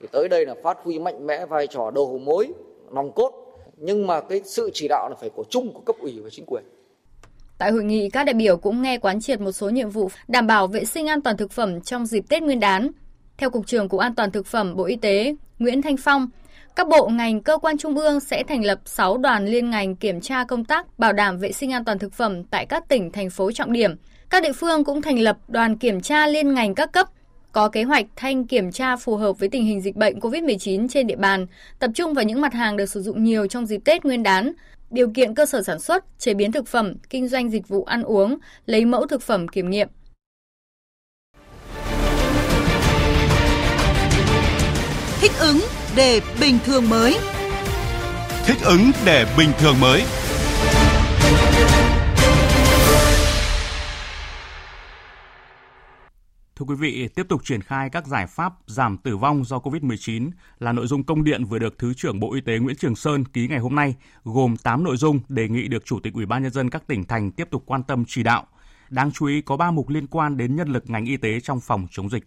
Thì 0.00 0.08
tới 0.12 0.28
đây 0.28 0.46
là 0.46 0.54
phát 0.62 0.78
huy 0.84 0.98
mạnh 0.98 1.26
mẽ 1.26 1.46
vai 1.46 1.66
trò 1.66 1.90
đầu 1.90 2.18
mối 2.18 2.48
nòng 2.90 3.12
cốt 3.12 3.32
nhưng 3.76 4.06
mà 4.06 4.20
cái 4.20 4.40
sự 4.44 4.70
chỉ 4.74 4.88
đạo 4.88 5.08
là 5.08 5.16
phải 5.20 5.30
của 5.30 5.44
chung 5.50 5.72
của 5.72 5.80
cấp 5.80 5.96
ủy 5.98 6.20
và 6.20 6.30
chính 6.30 6.46
quyền. 6.46 6.64
Tại 7.58 7.70
hội 7.70 7.84
nghị, 7.84 8.10
các 8.10 8.24
đại 8.24 8.34
biểu 8.34 8.56
cũng 8.56 8.82
nghe 8.82 8.98
quán 8.98 9.20
triệt 9.20 9.40
một 9.40 9.52
số 9.52 9.70
nhiệm 9.70 9.90
vụ 9.90 10.10
đảm 10.28 10.46
bảo 10.46 10.66
vệ 10.66 10.84
sinh 10.84 11.06
an 11.06 11.20
toàn 11.20 11.36
thực 11.36 11.52
phẩm 11.52 11.80
trong 11.80 12.06
dịp 12.06 12.24
Tết 12.28 12.42
Nguyên 12.42 12.60
đán. 12.60 12.90
Theo 13.38 13.50
Cục 13.50 13.66
trưởng 13.66 13.88
Cục 13.88 14.00
An 14.00 14.14
toàn 14.14 14.30
Thực 14.30 14.46
phẩm 14.46 14.76
Bộ 14.76 14.84
Y 14.84 14.96
tế 14.96 15.34
Nguyễn 15.58 15.82
Thanh 15.82 15.96
Phong, 15.96 16.28
các 16.76 16.88
bộ 16.88 17.08
ngành 17.08 17.42
cơ 17.42 17.58
quan 17.58 17.78
trung 17.78 17.98
ương 17.98 18.20
sẽ 18.20 18.42
thành 18.48 18.64
lập 18.64 18.80
6 18.84 19.18
đoàn 19.18 19.46
liên 19.46 19.70
ngành 19.70 19.96
kiểm 19.96 20.20
tra 20.20 20.44
công 20.44 20.64
tác 20.64 20.98
bảo 20.98 21.12
đảm 21.12 21.38
vệ 21.38 21.52
sinh 21.52 21.72
an 21.72 21.84
toàn 21.84 21.98
thực 21.98 22.12
phẩm 22.12 22.44
tại 22.44 22.66
các 22.66 22.88
tỉnh, 22.88 23.12
thành 23.12 23.30
phố 23.30 23.52
trọng 23.52 23.72
điểm. 23.72 23.94
Các 24.30 24.42
địa 24.42 24.52
phương 24.52 24.84
cũng 24.84 25.02
thành 25.02 25.18
lập 25.18 25.38
đoàn 25.48 25.78
kiểm 25.78 26.00
tra 26.00 26.26
liên 26.26 26.54
ngành 26.54 26.74
các 26.74 26.92
cấp, 26.92 27.06
có 27.52 27.68
kế 27.68 27.82
hoạch 27.82 28.06
thanh 28.16 28.46
kiểm 28.46 28.72
tra 28.72 28.96
phù 28.96 29.16
hợp 29.16 29.38
với 29.38 29.48
tình 29.48 29.64
hình 29.64 29.80
dịch 29.80 29.96
bệnh 29.96 30.18
COVID-19 30.18 30.88
trên 30.88 31.06
địa 31.06 31.16
bàn, 31.16 31.46
tập 31.78 31.90
trung 31.94 32.14
vào 32.14 32.24
những 32.24 32.40
mặt 32.40 32.54
hàng 32.54 32.76
được 32.76 32.86
sử 32.86 33.02
dụng 33.02 33.24
nhiều 33.24 33.46
trong 33.46 33.66
dịp 33.66 33.80
Tết 33.84 34.04
Nguyên 34.04 34.22
đán, 34.22 34.52
điều 34.90 35.10
kiện 35.14 35.34
cơ 35.34 35.46
sở 35.46 35.62
sản 35.62 35.80
xuất, 35.80 36.04
chế 36.18 36.34
biến 36.34 36.52
thực 36.52 36.66
phẩm, 36.66 36.94
kinh 37.10 37.28
doanh 37.28 37.50
dịch 37.50 37.68
vụ 37.68 37.84
ăn 37.84 38.02
uống, 38.02 38.38
lấy 38.66 38.84
mẫu 38.84 39.06
thực 39.06 39.22
phẩm 39.22 39.48
kiểm 39.48 39.70
nghiệm. 39.70 39.88
Thích 45.20 45.32
ứng 45.40 45.58
để 46.00 46.20
bình 46.40 46.58
thường 46.64 46.88
mới. 46.88 47.16
Thích 48.46 48.56
ứng 48.64 48.90
để 49.06 49.34
bình 49.38 49.48
thường 49.58 49.80
mới. 49.80 50.02
Thưa 56.56 56.66
quý 56.66 56.74
vị, 56.74 57.08
tiếp 57.14 57.26
tục 57.28 57.40
triển 57.44 57.62
khai 57.62 57.90
các 57.90 58.06
giải 58.06 58.26
pháp 58.26 58.52
giảm 58.66 58.98
tử 58.98 59.16
vong 59.16 59.44
do 59.44 59.58
COVID-19 59.58 60.30
là 60.58 60.72
nội 60.72 60.86
dung 60.86 61.04
công 61.04 61.24
điện 61.24 61.44
vừa 61.44 61.58
được 61.58 61.78
Thứ 61.78 61.94
trưởng 61.94 62.20
Bộ 62.20 62.34
Y 62.34 62.40
tế 62.40 62.58
Nguyễn 62.58 62.76
Trường 62.76 62.96
Sơn 62.96 63.24
ký 63.24 63.48
ngày 63.48 63.58
hôm 63.58 63.74
nay, 63.74 63.94
gồm 64.24 64.56
8 64.56 64.84
nội 64.84 64.96
dung 64.96 65.20
đề 65.28 65.48
nghị 65.48 65.68
được 65.68 65.84
Chủ 65.84 66.00
tịch 66.02 66.14
Ủy 66.14 66.26
ban 66.26 66.42
nhân 66.42 66.52
dân 66.52 66.70
các 66.70 66.86
tỉnh 66.86 67.04
thành 67.04 67.30
tiếp 67.30 67.48
tục 67.50 67.62
quan 67.66 67.82
tâm 67.82 68.04
chỉ 68.08 68.22
đạo. 68.22 68.46
Đáng 68.90 69.10
chú 69.12 69.26
ý 69.26 69.40
có 69.40 69.56
3 69.56 69.70
mục 69.70 69.88
liên 69.88 70.06
quan 70.06 70.36
đến 70.36 70.56
nhân 70.56 70.68
lực 70.68 70.90
ngành 70.90 71.04
y 71.04 71.16
tế 71.16 71.40
trong 71.40 71.60
phòng 71.60 71.86
chống 71.90 72.10
dịch. 72.10 72.24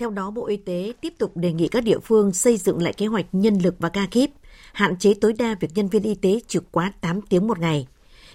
Theo 0.00 0.10
đó, 0.10 0.30
Bộ 0.30 0.46
Y 0.46 0.56
tế 0.56 0.92
tiếp 1.00 1.14
tục 1.18 1.36
đề 1.36 1.52
nghị 1.52 1.68
các 1.68 1.84
địa 1.84 1.98
phương 1.98 2.32
xây 2.32 2.56
dựng 2.56 2.82
lại 2.82 2.92
kế 2.92 3.06
hoạch 3.06 3.26
nhân 3.32 3.58
lực 3.58 3.74
và 3.78 3.88
ca 3.88 4.06
kíp, 4.10 4.30
hạn 4.72 4.98
chế 4.98 5.14
tối 5.14 5.32
đa 5.32 5.56
việc 5.60 5.68
nhân 5.74 5.88
viên 5.88 6.02
y 6.02 6.14
tế 6.14 6.40
trực 6.46 6.72
quá 6.72 6.92
8 7.00 7.20
tiếng 7.20 7.46
một 7.46 7.58
ngày. 7.58 7.86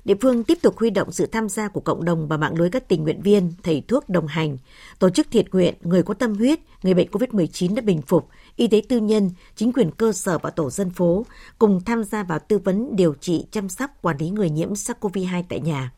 Địa 0.06 0.16
phương 0.22 0.44
tiếp 0.44 0.58
tục 0.62 0.78
huy 0.78 0.90
động 0.90 1.12
sự 1.12 1.26
tham 1.26 1.50
gia 1.50 1.68
của 1.68 1.80
cộng 1.80 2.06
đồng 2.06 2.28
và 2.28 2.38
mạng 2.38 2.58
lưới 2.58 2.70
các 2.70 2.88
tình 2.88 3.04
nguyện 3.04 3.22
viên, 3.22 3.54
thầy 3.64 3.84
thuốc 3.88 4.10
đồng 4.10 4.28
hành, 4.28 4.58
tổ 5.00 5.10
chức 5.10 5.28
thiện 5.32 5.46
nguyện, 5.52 5.74
người 5.82 6.04
có 6.04 6.14
tâm 6.14 6.36
huyết, 6.36 6.60
người 6.84 6.94
bệnh 6.94 7.08
COVID-19 7.12 7.76
đã 7.76 7.82
bình 7.82 8.02
phục, 8.02 8.28
y 8.56 8.68
tế 8.68 8.82
tư 8.90 8.98
nhân, 8.98 9.32
chính 9.56 9.74
quyền 9.74 9.92
cơ 9.92 10.12
sở 10.12 10.38
và 10.38 10.50
tổ 10.50 10.70
dân 10.70 10.90
phố 10.90 11.26
cùng 11.60 11.82
tham 11.86 12.04
gia 12.04 12.24
vào 12.24 12.40
tư 12.40 12.58
vấn 12.58 12.96
điều 12.96 13.14
trị, 13.14 13.46
chăm 13.52 13.70
sóc, 13.70 13.92
quản 14.02 14.18
lý 14.18 14.30
người 14.30 14.50
nhiễm 14.50 14.74
SARS-CoV-2 14.74 15.44
tại 15.50 15.60
nhà. 15.60 15.92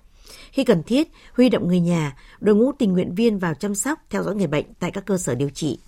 Khi 0.52 0.64
cần 0.64 0.84
thiết, 0.84 1.12
huy 1.34 1.50
động 1.50 1.68
người 1.68 1.80
nhà, 1.80 2.18
đội 2.40 2.56
ngũ 2.56 2.72
tình 2.72 2.94
nguyện 2.94 3.16
viên 3.16 3.40
vào 3.40 3.54
chăm 3.54 3.76
sóc, 3.76 4.00
theo 4.10 4.24
dõi 4.24 4.36
người 4.36 4.48
bệnh 4.48 4.66
tại 4.80 4.92
các 4.92 5.06
cơ 5.06 5.18
sở 5.18 5.36
điều 5.36 5.50
trị. 5.50 5.80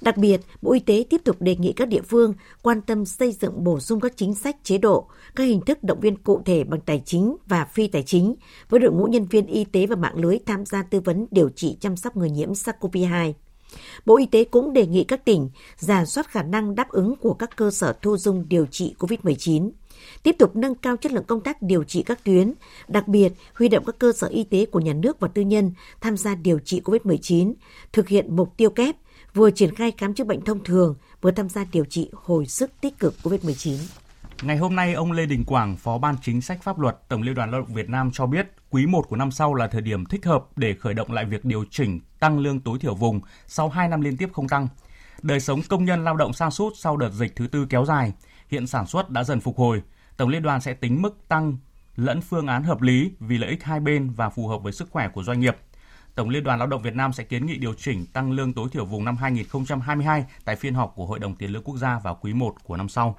Đặc 0.00 0.16
biệt, 0.16 0.40
Bộ 0.62 0.72
Y 0.72 0.80
tế 0.80 1.04
tiếp 1.10 1.20
tục 1.24 1.36
đề 1.40 1.56
nghị 1.56 1.72
các 1.72 1.88
địa 1.88 2.02
phương 2.02 2.34
quan 2.62 2.80
tâm 2.80 3.04
xây 3.04 3.32
dựng 3.32 3.64
bổ 3.64 3.80
sung 3.80 4.00
các 4.00 4.12
chính 4.16 4.34
sách 4.34 4.56
chế 4.62 4.78
độ, 4.78 5.06
các 5.34 5.44
hình 5.44 5.60
thức 5.60 5.84
động 5.84 6.00
viên 6.00 6.16
cụ 6.16 6.42
thể 6.44 6.64
bằng 6.64 6.80
tài 6.80 7.02
chính 7.06 7.36
và 7.46 7.64
phi 7.64 7.88
tài 7.88 8.02
chính 8.02 8.34
với 8.68 8.80
đội 8.80 8.92
ngũ 8.92 9.04
nhân 9.04 9.24
viên 9.24 9.46
y 9.46 9.64
tế 9.64 9.86
và 9.86 9.96
mạng 9.96 10.16
lưới 10.16 10.38
tham 10.46 10.66
gia 10.66 10.82
tư 10.82 11.00
vấn 11.00 11.26
điều 11.30 11.48
trị 11.48 11.76
chăm 11.80 11.96
sóc 11.96 12.16
người 12.16 12.30
nhiễm 12.30 12.52
SARS-CoV-2. 12.52 13.32
Bộ 14.06 14.16
Y 14.16 14.26
tế 14.26 14.44
cũng 14.44 14.72
đề 14.72 14.86
nghị 14.86 15.04
các 15.04 15.24
tỉnh 15.24 15.50
giả 15.76 16.04
soát 16.04 16.28
khả 16.28 16.42
năng 16.42 16.74
đáp 16.74 16.88
ứng 16.88 17.16
của 17.16 17.34
các 17.34 17.56
cơ 17.56 17.70
sở 17.70 17.94
thu 18.02 18.16
dung 18.16 18.48
điều 18.48 18.66
trị 18.66 18.94
COVID-19 18.98 19.70
tiếp 20.22 20.36
tục 20.38 20.56
nâng 20.56 20.74
cao 20.74 20.96
chất 20.96 21.12
lượng 21.12 21.24
công 21.24 21.40
tác 21.40 21.62
điều 21.62 21.84
trị 21.84 22.02
các 22.02 22.24
tuyến, 22.24 22.52
đặc 22.88 23.08
biệt 23.08 23.32
huy 23.54 23.68
động 23.68 23.84
các 23.86 23.98
cơ 23.98 24.12
sở 24.12 24.26
y 24.26 24.44
tế 24.44 24.66
của 24.66 24.80
nhà 24.80 24.92
nước 24.92 25.20
và 25.20 25.28
tư 25.28 25.42
nhân 25.42 25.72
tham 26.00 26.16
gia 26.16 26.34
điều 26.34 26.58
trị 26.58 26.80
COVID-19, 26.84 27.54
thực 27.92 28.08
hiện 28.08 28.36
mục 28.36 28.56
tiêu 28.56 28.70
kép, 28.70 28.96
vừa 29.34 29.50
triển 29.50 29.74
khai 29.74 29.92
khám 29.98 30.14
chữa 30.14 30.24
bệnh 30.24 30.44
thông 30.44 30.64
thường, 30.64 30.94
vừa 31.20 31.30
tham 31.30 31.48
gia 31.48 31.64
điều 31.72 31.84
trị 31.84 32.10
hồi 32.12 32.46
sức 32.46 32.70
tích 32.80 32.98
cực 32.98 33.14
COVID-19. 33.22 33.78
Ngày 34.42 34.56
hôm 34.56 34.76
nay, 34.76 34.92
ông 34.94 35.12
Lê 35.12 35.26
Đình 35.26 35.44
Quảng, 35.44 35.76
Phó 35.76 35.98
Ban 35.98 36.14
Chính 36.22 36.40
sách 36.40 36.62
Pháp 36.62 36.78
luật 36.78 36.96
Tổng 37.08 37.22
Liên 37.22 37.34
đoàn 37.34 37.50
Lao 37.50 37.60
động 37.60 37.74
Việt 37.74 37.88
Nam 37.88 38.10
cho 38.12 38.26
biết, 38.26 38.46
quý 38.70 38.86
1 38.86 39.08
của 39.08 39.16
năm 39.16 39.30
sau 39.30 39.54
là 39.54 39.66
thời 39.66 39.80
điểm 39.80 40.04
thích 40.04 40.24
hợp 40.24 40.44
để 40.56 40.74
khởi 40.74 40.94
động 40.94 41.12
lại 41.12 41.24
việc 41.24 41.44
điều 41.44 41.64
chỉnh 41.70 42.00
tăng 42.20 42.38
lương 42.38 42.60
tối 42.60 42.78
thiểu 42.78 42.94
vùng 42.94 43.20
sau 43.46 43.68
2 43.68 43.88
năm 43.88 44.00
liên 44.00 44.16
tiếp 44.16 44.28
không 44.32 44.48
tăng. 44.48 44.68
Đời 45.22 45.40
sống 45.40 45.60
công 45.68 45.84
nhân 45.84 46.04
lao 46.04 46.16
động 46.16 46.32
sa 46.32 46.50
sút 46.50 46.72
sau 46.76 46.96
đợt 46.96 47.10
dịch 47.10 47.36
thứ 47.36 47.46
tư 47.46 47.66
kéo 47.68 47.84
dài, 47.84 48.12
hiện 48.52 48.66
sản 48.66 48.86
xuất 48.86 49.10
đã 49.10 49.24
dần 49.24 49.40
phục 49.40 49.58
hồi. 49.58 49.82
Tổng 50.16 50.28
Liên 50.28 50.42
đoàn 50.42 50.60
sẽ 50.60 50.74
tính 50.74 51.02
mức 51.02 51.28
tăng 51.28 51.56
lẫn 51.96 52.20
phương 52.20 52.46
án 52.46 52.62
hợp 52.62 52.82
lý 52.82 53.12
vì 53.20 53.38
lợi 53.38 53.50
ích 53.50 53.64
hai 53.64 53.80
bên 53.80 54.10
và 54.10 54.30
phù 54.30 54.48
hợp 54.48 54.58
với 54.62 54.72
sức 54.72 54.90
khỏe 54.90 55.08
của 55.08 55.22
doanh 55.22 55.40
nghiệp. 55.40 55.56
Tổng 56.14 56.28
Liên 56.28 56.44
đoàn 56.44 56.58
Lao 56.58 56.68
động 56.68 56.82
Việt 56.82 56.94
Nam 56.94 57.12
sẽ 57.12 57.24
kiến 57.24 57.46
nghị 57.46 57.56
điều 57.56 57.74
chỉnh 57.74 58.06
tăng 58.06 58.32
lương 58.32 58.52
tối 58.52 58.68
thiểu 58.72 58.84
vùng 58.84 59.04
năm 59.04 59.16
2022 59.16 60.24
tại 60.44 60.56
phiên 60.56 60.74
họp 60.74 60.92
của 60.94 61.06
Hội 61.06 61.18
đồng 61.18 61.34
Tiền 61.34 61.50
lương 61.50 61.62
Quốc 61.62 61.76
gia 61.76 61.98
vào 61.98 62.18
quý 62.20 62.32
1 62.32 62.54
của 62.64 62.76
năm 62.76 62.88
sau. 62.88 63.16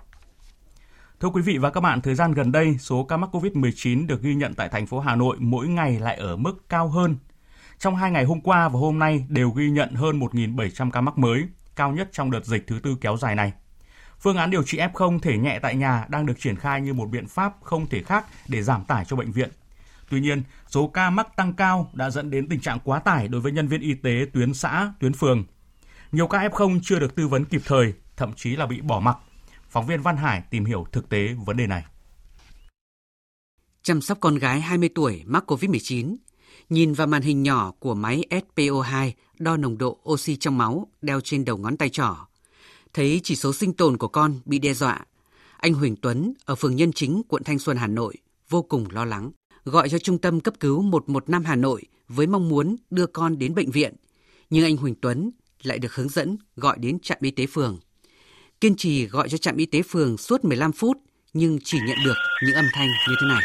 Thưa 1.19 1.30
quý 1.30 1.41
vị 1.41 1.58
và 1.58 1.69
các 1.69 1.82
bạn, 1.82 2.02
thời 2.02 2.15
gian 2.15 2.32
gần 2.32 2.52
đây, 2.52 2.78
số 2.80 3.04
ca 3.04 3.17
mắc 3.17 3.36
COVID-19 3.36 4.08
được 4.08 4.22
ghi 4.22 4.36
nhận 4.36 4.54
tại 4.54 4.69
thành 4.69 4.88
phố 4.88 5.00
Hà 5.00 5.15
Nội 5.15 5.38
mỗi 5.39 5.67
ngày 5.67 6.00
lại 6.00 6.15
ở 6.15 6.36
mức 6.36 6.69
cao 6.69 6.88
hơn. 6.88 7.17
Trong 7.80 7.96
hai 7.96 8.12
ngày 8.12 8.26
hôm 8.26 8.41
qua 8.41 8.69
và 8.69 8.80
hôm 8.80 9.00
nay 9.00 9.26
đều 9.30 9.50
ghi 9.50 9.69
nhận 9.69 9.93
hơn 9.93 10.19
1.700 10.19 10.91
ca 10.91 11.02
mắc 11.02 11.17
mới, 11.17 11.43
cao 11.76 11.91
nhất 11.91 12.10
trong 12.12 12.32
đợt 12.32 12.46
dịch 12.46 12.67
thứ 12.67 12.80
tư 12.84 12.98
kéo 13.02 13.17
dài 13.17 13.36
này. 13.36 13.54
Phương 14.24 14.38
án 14.38 14.52
điều 14.52 14.64
trị 14.64 14.78
F0 14.78 15.20
thể 15.20 15.38
nhẹ 15.38 15.60
tại 15.62 15.76
nhà 15.76 16.06
đang 16.10 16.26
được 16.26 16.40
triển 16.40 16.56
khai 16.56 16.82
như 16.82 16.94
một 16.94 17.06
biện 17.06 17.28
pháp 17.28 17.54
không 17.62 17.88
thể 17.88 18.04
khác 18.04 18.26
để 18.48 18.64
giảm 18.64 18.86
tải 18.86 19.06
cho 19.06 19.16
bệnh 19.16 19.32
viện. 19.32 19.50
Tuy 20.10 20.20
nhiên, 20.20 20.44
số 20.68 20.88
ca 20.88 21.10
mắc 21.10 21.36
tăng 21.36 21.54
cao 21.54 21.92
đã 21.94 22.10
dẫn 22.10 22.30
đến 22.30 22.50
tình 22.50 22.60
trạng 22.60 22.80
quá 22.84 23.00
tải 23.00 23.28
đối 23.28 23.42
với 23.42 23.52
nhân 23.52 23.67
viên 23.67 23.82
y 23.82 23.94
tế 23.94 24.26
tuyến 24.34 24.54
xã, 24.54 24.94
tuyến 25.00 25.13
phường. 25.13 25.46
Nhiều 26.12 26.28
ca 26.28 26.48
F0 26.48 26.80
chưa 26.84 27.00
được 27.00 27.15
tư 27.15 27.28
vấn 27.28 27.46
kịp 27.46 27.62
thời, 27.65 27.94
thậm 28.17 28.34
chí 28.34 28.56
là 28.56 28.65
bị 28.65 28.82
bỏ 28.82 29.00
mặc. 29.00 29.17
Phóng 29.69 29.88
viên 29.88 30.02
Văn 30.02 30.17
Hải 30.17 30.42
tìm 30.50 30.65
hiểu 30.65 30.86
thực 30.92 31.10
tế 31.10 31.36
vấn 31.46 31.58
đề 31.58 31.67
này. 31.67 31.86
Chăm 33.82 34.02
sóc 34.02 34.17
con 34.21 34.36
gái 34.36 34.62
20 34.62 34.90
tuổi 34.96 35.24
mắc 35.26 35.52
COVID-19, 35.52 36.15
nhìn 36.69 36.94
vào 36.94 37.08
màn 37.08 37.21
hình 37.21 37.44
nhỏ 37.44 37.71
của 37.80 37.96
máy 37.96 38.24
SPO2 38.30 39.12
đo 39.40 39.58
nồng 39.58 39.78
độ 39.78 40.00
oxy 40.10 40.36
trong 40.36 40.58
máu 40.58 40.88
đeo 41.02 41.21
trên 41.21 41.46
đầu 41.46 41.58
ngón 41.58 41.78
tay 41.78 41.90
trỏ, 41.90 42.15
thấy 42.94 43.21
chỉ 43.23 43.35
số 43.35 43.54
sinh 43.54 43.73
tồn 43.73 43.98
của 43.98 44.08
con 44.08 44.39
bị 44.46 44.60
đe 44.60 44.73
dọa. 44.73 45.00
Anh 45.58 45.73
Huỳnh 45.73 45.96
Tuấn 45.96 46.33
ở 46.46 46.56
phường 46.56 46.75
Nhân 46.75 46.94
Chính, 46.94 47.21
quận 47.27 47.44
Thanh 47.44 47.60
Xuân, 47.60 47.77
Hà 47.77 47.87
Nội 47.87 48.15
vô 48.50 48.62
cùng 48.62 48.85
lo 48.91 49.06
lắng, 49.06 49.31
gọi 49.65 49.89
cho 49.89 50.00
trung 50.00 50.17
tâm 50.17 50.39
cấp 50.39 50.54
cứu 50.60 50.81
115 50.81 51.44
Hà 51.46 51.56
Nội 51.56 51.81
với 52.08 52.27
mong 52.27 52.50
muốn 52.50 52.75
đưa 52.89 53.06
con 53.06 53.37
đến 53.37 53.56
bệnh 53.56 53.71
viện. 53.71 53.94
Nhưng 54.50 54.63
anh 54.63 54.77
Huỳnh 54.77 54.96
Tuấn 55.02 55.31
lại 55.63 55.79
được 55.79 55.96
hướng 55.96 56.10
dẫn 56.10 56.37
gọi 56.56 56.77
đến 56.79 57.00
trạm 57.00 57.17
y 57.21 57.31
tế 57.31 57.46
phường. 57.46 57.79
Kiên 58.62 58.75
trì 58.75 59.06
gọi 59.06 59.29
cho 59.29 59.37
trạm 59.37 59.58
y 59.58 59.65
tế 59.65 59.81
phường 59.81 60.17
suốt 60.17 60.46
15 60.46 60.71
phút 60.71 60.98
nhưng 61.33 61.58
chỉ 61.63 61.77
nhận 61.87 61.98
được 62.06 62.15
những 62.44 62.56
âm 62.56 62.65
thanh 62.73 62.87
như 62.87 63.15
thế 63.21 63.27
này. 63.27 63.44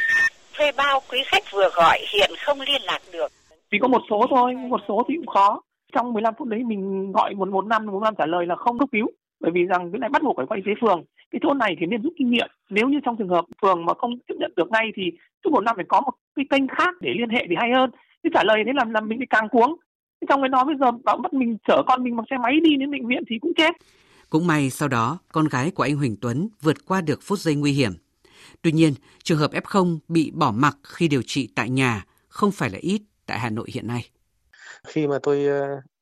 Thuê 0.56 0.72
bao 0.72 1.02
quý 1.10 1.18
khách 1.26 1.42
vừa 1.52 1.70
gọi 1.74 1.98
hiện 2.14 2.30
không 2.46 2.60
liên 2.60 2.82
lạc 2.82 3.02
được. 3.12 3.32
Chỉ 3.70 3.78
có 3.82 3.88
một 3.88 4.02
số 4.10 4.26
thôi, 4.30 4.54
một 4.54 4.80
số 4.88 5.02
thì 5.08 5.14
cũng 5.16 5.26
khó. 5.26 5.62
Trong 5.92 6.12
15 6.12 6.34
phút 6.38 6.48
đấy 6.48 6.60
mình 6.64 7.12
gọi 7.12 7.34
115, 7.34 7.86
115 7.86 8.14
trả 8.18 8.26
lời 8.26 8.46
là 8.46 8.56
không 8.56 8.78
cấp 8.78 8.88
cứu. 8.92 9.06
Bởi 9.40 9.50
vì 9.54 9.64
rằng 9.64 9.92
cái 9.92 9.98
này 9.98 10.10
bắt 10.10 10.22
buộc 10.22 10.36
phải 10.36 10.46
qua 10.46 10.56
y 10.56 10.62
tế 10.66 10.72
phường. 10.80 11.04
Cái 11.30 11.40
chỗ 11.42 11.54
này 11.54 11.76
thì 11.80 11.86
nên 11.86 12.02
rút 12.02 12.12
kinh 12.18 12.30
nghiệm. 12.30 12.48
Nếu 12.70 12.88
như 12.88 12.98
trong 13.04 13.16
trường 13.16 13.28
hợp 13.28 13.44
phường 13.62 13.84
mà 13.84 13.92
không 13.94 14.10
tiếp 14.26 14.34
nhận 14.38 14.52
được 14.56 14.70
ngay 14.70 14.90
thì 14.96 15.02
chút 15.42 15.50
một 15.52 15.60
năm 15.60 15.76
phải 15.76 15.84
có 15.88 16.00
một 16.00 16.12
cái 16.36 16.44
kênh 16.50 16.68
khác 16.68 16.94
để 17.00 17.10
liên 17.18 17.28
hệ 17.28 17.46
thì 17.48 17.54
hay 17.58 17.70
hơn. 17.76 17.90
Chứ 18.22 18.28
trả 18.34 18.42
lời 18.44 18.62
thế 18.66 18.72
làm 18.74 18.90
làm 18.90 19.08
mình 19.08 19.18
bị 19.18 19.26
càng 19.30 19.48
cuống. 19.48 19.76
Trong 20.28 20.42
cái 20.42 20.48
đó 20.48 20.64
bây 20.64 20.74
giờ 20.80 20.90
bảo 21.04 21.16
bắt 21.16 21.32
mình 21.32 21.56
chở 21.68 21.82
con 21.86 22.04
mình 22.04 22.16
bằng 22.16 22.26
xe 22.30 22.36
máy 22.38 22.60
đi 22.64 22.76
đến 22.76 22.90
bệnh 22.90 23.06
viện 23.06 23.22
thì 23.30 23.38
cũng 23.40 23.52
chết. 23.56 23.74
Cũng 24.30 24.46
may 24.46 24.70
sau 24.70 24.88
đó, 24.88 25.18
con 25.32 25.48
gái 25.48 25.70
của 25.70 25.82
anh 25.82 25.96
Huỳnh 25.96 26.16
Tuấn 26.20 26.48
vượt 26.62 26.76
qua 26.86 27.00
được 27.00 27.18
phút 27.22 27.38
giây 27.38 27.54
nguy 27.54 27.72
hiểm. 27.72 27.92
Tuy 28.62 28.72
nhiên, 28.72 28.92
trường 29.22 29.38
hợp 29.38 29.50
F0 29.50 29.98
bị 30.08 30.32
bỏ 30.34 30.52
mặc 30.52 30.76
khi 30.82 31.08
điều 31.08 31.22
trị 31.26 31.48
tại 31.54 31.70
nhà 31.70 32.04
không 32.28 32.50
phải 32.50 32.70
là 32.70 32.78
ít 32.80 33.02
tại 33.26 33.38
Hà 33.38 33.50
Nội 33.50 33.66
hiện 33.74 33.86
nay. 33.86 34.10
Khi 34.86 35.06
mà 35.06 35.18
tôi 35.22 35.46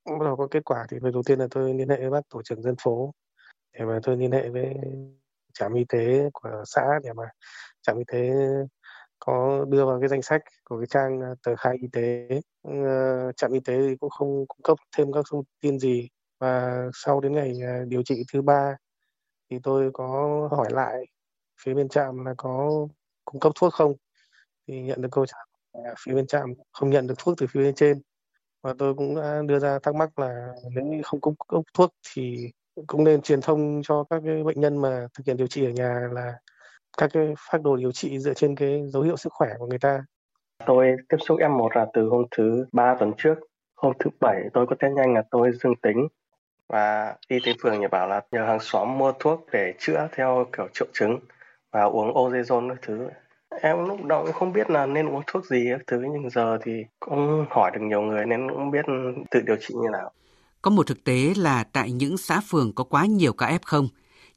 bắt 0.05 0.25
đầu 0.25 0.37
có 0.37 0.49
kết 0.51 0.65
quả 0.65 0.87
thì 0.91 0.97
việc 1.03 1.11
đầu 1.13 1.23
tiên 1.27 1.39
là 1.39 1.47
tôi 1.51 1.75
liên 1.75 1.89
hệ 1.89 1.97
với 2.01 2.11
bác 2.11 2.29
tổ 2.31 2.43
trưởng 2.43 2.63
dân 2.63 2.75
phố 2.83 3.15
để 3.79 3.85
mà 3.85 4.01
tôi 4.03 4.17
liên 4.17 4.33
hệ 4.33 4.49
với 4.49 4.75
trạm 5.55 5.75
y 5.75 5.85
tế 5.89 6.31
của 6.33 6.63
xã 6.67 6.83
để 7.05 7.13
mà 7.13 7.25
trạm 7.83 7.99
y 7.99 8.05
tế 8.13 8.31
có 9.19 9.65
đưa 9.69 9.87
vào 9.87 10.01
cái 10.01 10.09
danh 10.09 10.23
sách 10.23 10.43
của 10.65 10.79
cái 10.79 10.87
trang 10.87 11.21
à, 11.21 11.31
tờ 11.43 11.57
khai 11.57 11.77
y 11.83 11.89
tế. 11.93 12.29
Ờ, 12.63 13.33
trạm 13.33 13.53
y 13.53 13.61
tế 13.61 13.79
thì 13.89 13.97
cũng 13.97 14.11
không 14.11 14.47
cung 14.49 14.63
cấp 14.63 14.79
thêm 14.97 15.13
các 15.13 15.25
thông 15.31 15.45
tin 15.61 15.79
gì. 15.79 16.09
Và 16.39 16.85
sau 16.95 17.21
đến 17.21 17.33
ngày 17.33 17.53
à, 17.63 17.83
điều 17.89 18.03
trị 18.03 18.25
thứ 18.33 18.43
ba 18.43 18.77
thì 19.51 19.59
tôi 19.63 19.91
có 19.93 20.09
hỏi 20.53 20.69
lại 20.73 21.07
phía 21.61 21.75
bên 21.75 21.89
trạm 21.89 22.25
là 22.25 22.35
có 22.37 22.71
cung 23.25 23.41
cấp 23.41 23.53
thuốc 23.55 23.73
không? 23.73 23.95
Thì 24.69 24.83
nhận 24.83 25.03
được 25.03 25.09
câu 25.13 25.27
trả 25.27 25.37
lời 25.75 25.95
phía 25.99 26.15
bên 26.15 26.27
trạm 26.27 26.55
không 26.73 26.91
nhận 26.91 27.07
được 27.07 27.15
thuốc 27.19 27.35
từ 27.39 27.47
phía 27.51 27.61
bên 27.61 27.75
trên. 27.75 28.03
Và 28.63 28.75
tôi 28.79 28.95
cũng 28.95 29.17
đã 29.17 29.43
đưa 29.49 29.59
ra 29.59 29.79
thắc 29.79 29.95
mắc 29.95 30.19
là 30.19 30.55
nếu 30.75 31.03
không 31.05 31.21
cung 31.21 31.35
cấp 31.49 31.63
thuốc 31.75 31.91
thì 32.15 32.53
cũng 32.87 33.05
nên 33.05 33.23
truyền 33.23 33.41
thông 33.41 33.81
cho 33.85 34.05
các 34.11 34.23
cái 34.25 34.43
bệnh 34.43 34.61
nhân 34.61 34.77
mà 34.77 35.07
thực 35.19 35.27
hiện 35.27 35.37
điều 35.37 35.47
trị 35.47 35.65
ở 35.65 35.71
nhà 35.71 36.09
là 36.13 36.35
các 36.99 37.11
cái 37.13 37.35
phác 37.51 37.63
đồ 37.63 37.77
điều 37.77 37.93
trị 37.93 38.19
dựa 38.19 38.35
trên 38.35 38.55
cái 38.55 38.83
dấu 38.87 39.03
hiệu 39.03 39.17
sức 39.17 39.33
khỏe 39.33 39.49
của 39.59 39.67
người 39.67 39.79
ta. 39.79 40.05
Tôi 40.67 40.97
tiếp 41.09 41.17
xúc 41.21 41.39
F1 41.39 41.69
là 41.75 41.87
từ 41.93 42.09
hôm 42.09 42.25
thứ 42.37 42.67
ba 42.73 42.97
tuần 42.99 43.13
trước. 43.17 43.35
Hôm 43.77 43.93
thứ 43.99 44.11
bảy 44.21 44.43
tôi 44.53 44.67
có 44.67 44.77
test 44.79 44.93
nhanh 44.93 45.15
là 45.15 45.23
tôi 45.31 45.53
dương 45.63 45.77
tính 45.83 46.09
và 46.69 47.17
y 47.29 47.39
tế 47.45 47.53
phường 47.63 47.81
nhà 47.81 47.89
bảo 47.89 48.09
là 48.09 48.21
nhờ 48.31 48.45
hàng 48.45 48.61
xóm 48.61 48.99
mua 48.99 49.13
thuốc 49.19 49.47
để 49.53 49.75
chữa 49.79 50.09
theo 50.13 50.47
kiểu 50.57 50.69
triệu 50.73 50.89
chứng 50.93 51.19
và 51.73 51.83
uống 51.83 52.15
ozezon 52.15 52.69
các 52.69 52.79
thứ. 52.83 53.09
Em 53.63 53.85
lúc 53.85 54.05
đầu 54.05 54.23
cũng 54.23 54.33
không 54.33 54.53
biết 54.53 54.71
là 54.71 54.87
nên 54.87 55.09
uống 55.09 55.23
thuốc 55.27 55.47
gì 55.47 55.67
các 55.71 55.81
thứ, 55.87 56.05
nhưng 56.13 56.31
giờ 56.31 56.59
thì 56.63 56.85
cũng 57.01 57.47
hỏi 57.51 57.71
được 57.75 57.81
nhiều 57.83 58.01
người 58.01 58.27
nên 58.27 58.51
cũng 58.51 58.71
biết 58.71 58.85
tự 59.31 59.41
điều 59.41 59.57
trị 59.61 59.75
như 59.75 59.89
nào. 59.93 60.13
Có 60.63 60.71
một 60.71 60.87
thực 60.87 61.05
tế 61.05 61.33
là 61.37 61.65
tại 61.65 61.93
những 61.93 62.17
xã 62.17 62.41
phường 62.41 62.73
có 62.75 62.85
quá 62.85 63.07
nhiều 63.07 63.33
ca 63.33 63.59
F0, 63.63 63.89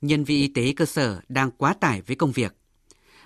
nhân 0.02 0.24
viên 0.24 0.42
y 0.42 0.48
tế 0.48 0.74
cơ 0.76 0.86
sở 0.86 1.20
đang 1.30 1.52
quá 1.52 1.74
tải 1.74 2.02
với 2.02 2.16
công 2.16 2.32
việc. 2.32 2.54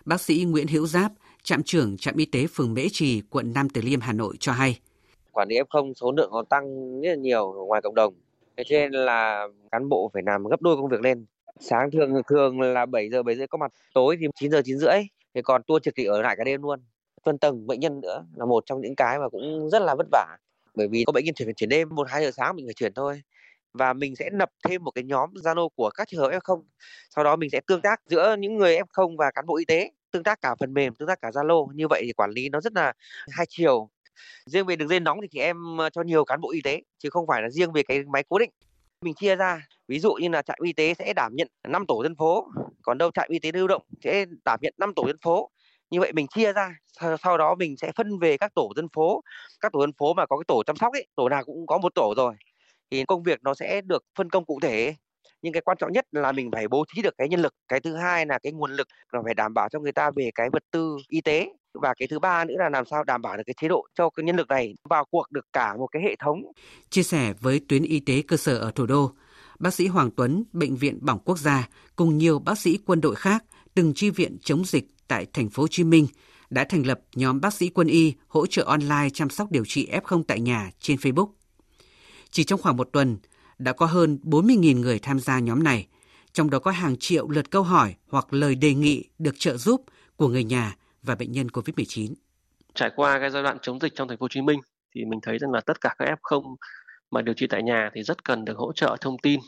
Bác 0.05 0.21
sĩ 0.21 0.43
Nguyễn 0.47 0.67
Hữu 0.67 0.87
Giáp, 0.87 1.11
trạm 1.43 1.63
trưởng 1.63 1.97
trạm 1.97 2.15
y 2.17 2.25
tế 2.25 2.47
phường 2.47 2.73
Mễ 2.73 2.87
Trì, 2.91 3.21
quận 3.21 3.53
Nam 3.53 3.69
Từ 3.69 3.81
Liêm, 3.81 3.99
Hà 3.99 4.13
Nội 4.13 4.35
cho 4.39 4.51
hay. 4.51 4.79
Quản 5.31 5.47
lý 5.47 5.55
F0 5.55 5.93
số 5.93 6.11
lượng 6.11 6.31
nó 6.31 6.43
tăng 6.49 7.01
rất 7.01 7.09
là 7.09 7.15
nhiều 7.15 7.53
ngoài 7.67 7.81
cộng 7.81 7.95
đồng. 7.95 8.13
Thế 8.57 8.63
nên 8.69 8.91
là 8.91 9.47
cán 9.71 9.89
bộ 9.89 10.11
phải 10.13 10.23
làm 10.25 10.43
gấp 10.43 10.61
đôi 10.61 10.75
công 10.75 10.89
việc 10.89 11.01
lên. 11.01 11.25
Sáng 11.59 11.91
thường 11.91 12.21
thường 12.27 12.61
là 12.61 12.85
7 12.85 13.09
giờ 13.09 13.23
7 13.23 13.35
rưỡi 13.35 13.47
có 13.47 13.57
mặt, 13.57 13.71
tối 13.93 14.17
thì 14.19 14.27
9 14.35 14.51
giờ 14.51 14.61
9 14.65 14.77
rưỡi. 14.77 14.97
Thì 15.33 15.41
còn 15.41 15.63
tour 15.63 15.83
trực 15.83 15.93
thì 15.97 16.05
ở 16.05 16.21
lại 16.21 16.35
cả 16.37 16.43
đêm 16.43 16.61
luôn. 16.61 16.79
Phân 17.25 17.37
tầng 17.37 17.67
bệnh 17.67 17.79
nhân 17.79 18.01
nữa 18.01 18.25
là 18.35 18.45
một 18.45 18.63
trong 18.65 18.81
những 18.81 18.95
cái 18.95 19.19
mà 19.19 19.29
cũng 19.29 19.69
rất 19.69 19.81
là 19.81 19.95
vất 19.95 20.07
vả. 20.11 20.37
Bởi 20.75 20.87
vì 20.87 21.03
có 21.07 21.11
bệnh 21.11 21.25
nhân 21.25 21.35
chuyển 21.35 21.55
chuyển 21.55 21.69
đêm 21.69 21.89
1 21.95 22.09
2 22.09 22.23
giờ 22.23 22.31
sáng 22.31 22.55
mình 22.55 22.67
phải 22.67 22.73
chuyển 22.73 22.93
thôi. 22.93 23.21
Và 23.73 23.93
mình 23.93 24.15
sẽ 24.15 24.29
lập 24.33 24.49
thêm 24.67 24.83
một 24.83 24.91
cái 24.91 25.03
nhóm 25.03 25.33
Zalo 25.33 25.69
của 25.75 25.89
các 25.95 26.07
trường 26.07 26.21
hợp 26.21 26.31
F0. 26.31 26.63
Sau 27.15 27.23
đó 27.23 27.35
mình 27.35 27.49
sẽ 27.49 27.61
tương 27.67 27.81
tác 27.81 28.01
giữa 28.09 28.35
những 28.39 28.57
người 28.57 28.77
F0 28.77 29.17
và 29.17 29.31
cán 29.31 29.45
bộ 29.45 29.57
y 29.57 29.65
tế, 29.65 29.91
tương 30.11 30.23
tác 30.23 30.41
cả 30.41 30.55
phần 30.59 30.73
mềm, 30.73 30.95
tương 30.95 31.07
tác 31.07 31.21
cả 31.21 31.29
Zalo. 31.29 31.73
Như 31.73 31.87
vậy 31.89 32.01
thì 32.05 32.13
quản 32.13 32.31
lý 32.31 32.49
nó 32.49 32.61
rất 32.61 32.73
là 32.73 32.93
hai 33.31 33.45
chiều. 33.49 33.89
Riêng 34.45 34.65
về 34.65 34.75
đường 34.75 34.87
dây 34.87 34.99
nóng 34.99 35.21
thì, 35.21 35.27
thì 35.31 35.39
em 35.39 35.77
ờ, 35.77 35.89
cho 35.89 36.01
nhiều 36.03 36.25
cán 36.25 36.41
bộ 36.41 36.51
y 36.51 36.61
tế 36.61 36.81
chứ 36.99 37.09
không 37.09 37.27
phải 37.27 37.41
là 37.41 37.49
riêng 37.49 37.71
về 37.71 37.83
cái 37.83 38.03
máy 38.03 38.23
cố 38.29 38.39
định. 38.39 38.49
Mình 39.01 39.13
chia 39.13 39.35
ra, 39.35 39.67
ví 39.87 39.99
dụ 39.99 40.13
như 40.13 40.29
là 40.29 40.41
trạm 40.41 40.57
y 40.63 40.73
tế 40.73 40.93
sẽ 40.93 41.13
đảm 41.13 41.35
nhận 41.35 41.47
5 41.67 41.85
tổ 41.87 42.03
dân 42.03 42.15
phố, 42.15 42.47
còn 42.81 42.97
đâu 42.97 43.11
trạm 43.11 43.29
y 43.29 43.39
tế 43.39 43.51
lưu 43.51 43.67
động 43.67 43.81
sẽ 44.03 44.25
đảm 44.45 44.59
nhận 44.61 44.73
5 44.77 44.93
tổ 44.95 45.07
dân 45.07 45.17
phố. 45.21 45.49
Như 45.89 45.99
vậy 45.99 46.11
mình 46.13 46.27
chia 46.27 46.53
ra, 46.53 46.75
sau 47.23 47.37
đó 47.37 47.55
mình 47.55 47.77
sẽ 47.77 47.91
phân 47.95 48.19
về 48.19 48.37
các 48.37 48.51
tổ 48.55 48.73
dân 48.75 48.87
phố, 48.93 49.21
các 49.59 49.71
tổ 49.71 49.81
dân 49.81 49.93
phố 49.97 50.13
mà 50.13 50.25
có 50.25 50.37
cái 50.37 50.43
tổ 50.47 50.63
chăm 50.63 50.75
sóc 50.75 50.93
ấy, 50.93 51.07
tổ 51.15 51.29
nào 51.29 51.43
cũng 51.45 51.67
có 51.67 51.77
một 51.77 51.95
tổ 51.95 52.13
rồi. 52.17 52.35
Thì 52.91 53.03
công 53.07 53.23
việc 53.23 53.39
nó 53.43 53.53
sẽ 53.53 53.81
được 53.81 54.03
phân 54.17 54.29
công 54.29 54.45
cụ 54.45 54.59
thể. 54.61 54.95
Nhưng 55.41 55.53
cái 55.53 55.61
quan 55.61 55.77
trọng 55.77 55.91
nhất 55.91 56.05
là 56.11 56.31
mình 56.31 56.49
phải 56.51 56.67
bố 56.67 56.85
trí 56.95 57.01
được 57.01 57.13
cái 57.17 57.29
nhân 57.29 57.41
lực. 57.41 57.53
Cái 57.67 57.79
thứ 57.79 57.95
hai 57.95 58.25
là 58.25 58.39
cái 58.43 58.51
nguồn 58.51 58.71
lực 58.71 58.87
là 59.11 59.21
phải 59.25 59.33
đảm 59.33 59.53
bảo 59.53 59.69
cho 59.69 59.79
người 59.79 59.91
ta 59.91 60.11
về 60.15 60.29
cái 60.35 60.49
vật 60.49 60.63
tư 60.71 60.97
y 61.07 61.21
tế 61.21 61.49
và 61.73 61.93
cái 61.97 62.07
thứ 62.07 62.19
ba 62.19 62.45
nữa 62.45 62.55
là 62.57 62.69
làm 62.69 62.85
sao 62.85 63.03
đảm 63.03 63.21
bảo 63.21 63.37
được 63.37 63.43
cái 63.45 63.53
chế 63.61 63.67
độ 63.67 63.87
cho 63.95 64.09
cái 64.09 64.23
nhân 64.23 64.35
lực 64.35 64.47
này 64.47 64.75
vào 64.89 65.05
cuộc 65.05 65.31
được 65.31 65.45
cả 65.53 65.75
một 65.77 65.87
cái 65.91 66.01
hệ 66.01 66.15
thống. 66.19 66.41
Chia 66.89 67.03
sẻ 67.03 67.33
với 67.39 67.61
tuyến 67.69 67.83
y 67.83 67.99
tế 67.99 68.21
cơ 68.27 68.37
sở 68.37 68.57
ở 68.57 68.71
thủ 68.71 68.85
đô, 68.85 69.11
bác 69.59 69.73
sĩ 69.73 69.87
Hoàng 69.87 70.09
Tuấn, 70.17 70.43
bệnh 70.53 70.75
viện 70.75 70.99
Bỏng 71.01 71.19
Quốc 71.25 71.39
gia 71.39 71.69
cùng 71.95 72.17
nhiều 72.17 72.39
bác 72.39 72.57
sĩ 72.57 72.79
quân 72.85 73.01
đội 73.01 73.15
khác 73.15 73.43
từng 73.73 73.93
chi 73.95 74.09
viện 74.09 74.37
chống 74.41 74.65
dịch 74.65 74.85
tại 75.07 75.25
thành 75.33 75.49
phố 75.49 75.63
Hồ 75.63 75.67
Chí 75.67 75.83
Minh 75.83 76.07
đã 76.49 76.63
thành 76.63 76.87
lập 76.87 76.99
nhóm 77.15 77.41
bác 77.41 77.53
sĩ 77.53 77.69
quân 77.69 77.87
y 77.87 78.13
hỗ 78.27 78.45
trợ 78.45 78.63
online 78.63 79.09
chăm 79.13 79.29
sóc 79.29 79.51
điều 79.51 79.65
trị 79.65 79.89
F0 79.91 80.23
tại 80.27 80.39
nhà 80.39 80.71
trên 80.79 80.97
Facebook. 80.97 81.29
Chỉ 82.31 82.43
trong 82.43 82.61
khoảng 82.61 82.77
một 82.77 82.89
tuần, 82.93 83.17
đã 83.57 83.73
có 83.73 83.85
hơn 83.85 84.19
40.000 84.23 84.79
người 84.79 84.99
tham 84.99 85.19
gia 85.19 85.39
nhóm 85.39 85.63
này, 85.63 85.87
trong 86.33 86.49
đó 86.49 86.59
có 86.59 86.71
hàng 86.71 86.97
triệu 86.97 87.29
lượt 87.29 87.51
câu 87.51 87.63
hỏi 87.63 87.95
hoặc 88.09 88.33
lời 88.33 88.55
đề 88.55 88.73
nghị 88.73 89.03
được 89.19 89.35
trợ 89.39 89.57
giúp 89.57 89.83
của 90.15 90.27
người 90.27 90.43
nhà 90.43 90.75
và 91.03 91.15
bệnh 91.15 91.31
nhân 91.31 91.47
COVID-19. 91.47 92.13
Trải 92.73 92.91
qua 92.95 93.19
cái 93.19 93.29
giai 93.29 93.43
đoạn 93.43 93.57
chống 93.61 93.79
dịch 93.79 93.95
trong 93.95 94.07
thành 94.07 94.17
phố 94.17 94.23
Hồ 94.23 94.27
Chí 94.27 94.41
Minh 94.41 94.59
thì 94.95 95.05
mình 95.05 95.19
thấy 95.21 95.37
rằng 95.37 95.51
là 95.51 95.61
tất 95.61 95.81
cả 95.81 95.95
các 95.97 96.19
F0 96.21 96.55
mà 97.11 97.21
điều 97.21 97.33
trị 97.33 97.47
tại 97.49 97.63
nhà 97.63 97.89
thì 97.93 98.03
rất 98.03 98.23
cần 98.23 98.45
được 98.45 98.57
hỗ 98.57 98.73
trợ 98.73 98.97
thông 99.01 99.17
tin 99.17 99.39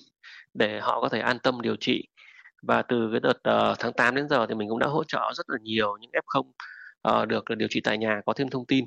để 0.53 0.79
họ 0.81 1.01
có 1.01 1.09
thể 1.09 1.19
an 1.19 1.37
tâm 1.39 1.61
điều 1.61 1.75
trị. 1.75 2.07
Và 2.67 2.81
từ 2.81 3.09
cái 3.11 3.19
đợt 3.19 3.69
uh, 3.71 3.79
tháng 3.79 3.93
8 3.93 4.15
đến 4.15 4.29
giờ 4.29 4.45
thì 4.49 4.55
mình 4.55 4.69
cũng 4.69 4.79
đã 4.79 4.87
hỗ 4.87 5.03
trợ 5.03 5.31
rất 5.35 5.49
là 5.49 5.57
nhiều 5.61 5.97
những 6.01 6.11
F0 6.11 6.39
uh, 6.39 6.45
ờ, 7.01 7.25
được 7.25 7.43
điều 7.57 7.67
trị 7.67 7.81
tại 7.81 7.97
nhà 7.97 8.21
có 8.25 8.33
thêm 8.33 8.49
thông 8.49 8.65
tin. 8.65 8.85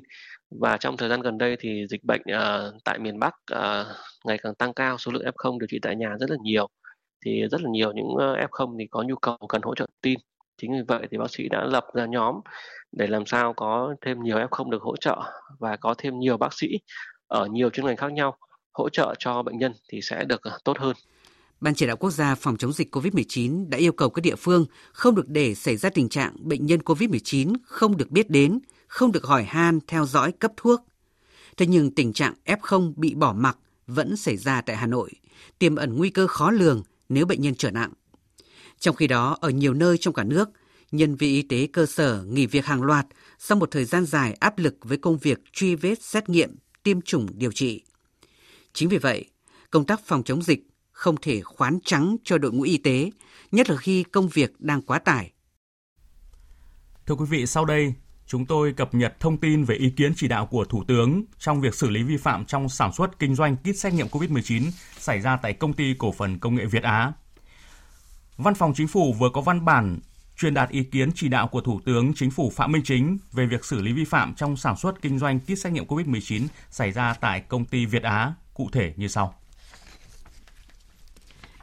Và 0.51 0.77
trong 0.77 0.97
thời 0.97 1.09
gian 1.09 1.21
gần 1.21 1.37
đây 1.37 1.57
thì 1.59 1.87
dịch 1.89 2.03
bệnh 2.03 2.21
uh, 2.21 2.83
tại 2.83 2.99
miền 2.99 3.19
Bắc 3.19 3.35
uh, 3.53 3.87
ngày 4.25 4.37
càng 4.37 4.55
tăng 4.55 4.73
cao, 4.73 4.97
số 4.97 5.11
lượng 5.11 5.25
F0 5.35 5.59
điều 5.59 5.67
trị 5.67 5.79
tại 5.81 5.95
nhà 5.95 6.15
rất 6.19 6.29
là 6.29 6.37
nhiều. 6.41 6.67
Thì 7.25 7.47
rất 7.51 7.61
là 7.61 7.69
nhiều 7.69 7.91
những 7.93 8.07
F0 8.17 8.77
thì 8.79 8.87
có 8.91 9.03
nhu 9.03 9.15
cầu 9.15 9.37
cần 9.49 9.61
hỗ 9.61 9.75
trợ 9.75 9.85
tin 10.01 10.19
chính 10.59 10.71
vì 10.71 10.81
vậy 10.87 11.07
thì 11.11 11.17
bác 11.17 11.31
sĩ 11.31 11.49
đã 11.49 11.63
lập 11.63 11.85
ra 11.93 12.05
nhóm 12.05 12.35
để 12.91 13.07
làm 13.07 13.25
sao 13.25 13.53
có 13.53 13.95
thêm 14.01 14.23
nhiều 14.23 14.37
f0 14.37 14.69
được 14.69 14.81
hỗ 14.81 14.97
trợ 14.97 15.17
và 15.59 15.75
có 15.75 15.95
thêm 15.97 16.19
nhiều 16.19 16.37
bác 16.37 16.53
sĩ 16.53 16.67
ở 17.27 17.45
nhiều 17.45 17.69
chuyên 17.69 17.85
ngành 17.85 17.95
khác 17.95 18.11
nhau 18.11 18.37
hỗ 18.73 18.89
trợ 18.89 19.13
cho 19.19 19.43
bệnh 19.43 19.57
nhân 19.57 19.73
thì 19.89 20.01
sẽ 20.01 20.23
được 20.23 20.41
tốt 20.63 20.77
hơn. 20.79 20.95
Ban 21.61 21.75
chỉ 21.75 21.85
đạo 21.85 21.97
quốc 21.97 22.11
gia 22.11 22.35
phòng 22.35 22.57
chống 22.57 22.73
dịch 22.73 22.95
COVID-19 22.95 23.69
đã 23.69 23.77
yêu 23.77 23.91
cầu 23.91 24.09
các 24.09 24.21
địa 24.21 24.35
phương 24.35 24.65
không 24.91 25.15
được 25.15 25.29
để 25.29 25.55
xảy 25.55 25.77
ra 25.77 25.89
tình 25.89 26.09
trạng 26.09 26.35
bệnh 26.39 26.65
nhân 26.65 26.79
COVID-19 26.79 27.53
không 27.65 27.97
được 27.97 28.11
biết 28.11 28.29
đến, 28.29 28.59
không 28.87 29.11
được 29.11 29.23
hỏi 29.23 29.43
han, 29.43 29.79
theo 29.87 30.05
dõi, 30.05 30.31
cấp 30.31 30.51
thuốc. 30.57 30.81
Thế 31.57 31.65
nhưng 31.65 31.95
tình 31.95 32.13
trạng 32.13 32.33
F0 32.45 32.93
bị 32.95 33.15
bỏ 33.15 33.33
mặc 33.33 33.57
vẫn 33.87 34.15
xảy 34.17 34.37
ra 34.37 34.61
tại 34.61 34.75
Hà 34.75 34.87
Nội, 34.87 35.11
tiềm 35.59 35.75
ẩn 35.75 35.97
nguy 35.97 36.09
cơ 36.09 36.27
khó 36.27 36.51
lường 36.51 36.83
nếu 37.09 37.25
bệnh 37.25 37.41
nhân 37.41 37.55
trở 37.55 37.71
nặng. 37.71 37.91
Trong 38.79 38.95
khi 38.95 39.07
đó, 39.07 39.37
ở 39.41 39.49
nhiều 39.49 39.73
nơi 39.73 39.97
trong 39.97 40.13
cả 40.13 40.23
nước, 40.23 40.49
nhân 40.91 41.15
viên 41.15 41.33
y 41.33 41.41
tế 41.41 41.67
cơ 41.73 41.85
sở 41.85 42.23
nghỉ 42.23 42.45
việc 42.45 42.65
hàng 42.65 42.83
loạt 42.83 43.05
sau 43.39 43.57
một 43.57 43.71
thời 43.71 43.85
gian 43.85 44.05
dài 44.05 44.33
áp 44.33 44.59
lực 44.59 44.75
với 44.81 44.97
công 44.97 45.17
việc 45.17 45.39
truy 45.53 45.75
vết, 45.75 46.03
xét 46.03 46.29
nghiệm, 46.29 46.55
tiêm 46.83 47.01
chủng, 47.01 47.27
điều 47.33 47.51
trị. 47.51 47.81
Chính 48.73 48.89
vì 48.89 48.97
vậy, 48.97 49.25
công 49.71 49.85
tác 49.85 50.05
phòng 50.05 50.23
chống 50.23 50.41
dịch 50.41 50.67
không 50.99 51.15
thể 51.21 51.41
khoán 51.41 51.79
trắng 51.85 52.15
cho 52.23 52.37
đội 52.37 52.51
ngũ 52.51 52.61
y 52.61 52.77
tế, 52.77 53.11
nhất 53.51 53.69
là 53.69 53.77
khi 53.77 54.03
công 54.03 54.27
việc 54.27 54.53
đang 54.59 54.81
quá 54.81 54.99
tải. 54.99 55.31
Thưa 57.05 57.15
quý 57.15 57.25
vị, 57.29 57.45
sau 57.45 57.65
đây 57.65 57.93
chúng 58.25 58.45
tôi 58.45 58.73
cập 58.73 58.93
nhật 58.93 59.19
thông 59.19 59.37
tin 59.37 59.63
về 59.63 59.75
ý 59.75 59.89
kiến 59.89 60.13
chỉ 60.15 60.27
đạo 60.27 60.45
của 60.45 60.65
Thủ 60.65 60.83
tướng 60.87 61.23
trong 61.37 61.61
việc 61.61 61.75
xử 61.75 61.89
lý 61.89 62.03
vi 62.03 62.17
phạm 62.17 62.45
trong 62.45 62.69
sản 62.69 62.93
xuất 62.93 63.19
kinh 63.19 63.35
doanh 63.35 63.55
kit 63.57 63.77
xét 63.77 63.93
nghiệm 63.93 64.07
COVID-19 64.07 64.71
xảy 64.97 65.19
ra 65.19 65.37
tại 65.37 65.53
công 65.53 65.73
ty 65.73 65.93
cổ 65.97 66.11
phần 66.11 66.39
công 66.39 66.55
nghệ 66.55 66.65
Việt 66.65 66.83
Á. 66.83 67.13
Văn 68.37 68.53
phòng 68.55 68.73
Chính 68.75 68.87
phủ 68.87 69.13
vừa 69.13 69.29
có 69.33 69.41
văn 69.41 69.65
bản 69.65 69.99
truyền 70.37 70.53
đạt 70.53 70.69
ý 70.69 70.83
kiến 70.83 71.09
chỉ 71.15 71.27
đạo 71.27 71.47
của 71.47 71.61
Thủ 71.61 71.79
tướng 71.85 72.13
Chính 72.15 72.31
phủ 72.31 72.51
Phạm 72.55 72.71
Minh 72.71 72.83
Chính 72.85 73.17
về 73.31 73.45
việc 73.45 73.65
xử 73.65 73.81
lý 73.81 73.93
vi 73.93 74.05
phạm 74.05 74.33
trong 74.33 74.57
sản 74.57 74.77
xuất 74.77 75.01
kinh 75.01 75.19
doanh 75.19 75.39
kit 75.39 75.59
xét 75.59 75.73
nghiệm 75.73 75.85
COVID-19 75.85 76.47
xảy 76.69 76.91
ra 76.91 77.13
tại 77.13 77.41
công 77.41 77.65
ty 77.65 77.85
Việt 77.85 78.03
Á, 78.03 78.33
cụ 78.53 78.69
thể 78.71 78.93
như 78.97 79.07
sau 79.07 79.39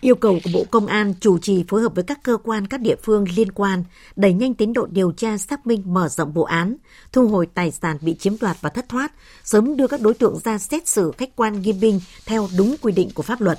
yêu 0.01 0.15
cầu 0.15 0.39
của 0.45 0.51
Bộ 0.55 0.65
Công 0.71 0.87
an 0.87 1.15
chủ 1.21 1.39
trì 1.39 1.65
phối 1.69 1.83
hợp 1.83 1.95
với 1.95 2.05
các 2.05 2.23
cơ 2.23 2.37
quan 2.45 2.67
các 2.67 2.81
địa 2.81 2.97
phương 3.03 3.25
liên 3.37 3.53
quan 3.53 3.85
đẩy 4.17 4.33
nhanh 4.33 4.55
tiến 4.55 4.73
độ 4.73 4.87
điều 4.91 5.13
tra 5.13 5.39
xác 5.39 5.67
minh 5.67 5.83
mở 5.87 6.09
rộng 6.09 6.33
vụ 6.33 6.45
án, 6.45 6.77
thu 7.13 7.29
hồi 7.29 7.47
tài 7.55 7.71
sản 7.71 7.99
bị 8.01 8.15
chiếm 8.15 8.33
đoạt 8.41 8.57
và 8.61 8.71
thất 8.71 8.89
thoát, 8.89 9.13
sớm 9.45 9.77
đưa 9.77 9.87
các 9.87 10.01
đối 10.01 10.15
tượng 10.15 10.39
ra 10.45 10.59
xét 10.59 10.89
xử 10.89 11.13
khách 11.19 11.37
quan 11.37 11.61
nghiêm 11.61 11.81
minh 11.81 12.01
theo 12.27 12.49
đúng 12.59 12.77
quy 12.83 12.93
định 12.93 13.11
của 13.15 13.23
pháp 13.23 13.41
luật. 13.41 13.59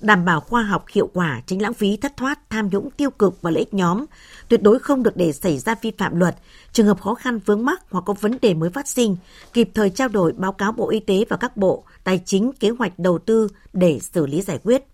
Đảm 0.00 0.24
bảo 0.24 0.40
khoa 0.40 0.62
học 0.62 0.84
hiệu 0.92 1.10
quả, 1.14 1.42
tránh 1.46 1.62
lãng 1.62 1.74
phí 1.74 1.96
thất 1.96 2.16
thoát, 2.16 2.50
tham 2.50 2.68
nhũng 2.68 2.90
tiêu 2.90 3.10
cực 3.10 3.42
và 3.42 3.50
lợi 3.50 3.58
ích 3.58 3.74
nhóm, 3.74 4.04
tuyệt 4.48 4.62
đối 4.62 4.78
không 4.78 5.02
được 5.02 5.16
để 5.16 5.32
xảy 5.32 5.58
ra 5.58 5.74
vi 5.82 5.92
phạm 5.98 6.18
luật, 6.18 6.36
trường 6.72 6.86
hợp 6.86 7.00
khó 7.00 7.14
khăn 7.14 7.38
vướng 7.38 7.64
mắc 7.64 7.82
hoặc 7.90 8.04
có 8.06 8.14
vấn 8.20 8.38
đề 8.42 8.54
mới 8.54 8.70
phát 8.70 8.88
sinh, 8.88 9.16
kịp 9.52 9.70
thời 9.74 9.90
trao 9.90 10.08
đổi 10.08 10.32
báo 10.32 10.52
cáo 10.52 10.72
Bộ 10.72 10.90
Y 10.90 11.00
tế 11.00 11.24
và 11.28 11.36
các 11.36 11.56
bộ, 11.56 11.84
tài 12.04 12.20
chính, 12.24 12.52
kế 12.60 12.70
hoạch 12.70 12.98
đầu 12.98 13.18
tư 13.18 13.48
để 13.72 13.98
xử 14.12 14.26
lý 14.26 14.42
giải 14.42 14.58
quyết 14.64 14.91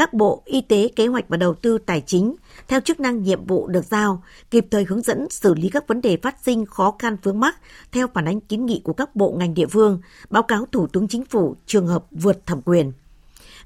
các 0.00 0.14
bộ 0.14 0.42
Y 0.44 0.60
tế, 0.60 0.88
Kế 0.96 1.06
hoạch 1.06 1.28
và 1.28 1.36
Đầu 1.36 1.54
tư 1.54 1.78
Tài 1.78 2.02
chính 2.06 2.34
theo 2.68 2.80
chức 2.80 3.00
năng 3.00 3.22
nhiệm 3.22 3.44
vụ 3.46 3.66
được 3.66 3.84
giao, 3.84 4.22
kịp 4.50 4.66
thời 4.70 4.84
hướng 4.84 5.02
dẫn 5.02 5.26
xử 5.30 5.54
lý 5.54 5.68
các 5.68 5.88
vấn 5.88 6.00
đề 6.00 6.16
phát 6.22 6.36
sinh 6.42 6.66
khó 6.66 6.94
khăn 6.98 7.16
vướng 7.22 7.40
mắc 7.40 7.56
theo 7.92 8.06
phản 8.14 8.24
ánh 8.24 8.40
kiến 8.40 8.66
nghị 8.66 8.80
của 8.84 8.92
các 8.92 9.16
bộ 9.16 9.36
ngành 9.38 9.54
địa 9.54 9.66
phương, 9.66 10.00
báo 10.30 10.42
cáo 10.42 10.66
Thủ 10.72 10.86
tướng 10.86 11.08
Chính 11.08 11.24
phủ 11.24 11.56
trường 11.66 11.86
hợp 11.86 12.04
vượt 12.10 12.46
thẩm 12.46 12.62
quyền 12.62 12.92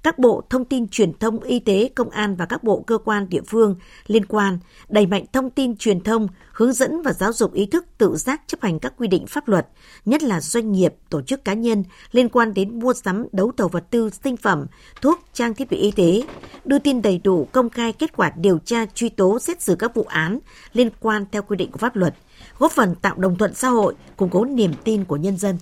các 0.04 0.18
bộ 0.18 0.42
thông 0.50 0.64
tin 0.64 0.88
truyền 0.88 1.18
thông, 1.18 1.40
y 1.40 1.58
tế, 1.58 1.90
công 1.94 2.10
an 2.10 2.36
và 2.36 2.46
các 2.46 2.64
bộ 2.64 2.84
cơ 2.86 2.98
quan 2.98 3.28
địa 3.28 3.40
phương 3.46 3.76
liên 4.06 4.24
quan 4.24 4.58
đẩy 4.88 5.06
mạnh 5.06 5.24
thông 5.32 5.50
tin 5.50 5.76
truyền 5.76 6.00
thông, 6.00 6.28
hướng 6.52 6.72
dẫn 6.72 7.02
và 7.02 7.12
giáo 7.12 7.32
dục 7.32 7.52
ý 7.52 7.66
thức 7.66 7.84
tự 7.98 8.16
giác 8.16 8.42
chấp 8.46 8.62
hành 8.62 8.78
các 8.78 8.94
quy 8.98 9.08
định 9.08 9.26
pháp 9.26 9.48
luật, 9.48 9.68
nhất 10.04 10.22
là 10.22 10.40
doanh 10.40 10.72
nghiệp, 10.72 10.94
tổ 11.10 11.22
chức 11.22 11.44
cá 11.44 11.54
nhân 11.54 11.84
liên 12.12 12.28
quan 12.28 12.54
đến 12.54 12.78
mua 12.78 12.94
sắm, 12.94 13.26
đấu 13.32 13.52
thầu 13.56 13.68
vật 13.68 13.84
tư, 13.90 14.10
sinh 14.24 14.36
phẩm, 14.36 14.66
thuốc, 15.00 15.20
trang 15.32 15.54
thiết 15.54 15.70
bị 15.70 15.76
y 15.76 15.90
tế, 15.90 16.22
đưa 16.64 16.78
tin 16.78 17.02
đầy 17.02 17.20
đủ, 17.24 17.48
công 17.52 17.70
khai 17.70 17.92
kết 17.92 18.16
quả 18.16 18.32
điều 18.36 18.58
tra, 18.58 18.86
truy 18.94 19.08
tố, 19.08 19.38
xét 19.38 19.62
xử 19.62 19.76
các 19.78 19.94
vụ 19.94 20.04
án 20.08 20.38
liên 20.72 20.90
quan 21.00 21.24
theo 21.32 21.42
quy 21.42 21.56
định 21.56 21.70
của 21.70 21.78
pháp 21.78 21.96
luật, 21.96 22.14
góp 22.58 22.72
phần 22.72 22.94
tạo 22.94 23.14
đồng 23.16 23.38
thuận 23.38 23.54
xã 23.54 23.68
hội, 23.68 23.94
củng 24.16 24.30
cố 24.30 24.44
niềm 24.44 24.72
tin 24.84 25.04
của 25.04 25.16
nhân 25.16 25.36
dân. 25.36 25.58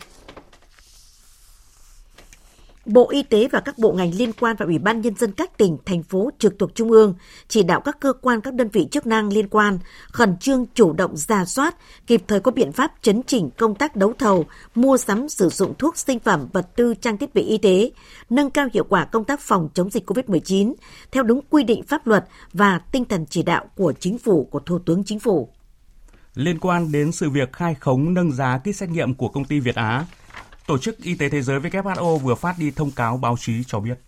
Bộ 2.87 3.11
Y 3.11 3.23
tế 3.23 3.49
và 3.53 3.61
các 3.61 3.79
bộ 3.79 3.93
ngành 3.93 4.15
liên 4.15 4.33
quan 4.33 4.57
và 4.59 4.67
Ủy 4.67 4.79
ban 4.79 5.01
Nhân 5.01 5.15
dân 5.17 5.33
các 5.33 5.59
tỉnh, 5.59 5.79
thành 5.85 6.03
phố 6.03 6.31
trực 6.39 6.59
thuộc 6.59 6.75
Trung 6.75 6.91
ương 6.91 7.15
chỉ 7.49 7.63
đạo 7.63 7.81
các 7.81 8.01
cơ 8.01 8.13
quan 8.13 8.41
các 8.41 8.55
đơn 8.55 8.69
vị 8.69 8.89
chức 8.91 9.07
năng 9.07 9.33
liên 9.33 9.49
quan 9.49 9.79
khẩn 10.13 10.37
trương 10.37 10.67
chủ 10.75 10.93
động 10.93 11.17
ra 11.17 11.45
soát, 11.45 11.77
kịp 12.07 12.23
thời 12.29 12.41
có 12.41 12.51
biện 12.51 12.73
pháp 12.73 12.93
chấn 13.03 13.23
chỉnh 13.23 13.51
công 13.59 13.75
tác 13.75 13.97
đấu 13.97 14.13
thầu, 14.19 14.47
mua 14.75 14.97
sắm 14.97 15.29
sử 15.29 15.49
dụng 15.49 15.75
thuốc 15.79 15.97
sinh 15.97 16.19
phẩm, 16.19 16.49
vật 16.53 16.77
tư, 16.77 16.95
trang 16.95 17.19
thiết 17.19 17.35
bị 17.35 17.43
y 17.43 17.59
tế, 17.59 17.91
nâng 18.31 18.51
cao 18.51 18.69
hiệu 18.73 18.85
quả 18.89 19.05
công 19.05 19.25
tác 19.25 19.41
phòng 19.41 19.69
chống 19.75 19.91
dịch 19.91 20.11
COVID-19 20.11 20.75
theo 21.13 21.23
đúng 21.23 21.41
quy 21.51 21.65
định 21.65 21.83
pháp 21.83 22.07
luật 22.07 22.25
và 22.53 22.79
tinh 22.79 23.05
thần 23.05 23.27
chỉ 23.27 23.43
đạo 23.43 23.65
của 23.77 23.93
chính 24.01 24.19
phủ, 24.19 24.49
của 24.51 24.61
Thủ 24.61 24.79
tướng 24.79 25.05
Chính 25.05 25.21
phủ. 25.21 25.49
Liên 26.35 26.59
quan 26.59 26.93
đến 26.93 27.13
sự 27.13 27.31
việc 27.31 27.53
khai 27.53 27.75
khống 27.75 28.15
nâng 28.15 28.33
giá 28.33 28.59
kit 28.59 28.77
xét 28.77 28.91
nghiệm 28.91 29.15
của 29.15 29.29
công 29.29 29.45
ty 29.45 29.61
Việt 29.61 29.75
Á, 29.75 30.05
Tổ 30.67 30.79
chức 30.79 30.99
Y 30.99 31.15
tế 31.15 31.29
Thế 31.29 31.43
giới 31.43 31.61
WHO 31.61 32.19
vừa 32.19 32.35
phát 32.35 32.59
đi 32.59 32.71
thông 32.71 32.91
cáo 32.91 33.17
báo 33.17 33.37
chí 33.41 33.53
cho 33.67 33.81
biết. 33.81 33.99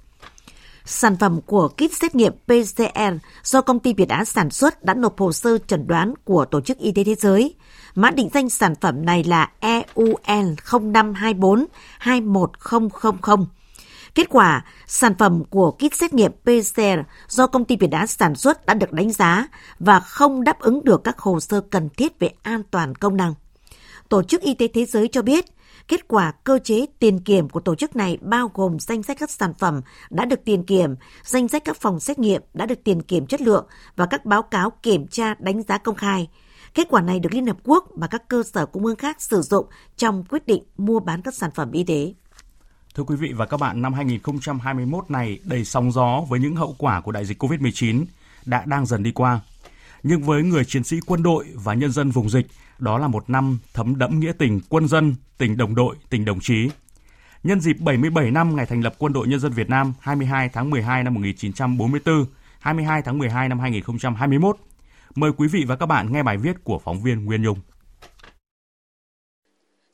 Sản 0.84 1.16
phẩm 1.16 1.40
của 1.46 1.68
kit 1.68 1.92
xét 1.92 2.14
nghiệm 2.14 2.32
PCR 2.32 3.14
do 3.42 3.60
công 3.60 3.78
ty 3.78 3.94
Việt 3.94 4.08
Á 4.08 4.24
sản 4.24 4.50
xuất 4.50 4.84
đã 4.84 4.94
nộp 4.94 5.20
hồ 5.20 5.32
sơ 5.32 5.58
chẩn 5.58 5.86
đoán 5.86 6.14
của 6.24 6.44
Tổ 6.44 6.60
chức 6.60 6.78
Y 6.78 6.92
tế 6.92 7.04
Thế 7.04 7.14
giới. 7.14 7.54
Mã 7.94 8.10
định 8.10 8.28
danh 8.34 8.50
sản 8.50 8.74
phẩm 8.80 9.04
này 9.04 9.24
là 9.24 9.50
EUN 9.60 10.56
0524 10.92 11.66
21000. 11.98 13.46
Kết 14.14 14.28
quả, 14.30 14.64
sản 14.86 15.14
phẩm 15.18 15.44
của 15.50 15.70
kit 15.70 15.94
xét 15.94 16.14
nghiệm 16.14 16.32
PCR 16.32 16.80
do 17.28 17.46
công 17.46 17.64
ty 17.64 17.76
Việt 17.76 17.92
Á 17.92 18.06
sản 18.06 18.34
xuất 18.34 18.66
đã 18.66 18.74
được 18.74 18.92
đánh 18.92 19.12
giá 19.12 19.48
và 19.78 20.00
không 20.00 20.44
đáp 20.44 20.60
ứng 20.60 20.84
được 20.84 21.04
các 21.04 21.18
hồ 21.18 21.40
sơ 21.40 21.60
cần 21.60 21.88
thiết 21.96 22.18
về 22.18 22.30
an 22.42 22.62
toàn 22.70 22.94
công 22.94 23.16
năng. 23.16 23.34
Tổ 24.08 24.22
chức 24.22 24.42
Y 24.42 24.54
tế 24.54 24.68
Thế 24.68 24.84
giới 24.84 25.08
cho 25.08 25.22
biết, 25.22 25.44
Kết 25.88 26.08
quả 26.08 26.32
cơ 26.44 26.58
chế 26.64 26.86
tiền 26.98 27.20
kiểm 27.20 27.48
của 27.48 27.60
tổ 27.60 27.74
chức 27.74 27.96
này 27.96 28.18
bao 28.20 28.50
gồm 28.54 28.78
danh 28.78 29.02
sách 29.02 29.16
các 29.20 29.30
sản 29.30 29.54
phẩm 29.58 29.80
đã 30.10 30.24
được 30.24 30.44
tiền 30.44 30.64
kiểm, 30.64 30.94
danh 31.24 31.48
sách 31.48 31.62
các 31.64 31.76
phòng 31.80 32.00
xét 32.00 32.18
nghiệm 32.18 32.42
đã 32.54 32.66
được 32.66 32.84
tiền 32.84 33.02
kiểm 33.02 33.26
chất 33.26 33.40
lượng 33.40 33.66
và 33.96 34.06
các 34.06 34.24
báo 34.24 34.42
cáo 34.42 34.70
kiểm 34.82 35.06
tra 35.06 35.34
đánh 35.38 35.62
giá 35.62 35.78
công 35.78 35.96
khai. 35.96 36.28
Kết 36.74 36.88
quả 36.90 37.00
này 37.00 37.20
được 37.20 37.32
Liên 37.32 37.46
Hợp 37.46 37.56
Quốc 37.64 37.88
và 37.94 38.06
các 38.06 38.28
cơ 38.28 38.42
sở 38.52 38.66
cung 38.66 38.86
ứng 38.86 38.96
khác 38.96 39.22
sử 39.22 39.42
dụng 39.42 39.66
trong 39.96 40.24
quyết 40.24 40.46
định 40.46 40.62
mua 40.76 41.00
bán 41.00 41.22
các 41.22 41.34
sản 41.34 41.50
phẩm 41.54 41.72
y 41.72 41.84
tế. 41.84 42.14
Thưa 42.94 43.04
quý 43.04 43.16
vị 43.16 43.32
và 43.36 43.46
các 43.46 43.60
bạn, 43.60 43.82
năm 43.82 43.92
2021 43.94 45.10
này 45.10 45.38
đầy 45.44 45.64
sóng 45.64 45.92
gió 45.92 46.20
với 46.28 46.40
những 46.40 46.56
hậu 46.56 46.74
quả 46.78 47.00
của 47.00 47.12
đại 47.12 47.24
dịch 47.24 47.42
COVID-19 47.42 48.04
đã 48.46 48.62
đang 48.66 48.86
dần 48.86 49.02
đi 49.02 49.12
qua. 49.12 49.40
Nhưng 50.06 50.22
với 50.22 50.42
người 50.42 50.64
chiến 50.64 50.84
sĩ 50.84 51.00
quân 51.06 51.22
đội 51.22 51.44
và 51.54 51.74
nhân 51.74 51.92
dân 51.92 52.10
vùng 52.10 52.30
dịch, 52.30 52.46
đó 52.78 52.98
là 52.98 53.08
một 53.08 53.30
năm 53.30 53.58
thấm 53.74 53.98
đẫm 53.98 54.20
nghĩa 54.20 54.32
tình 54.38 54.60
quân 54.68 54.88
dân, 54.88 55.14
tình 55.38 55.56
đồng 55.56 55.74
đội, 55.74 55.96
tình 56.10 56.24
đồng 56.24 56.40
chí. 56.40 56.70
Nhân 57.42 57.60
dịp 57.60 57.76
77 57.80 58.30
năm 58.30 58.56
ngày 58.56 58.66
thành 58.66 58.80
lập 58.80 58.94
Quân 58.98 59.12
đội 59.12 59.28
Nhân 59.28 59.40
dân 59.40 59.52
Việt 59.52 59.68
Nam 59.68 59.92
22 60.00 60.48
tháng 60.48 60.70
12 60.70 61.04
năm 61.04 61.14
1944, 61.14 62.26
22 62.60 63.02
tháng 63.02 63.18
12 63.18 63.48
năm 63.48 63.58
2021, 63.58 64.56
mời 65.14 65.32
quý 65.36 65.48
vị 65.48 65.64
và 65.66 65.76
các 65.76 65.86
bạn 65.86 66.12
nghe 66.12 66.22
bài 66.22 66.36
viết 66.36 66.64
của 66.64 66.80
phóng 66.84 67.02
viên 67.02 67.24
Nguyên 67.24 67.42
Nhung. 67.42 67.58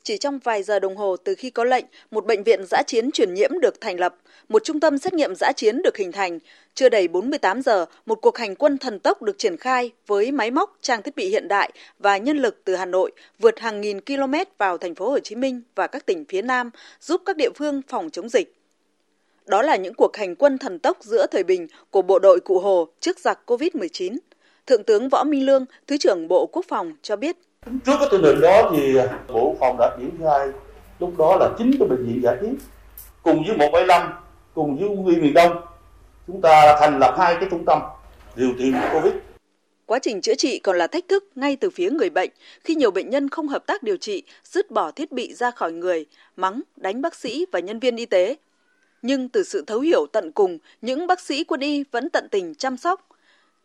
Chỉ 0.03 0.17
trong 0.17 0.39
vài 0.39 0.63
giờ 0.63 0.79
đồng 0.79 0.95
hồ 0.95 1.15
từ 1.17 1.35
khi 1.35 1.49
có 1.49 1.63
lệnh, 1.63 1.85
một 2.11 2.25
bệnh 2.25 2.43
viện 2.43 2.65
giã 2.65 2.83
chiến 2.87 3.11
chuyển 3.11 3.33
nhiễm 3.33 3.59
được 3.59 3.81
thành 3.81 3.99
lập, 3.99 4.15
một 4.49 4.63
trung 4.63 4.79
tâm 4.79 4.97
xét 4.97 5.13
nghiệm 5.13 5.35
giã 5.35 5.51
chiến 5.55 5.81
được 5.81 5.97
hình 5.97 6.11
thành. 6.11 6.39
Chưa 6.73 6.89
đầy 6.89 7.07
48 7.07 7.61
giờ, 7.61 7.85
một 8.05 8.15
cuộc 8.21 8.37
hành 8.37 8.55
quân 8.55 8.77
thần 8.77 8.99
tốc 8.99 9.21
được 9.21 9.37
triển 9.37 9.57
khai 9.57 9.91
với 10.07 10.31
máy 10.31 10.51
móc, 10.51 10.77
trang 10.81 11.01
thiết 11.01 11.15
bị 11.15 11.29
hiện 11.29 11.47
đại 11.47 11.71
và 11.99 12.17
nhân 12.17 12.37
lực 12.37 12.61
từ 12.63 12.75
Hà 12.75 12.85
Nội 12.85 13.11
vượt 13.39 13.59
hàng 13.59 13.81
nghìn 13.81 14.01
km 14.01 14.33
vào 14.57 14.77
thành 14.77 14.95
phố 14.95 15.09
Hồ 15.09 15.19
Chí 15.19 15.35
Minh 15.35 15.61
và 15.75 15.87
các 15.87 16.05
tỉnh 16.05 16.25
phía 16.29 16.41
Nam, 16.41 16.69
giúp 17.01 17.21
các 17.25 17.37
địa 17.37 17.49
phương 17.55 17.81
phòng 17.87 18.09
chống 18.09 18.29
dịch. 18.29 18.55
Đó 19.45 19.61
là 19.61 19.75
những 19.75 19.93
cuộc 19.93 20.17
hành 20.17 20.35
quân 20.35 20.57
thần 20.57 20.79
tốc 20.79 20.97
giữa 21.01 21.27
thời 21.31 21.43
bình 21.43 21.67
của 21.89 22.01
bộ 22.01 22.19
đội 22.19 22.39
Cụ 22.39 22.59
Hồ 22.59 22.87
trước 22.99 23.19
giặc 23.19 23.39
COVID-19. 23.45 24.17
Thượng 24.67 24.83
tướng 24.83 25.09
Võ 25.09 25.23
Minh 25.23 25.45
Lương, 25.45 25.65
Thứ 25.87 25.97
trưởng 25.97 26.27
Bộ 26.27 26.49
Quốc 26.51 26.65
phòng 26.67 26.93
cho 27.01 27.15
biết 27.15 27.37
Trước 27.65 27.97
cái 27.99 28.07
tình 28.11 28.23
hình 28.23 28.41
đó 28.41 28.71
thì 28.75 28.97
Bộ 29.27 29.55
Phòng 29.59 29.77
đã 29.79 29.97
triển 29.99 30.11
khai 30.19 30.47
lúc 30.99 31.17
đó 31.17 31.37
là 31.39 31.49
chính 31.57 31.71
cái 31.79 31.87
bệnh 31.87 32.05
viện 32.07 32.21
giả 32.23 32.35
chiến 32.41 32.55
cùng 33.23 33.43
với 33.47 33.57
175 33.57 34.13
cùng 34.53 34.77
với 34.77 34.89
quân 34.89 35.05
y 35.05 35.15
miền 35.15 35.33
Đông 35.33 35.61
chúng 36.27 36.41
ta 36.41 36.77
thành 36.79 36.99
lập 36.99 37.15
hai 37.17 37.35
cái 37.39 37.47
trung 37.51 37.65
tâm 37.65 37.81
điều 38.35 38.53
trị 38.57 38.73
Covid. 38.93 39.13
Quá 39.85 39.99
trình 39.99 40.21
chữa 40.21 40.35
trị 40.35 40.59
còn 40.59 40.77
là 40.77 40.87
thách 40.87 41.07
thức 41.07 41.23
ngay 41.35 41.55
từ 41.55 41.69
phía 41.69 41.89
người 41.89 42.09
bệnh 42.09 42.29
khi 42.63 42.75
nhiều 42.75 42.91
bệnh 42.91 43.09
nhân 43.09 43.29
không 43.29 43.47
hợp 43.47 43.67
tác 43.67 43.83
điều 43.83 43.97
trị, 43.97 44.23
dứt 44.43 44.71
bỏ 44.71 44.91
thiết 44.91 45.11
bị 45.11 45.33
ra 45.33 45.51
khỏi 45.51 45.71
người, 45.71 46.05
mắng, 46.35 46.61
đánh 46.75 47.01
bác 47.01 47.15
sĩ 47.15 47.45
và 47.51 47.59
nhân 47.59 47.79
viên 47.79 47.95
y 47.95 48.05
tế. 48.05 48.35
Nhưng 49.01 49.29
từ 49.29 49.43
sự 49.43 49.63
thấu 49.67 49.79
hiểu 49.79 50.05
tận 50.11 50.31
cùng, 50.31 50.57
những 50.81 51.07
bác 51.07 51.19
sĩ 51.19 51.43
quân 51.43 51.59
y 51.59 51.83
vẫn 51.91 52.09
tận 52.09 52.27
tình 52.31 52.55
chăm 52.55 52.77
sóc, 52.77 53.07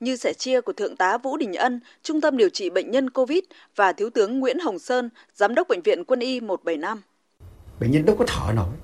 như 0.01 0.17
sẻ 0.17 0.33
chia 0.33 0.61
của 0.61 0.73
Thượng 0.73 0.97
tá 0.97 1.19
Vũ 1.19 1.37
Đình 1.37 1.55
Ân, 1.55 1.81
Trung 2.03 2.21
tâm 2.21 2.37
điều 2.37 2.49
trị 2.49 2.71
bệnh 2.71 2.91
nhân 2.91 3.11
COVID 3.11 3.41
và 3.77 3.93
Thiếu 3.93 4.11
tướng 4.11 4.41
Nguyễn 4.41 4.59
Hồng 4.59 4.79
Sơn, 4.79 5.11
Giám 5.35 5.55
đốc 5.55 5.69
Bệnh 5.69 5.83
viện 5.83 6.05
Quân 6.05 6.21
y 6.21 6.41
175. 6.41 7.03
Bệnh 7.81 7.91
nhân 7.91 8.05
đâu 8.05 8.17
có 8.17 8.25
thở 8.29 8.53
nổi. 8.53 8.75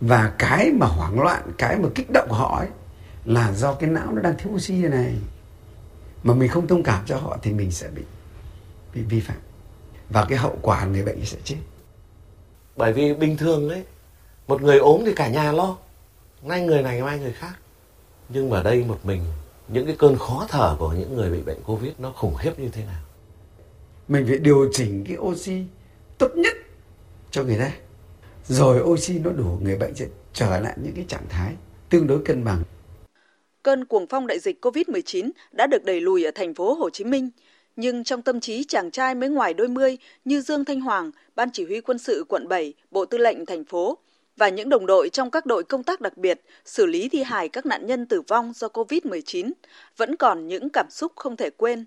Và 0.00 0.32
cái 0.38 0.70
mà 0.72 0.86
hoảng 0.86 1.20
loạn, 1.20 1.42
cái 1.58 1.78
mà 1.78 1.88
kích 1.94 2.10
động 2.10 2.30
họ 2.30 2.58
ấy 2.58 2.68
là 3.24 3.52
do 3.52 3.74
cái 3.74 3.90
não 3.90 4.12
nó 4.12 4.20
đang 4.20 4.34
thiếu 4.38 4.52
oxy 4.52 4.74
này. 4.74 5.14
Mà 6.22 6.34
mình 6.34 6.48
không 6.48 6.66
thông 6.66 6.82
cảm 6.82 7.04
cho 7.06 7.16
họ 7.16 7.38
thì 7.42 7.52
mình 7.52 7.70
sẽ 7.70 7.88
bị 7.88 8.02
bị 8.94 9.02
vi 9.02 9.20
phạm. 9.20 9.36
Và 10.10 10.26
cái 10.28 10.38
hậu 10.38 10.58
quả 10.62 10.84
người 10.84 11.02
bệnh 11.02 11.24
sẽ 11.24 11.38
chết. 11.44 11.56
Bởi 12.76 12.92
vì 12.92 13.14
bình 13.14 13.36
thường 13.36 13.68
ấy, 13.68 13.82
một 14.46 14.62
người 14.62 14.78
ốm 14.78 15.02
thì 15.06 15.12
cả 15.16 15.28
nhà 15.28 15.52
lo. 15.52 15.76
Ngay 16.42 16.60
người 16.60 16.82
này 16.82 17.02
mai 17.02 17.18
người 17.18 17.32
khác. 17.32 17.54
Nhưng 18.28 18.50
mà 18.50 18.62
đây 18.62 18.84
một 18.88 18.98
mình 19.04 19.20
những 19.68 19.86
cái 19.86 19.96
cơn 19.98 20.16
khó 20.18 20.46
thở 20.48 20.76
của 20.78 20.92
những 20.92 21.16
người 21.16 21.30
bị 21.30 21.42
bệnh 21.42 21.62
covid 21.62 21.92
nó 21.98 22.12
khủng 22.12 22.34
khiếp 22.38 22.58
như 22.58 22.68
thế 22.72 22.84
nào? 22.84 23.02
Mình 24.08 24.26
phải 24.28 24.38
điều 24.38 24.68
chỉnh 24.72 25.04
cái 25.08 25.16
oxy 25.16 25.62
tốt 26.18 26.30
nhất 26.36 26.56
cho 27.30 27.42
người 27.42 27.58
ta. 27.58 27.72
Rồi 28.48 28.82
oxy 28.82 29.18
nó 29.18 29.30
đủ 29.30 29.58
người 29.62 29.76
bệnh 29.76 29.94
sẽ 29.94 30.06
trở 30.32 30.60
lại 30.60 30.74
những 30.82 30.92
cái 30.96 31.04
trạng 31.08 31.28
thái 31.28 31.54
tương 31.90 32.06
đối 32.06 32.22
cân 32.24 32.44
bằng. 32.44 32.62
Cơn 33.62 33.84
cuồng 33.84 34.06
phong 34.06 34.26
đại 34.26 34.38
dịch 34.38 34.64
covid-19 34.64 35.30
đã 35.52 35.66
được 35.66 35.84
đẩy 35.84 36.00
lùi 36.00 36.24
ở 36.24 36.30
thành 36.34 36.54
phố 36.54 36.74
Hồ 36.74 36.90
Chí 36.90 37.04
Minh. 37.04 37.30
Nhưng 37.76 38.04
trong 38.04 38.22
tâm 38.22 38.40
trí 38.40 38.64
chàng 38.64 38.90
trai 38.90 39.14
mới 39.14 39.28
ngoài 39.28 39.54
đôi 39.54 39.68
mươi 39.68 39.98
như 40.24 40.40
Dương 40.40 40.64
Thanh 40.64 40.80
Hoàng, 40.80 41.10
Ban 41.36 41.50
Chỉ 41.52 41.64
huy 41.64 41.80
quân 41.80 41.98
sự 41.98 42.24
quận 42.28 42.48
7, 42.48 42.74
Bộ 42.90 43.04
Tư 43.04 43.18
lệnh 43.18 43.46
thành 43.46 43.64
phố 43.64 43.98
và 44.36 44.48
những 44.48 44.68
đồng 44.68 44.86
đội 44.86 45.08
trong 45.08 45.30
các 45.30 45.46
đội 45.46 45.64
công 45.64 45.82
tác 45.82 46.00
đặc 46.00 46.16
biệt 46.16 46.40
xử 46.64 46.86
lý 46.86 47.08
thi 47.08 47.22
hài 47.22 47.48
các 47.48 47.66
nạn 47.66 47.86
nhân 47.86 48.06
tử 48.06 48.22
vong 48.28 48.52
do 48.54 48.68
COVID-19 48.68 49.52
vẫn 49.96 50.16
còn 50.16 50.46
những 50.46 50.68
cảm 50.68 50.86
xúc 50.90 51.12
không 51.16 51.36
thể 51.36 51.50
quên. 51.50 51.84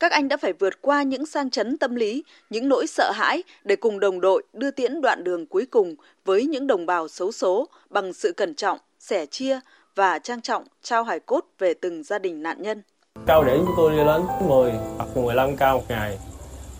các 0.00 0.12
anh 0.12 0.28
đã 0.28 0.36
phải 0.36 0.52
vượt 0.52 0.82
qua 0.82 1.02
những 1.02 1.26
sang 1.26 1.50
chấn 1.50 1.78
tâm 1.78 1.94
lý, 1.94 2.24
những 2.50 2.68
nỗi 2.68 2.86
sợ 2.86 3.10
hãi 3.14 3.42
để 3.64 3.76
cùng 3.76 4.00
đồng 4.00 4.20
đội 4.20 4.42
đưa 4.52 4.70
tiễn 4.70 5.00
đoạn 5.00 5.24
đường 5.24 5.46
cuối 5.46 5.66
cùng 5.66 5.94
với 6.24 6.46
những 6.46 6.66
đồng 6.66 6.86
bào 6.86 7.08
xấu 7.08 7.32
số 7.32 7.68
bằng 7.90 8.12
sự 8.12 8.32
cẩn 8.32 8.54
trọng, 8.54 8.78
sẻ 8.98 9.26
chia 9.26 9.60
và 9.94 10.18
trang 10.18 10.40
trọng 10.40 10.64
trao 10.82 11.04
hài 11.04 11.20
cốt 11.20 11.44
về 11.58 11.74
từng 11.74 12.02
gia 12.02 12.18
đình 12.18 12.42
nạn 12.42 12.62
nhân. 12.62 12.82
Cao 13.26 13.44
điểm 13.44 13.56
chúng 13.58 13.74
tôi 13.76 13.90
đi 13.90 13.96
đến 13.96 14.48
10 14.48 14.72
hoặc 14.96 15.16
15 15.16 15.56
cao 15.56 15.78
một 15.78 15.84
ngày. 15.88 16.18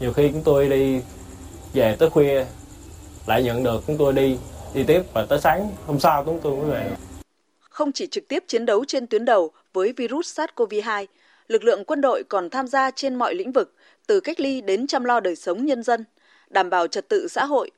Nhiều 0.00 0.12
khi 0.12 0.28
chúng 0.32 0.42
tôi 0.44 0.68
đi 0.68 1.00
về 1.74 1.96
tới 1.98 2.10
khuya 2.10 2.46
lại 3.26 3.42
nhận 3.42 3.62
được 3.64 3.82
chúng 3.86 3.96
tôi 3.98 4.12
đi 4.12 4.38
đi 4.74 4.84
tiếp 4.86 5.02
và 5.12 5.26
tới 5.28 5.40
sáng 5.40 5.70
hôm 5.86 6.00
sau 6.00 6.22
chúng 6.26 6.40
tôi 6.42 6.56
mới 6.56 6.70
về. 6.70 6.90
Không 7.60 7.92
chỉ 7.92 8.06
trực 8.06 8.28
tiếp 8.28 8.44
chiến 8.46 8.66
đấu 8.66 8.84
trên 8.84 9.06
tuyến 9.06 9.24
đầu 9.24 9.50
với 9.72 9.92
virus 9.92 10.40
SARS-CoV-2, 10.40 11.06
lực 11.48 11.64
lượng 11.64 11.84
quân 11.84 12.00
đội 12.00 12.22
còn 12.28 12.50
tham 12.50 12.66
gia 12.66 12.90
trên 12.90 13.14
mọi 13.14 13.34
lĩnh 13.34 13.52
vực, 13.52 13.74
từ 14.06 14.20
cách 14.20 14.40
ly 14.40 14.60
đến 14.60 14.86
chăm 14.86 15.04
lo 15.04 15.20
đời 15.20 15.36
sống 15.36 15.64
nhân 15.64 15.82
dân, 15.82 16.04
đảm 16.50 16.70
bảo 16.70 16.86
trật 16.86 17.08
tự 17.08 17.28
xã 17.28 17.44
hội. 17.44 17.70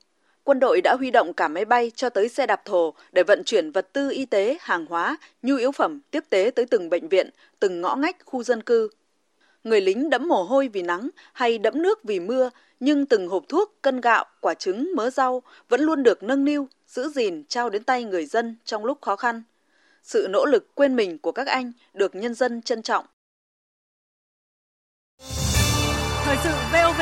Quân 0.44 0.60
đội 0.60 0.80
đã 0.80 0.94
huy 0.98 1.10
động 1.10 1.32
cả 1.32 1.48
máy 1.48 1.64
bay 1.64 1.92
cho 1.94 2.10
tới 2.10 2.28
xe 2.28 2.46
đạp 2.46 2.62
thổ 2.64 2.94
để 3.12 3.22
vận 3.22 3.42
chuyển 3.44 3.70
vật 3.70 3.92
tư 3.92 4.10
y 4.10 4.26
tế, 4.26 4.56
hàng 4.60 4.86
hóa, 4.86 5.16
nhu 5.42 5.56
yếu 5.56 5.72
phẩm 5.72 6.00
tiếp 6.10 6.24
tế 6.30 6.50
tới 6.54 6.66
từng 6.66 6.90
bệnh 6.90 7.08
viện, 7.08 7.30
từng 7.60 7.80
ngõ 7.80 7.96
ngách 7.96 8.16
khu 8.24 8.42
dân 8.42 8.62
cư. 8.62 8.88
Người 9.64 9.80
lính 9.80 10.10
đẫm 10.10 10.28
mồ 10.28 10.42
hôi 10.42 10.68
vì 10.68 10.82
nắng 10.82 11.08
hay 11.32 11.58
đẫm 11.58 11.82
nước 11.82 12.04
vì 12.04 12.20
mưa, 12.20 12.50
nhưng 12.80 13.06
từng 13.06 13.28
hộp 13.28 13.44
thuốc, 13.48 13.74
cân 13.82 14.00
gạo, 14.00 14.24
quả 14.40 14.54
trứng, 14.54 14.92
mớ 14.96 15.10
rau 15.10 15.42
vẫn 15.68 15.80
luôn 15.80 16.02
được 16.02 16.22
nâng 16.22 16.44
niu, 16.44 16.68
giữ 16.86 17.08
gìn 17.08 17.44
trao 17.48 17.70
đến 17.70 17.84
tay 17.84 18.04
người 18.04 18.26
dân 18.26 18.56
trong 18.64 18.84
lúc 18.84 18.98
khó 19.00 19.16
khăn. 19.16 19.42
Sự 20.02 20.26
nỗ 20.30 20.44
lực 20.44 20.74
quên 20.74 20.96
mình 20.96 21.18
của 21.18 21.32
các 21.32 21.46
anh 21.46 21.72
được 21.94 22.14
nhân 22.14 22.34
dân 22.34 22.62
trân 22.62 22.82
trọng. 22.82 23.06
Thời 26.24 26.36
sự 26.44 26.50
VOV, 26.72 27.00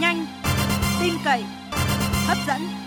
nhanh, 0.00 0.26
tin 1.00 1.14
cậy, 1.24 1.42
hấp 2.26 2.38
dẫn. 2.48 2.83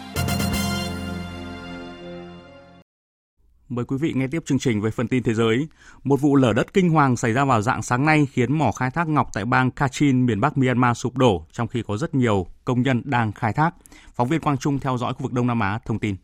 Mời 3.69 3.85
quý 3.85 3.97
vị 3.97 4.13
nghe 4.15 4.27
tiếp 4.27 4.43
chương 4.45 4.59
trình 4.59 4.81
về 4.81 4.91
phần 4.91 5.07
tin 5.07 5.23
thế 5.23 5.33
giới. 5.33 5.67
Một 6.03 6.21
vụ 6.21 6.35
lở 6.35 6.53
đất 6.53 6.73
kinh 6.73 6.89
hoàng 6.89 7.17
xảy 7.17 7.33
ra 7.33 7.45
vào 7.45 7.61
dạng 7.61 7.83
sáng 7.83 8.05
nay 8.05 8.27
khiến 8.31 8.53
mỏ 8.53 8.71
khai 8.71 8.91
thác 8.91 9.07
ngọc 9.07 9.27
tại 9.33 9.45
bang 9.45 9.71
Kachin, 9.71 10.25
miền 10.25 10.41
Bắc 10.41 10.57
Myanmar 10.57 10.97
sụp 10.97 11.17
đổ, 11.17 11.45
trong 11.51 11.67
khi 11.67 11.83
có 11.87 11.97
rất 11.97 12.15
nhiều 12.15 12.45
công 12.65 12.81
nhân 12.81 13.01
đang 13.05 13.31
khai 13.31 13.53
thác. 13.53 13.71
Phóng 14.15 14.27
viên 14.27 14.41
Quang 14.41 14.57
Trung 14.57 14.79
theo 14.79 14.97
dõi 14.97 15.13
khu 15.13 15.23
vực 15.23 15.33
Đông 15.33 15.47
Nam 15.47 15.59
Á 15.59 15.79
thông 15.85 15.99
tin. 15.99 16.15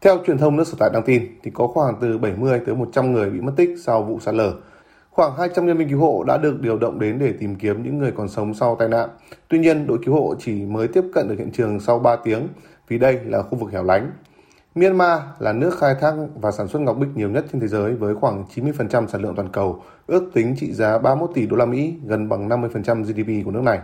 Theo 0.00 0.18
truyền 0.26 0.38
thông 0.38 0.56
nước 0.56 0.66
sở 0.66 0.74
tại 0.78 0.90
đăng 0.92 1.02
tin, 1.06 1.22
thì 1.42 1.50
có 1.54 1.66
khoảng 1.66 1.94
từ 2.00 2.18
70 2.18 2.60
tới 2.66 2.74
100 2.74 3.12
người 3.12 3.30
bị 3.30 3.40
mất 3.40 3.52
tích 3.56 3.70
sau 3.84 4.02
vụ 4.02 4.20
sạt 4.20 4.34
lở. 4.34 4.54
Khoảng 5.10 5.36
200 5.38 5.66
nhân 5.66 5.78
viên 5.78 5.88
cứu 5.88 6.00
hộ 6.00 6.24
đã 6.26 6.38
được 6.38 6.60
điều 6.60 6.78
động 6.78 7.00
đến 7.00 7.18
để 7.18 7.32
tìm 7.40 7.54
kiếm 7.54 7.82
những 7.82 7.98
người 7.98 8.12
còn 8.16 8.28
sống 8.28 8.54
sau 8.54 8.76
tai 8.78 8.88
nạn. 8.88 9.08
Tuy 9.48 9.58
nhiên, 9.58 9.86
đội 9.86 9.98
cứu 10.04 10.14
hộ 10.14 10.34
chỉ 10.38 10.52
mới 10.52 10.88
tiếp 10.88 11.04
cận 11.14 11.28
được 11.28 11.34
hiện 11.38 11.50
trường 11.52 11.80
sau 11.80 11.98
3 11.98 12.16
tiếng 12.16 12.48
vì 12.88 12.98
đây 12.98 13.18
là 13.24 13.42
khu 13.42 13.58
vực 13.58 13.72
hẻo 13.72 13.82
lánh. 13.82 14.10
Myanmar 14.74 15.20
là 15.38 15.52
nước 15.52 15.78
khai 15.78 15.94
thác 16.00 16.14
và 16.40 16.50
sản 16.50 16.68
xuất 16.68 16.80
ngọc 16.80 16.96
bích 16.98 17.08
nhiều 17.14 17.30
nhất 17.30 17.44
trên 17.52 17.60
thế 17.60 17.68
giới 17.68 17.94
với 17.94 18.14
khoảng 18.14 18.44
90% 18.54 19.06
sản 19.06 19.22
lượng 19.22 19.34
toàn 19.36 19.48
cầu, 19.48 19.82
ước 20.06 20.30
tính 20.34 20.54
trị 20.58 20.72
giá 20.72 20.98
31 20.98 21.30
tỷ 21.34 21.46
đô 21.46 21.56
la 21.56 21.64
Mỹ, 21.64 21.94
gần 22.04 22.28
bằng 22.28 22.48
50% 22.48 23.02
GDP 23.02 23.44
của 23.44 23.50
nước 23.50 23.62
này. 23.62 23.80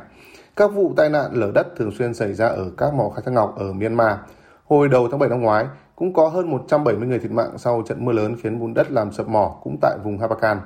Các 0.56 0.72
vụ 0.74 0.92
tai 0.96 1.08
nạn 1.08 1.30
lở 1.32 1.50
đất 1.54 1.66
thường 1.76 1.90
xuyên 1.90 2.14
xảy 2.14 2.34
ra 2.34 2.46
ở 2.48 2.70
các 2.76 2.94
mỏ 2.94 3.10
khai 3.14 3.22
thác 3.26 3.32
ngọc 3.32 3.54
ở 3.56 3.72
Myanmar. 3.72 4.16
Hồi 4.64 4.88
đầu 4.88 5.08
tháng 5.10 5.18
7 5.18 5.28
năm 5.28 5.40
ngoái, 5.40 5.66
cũng 5.96 6.12
có 6.12 6.28
hơn 6.28 6.50
170 6.50 7.08
người 7.08 7.18
thiệt 7.18 7.30
mạng 7.30 7.50
sau 7.56 7.82
trận 7.88 8.04
mưa 8.04 8.12
lớn 8.12 8.36
khiến 8.42 8.58
bùn 8.60 8.74
đất 8.74 8.90
làm 8.90 9.12
sập 9.12 9.28
mỏ 9.28 9.56
cũng 9.62 9.76
tại 9.80 9.98
vùng 10.04 10.18
Habakan. 10.18 10.60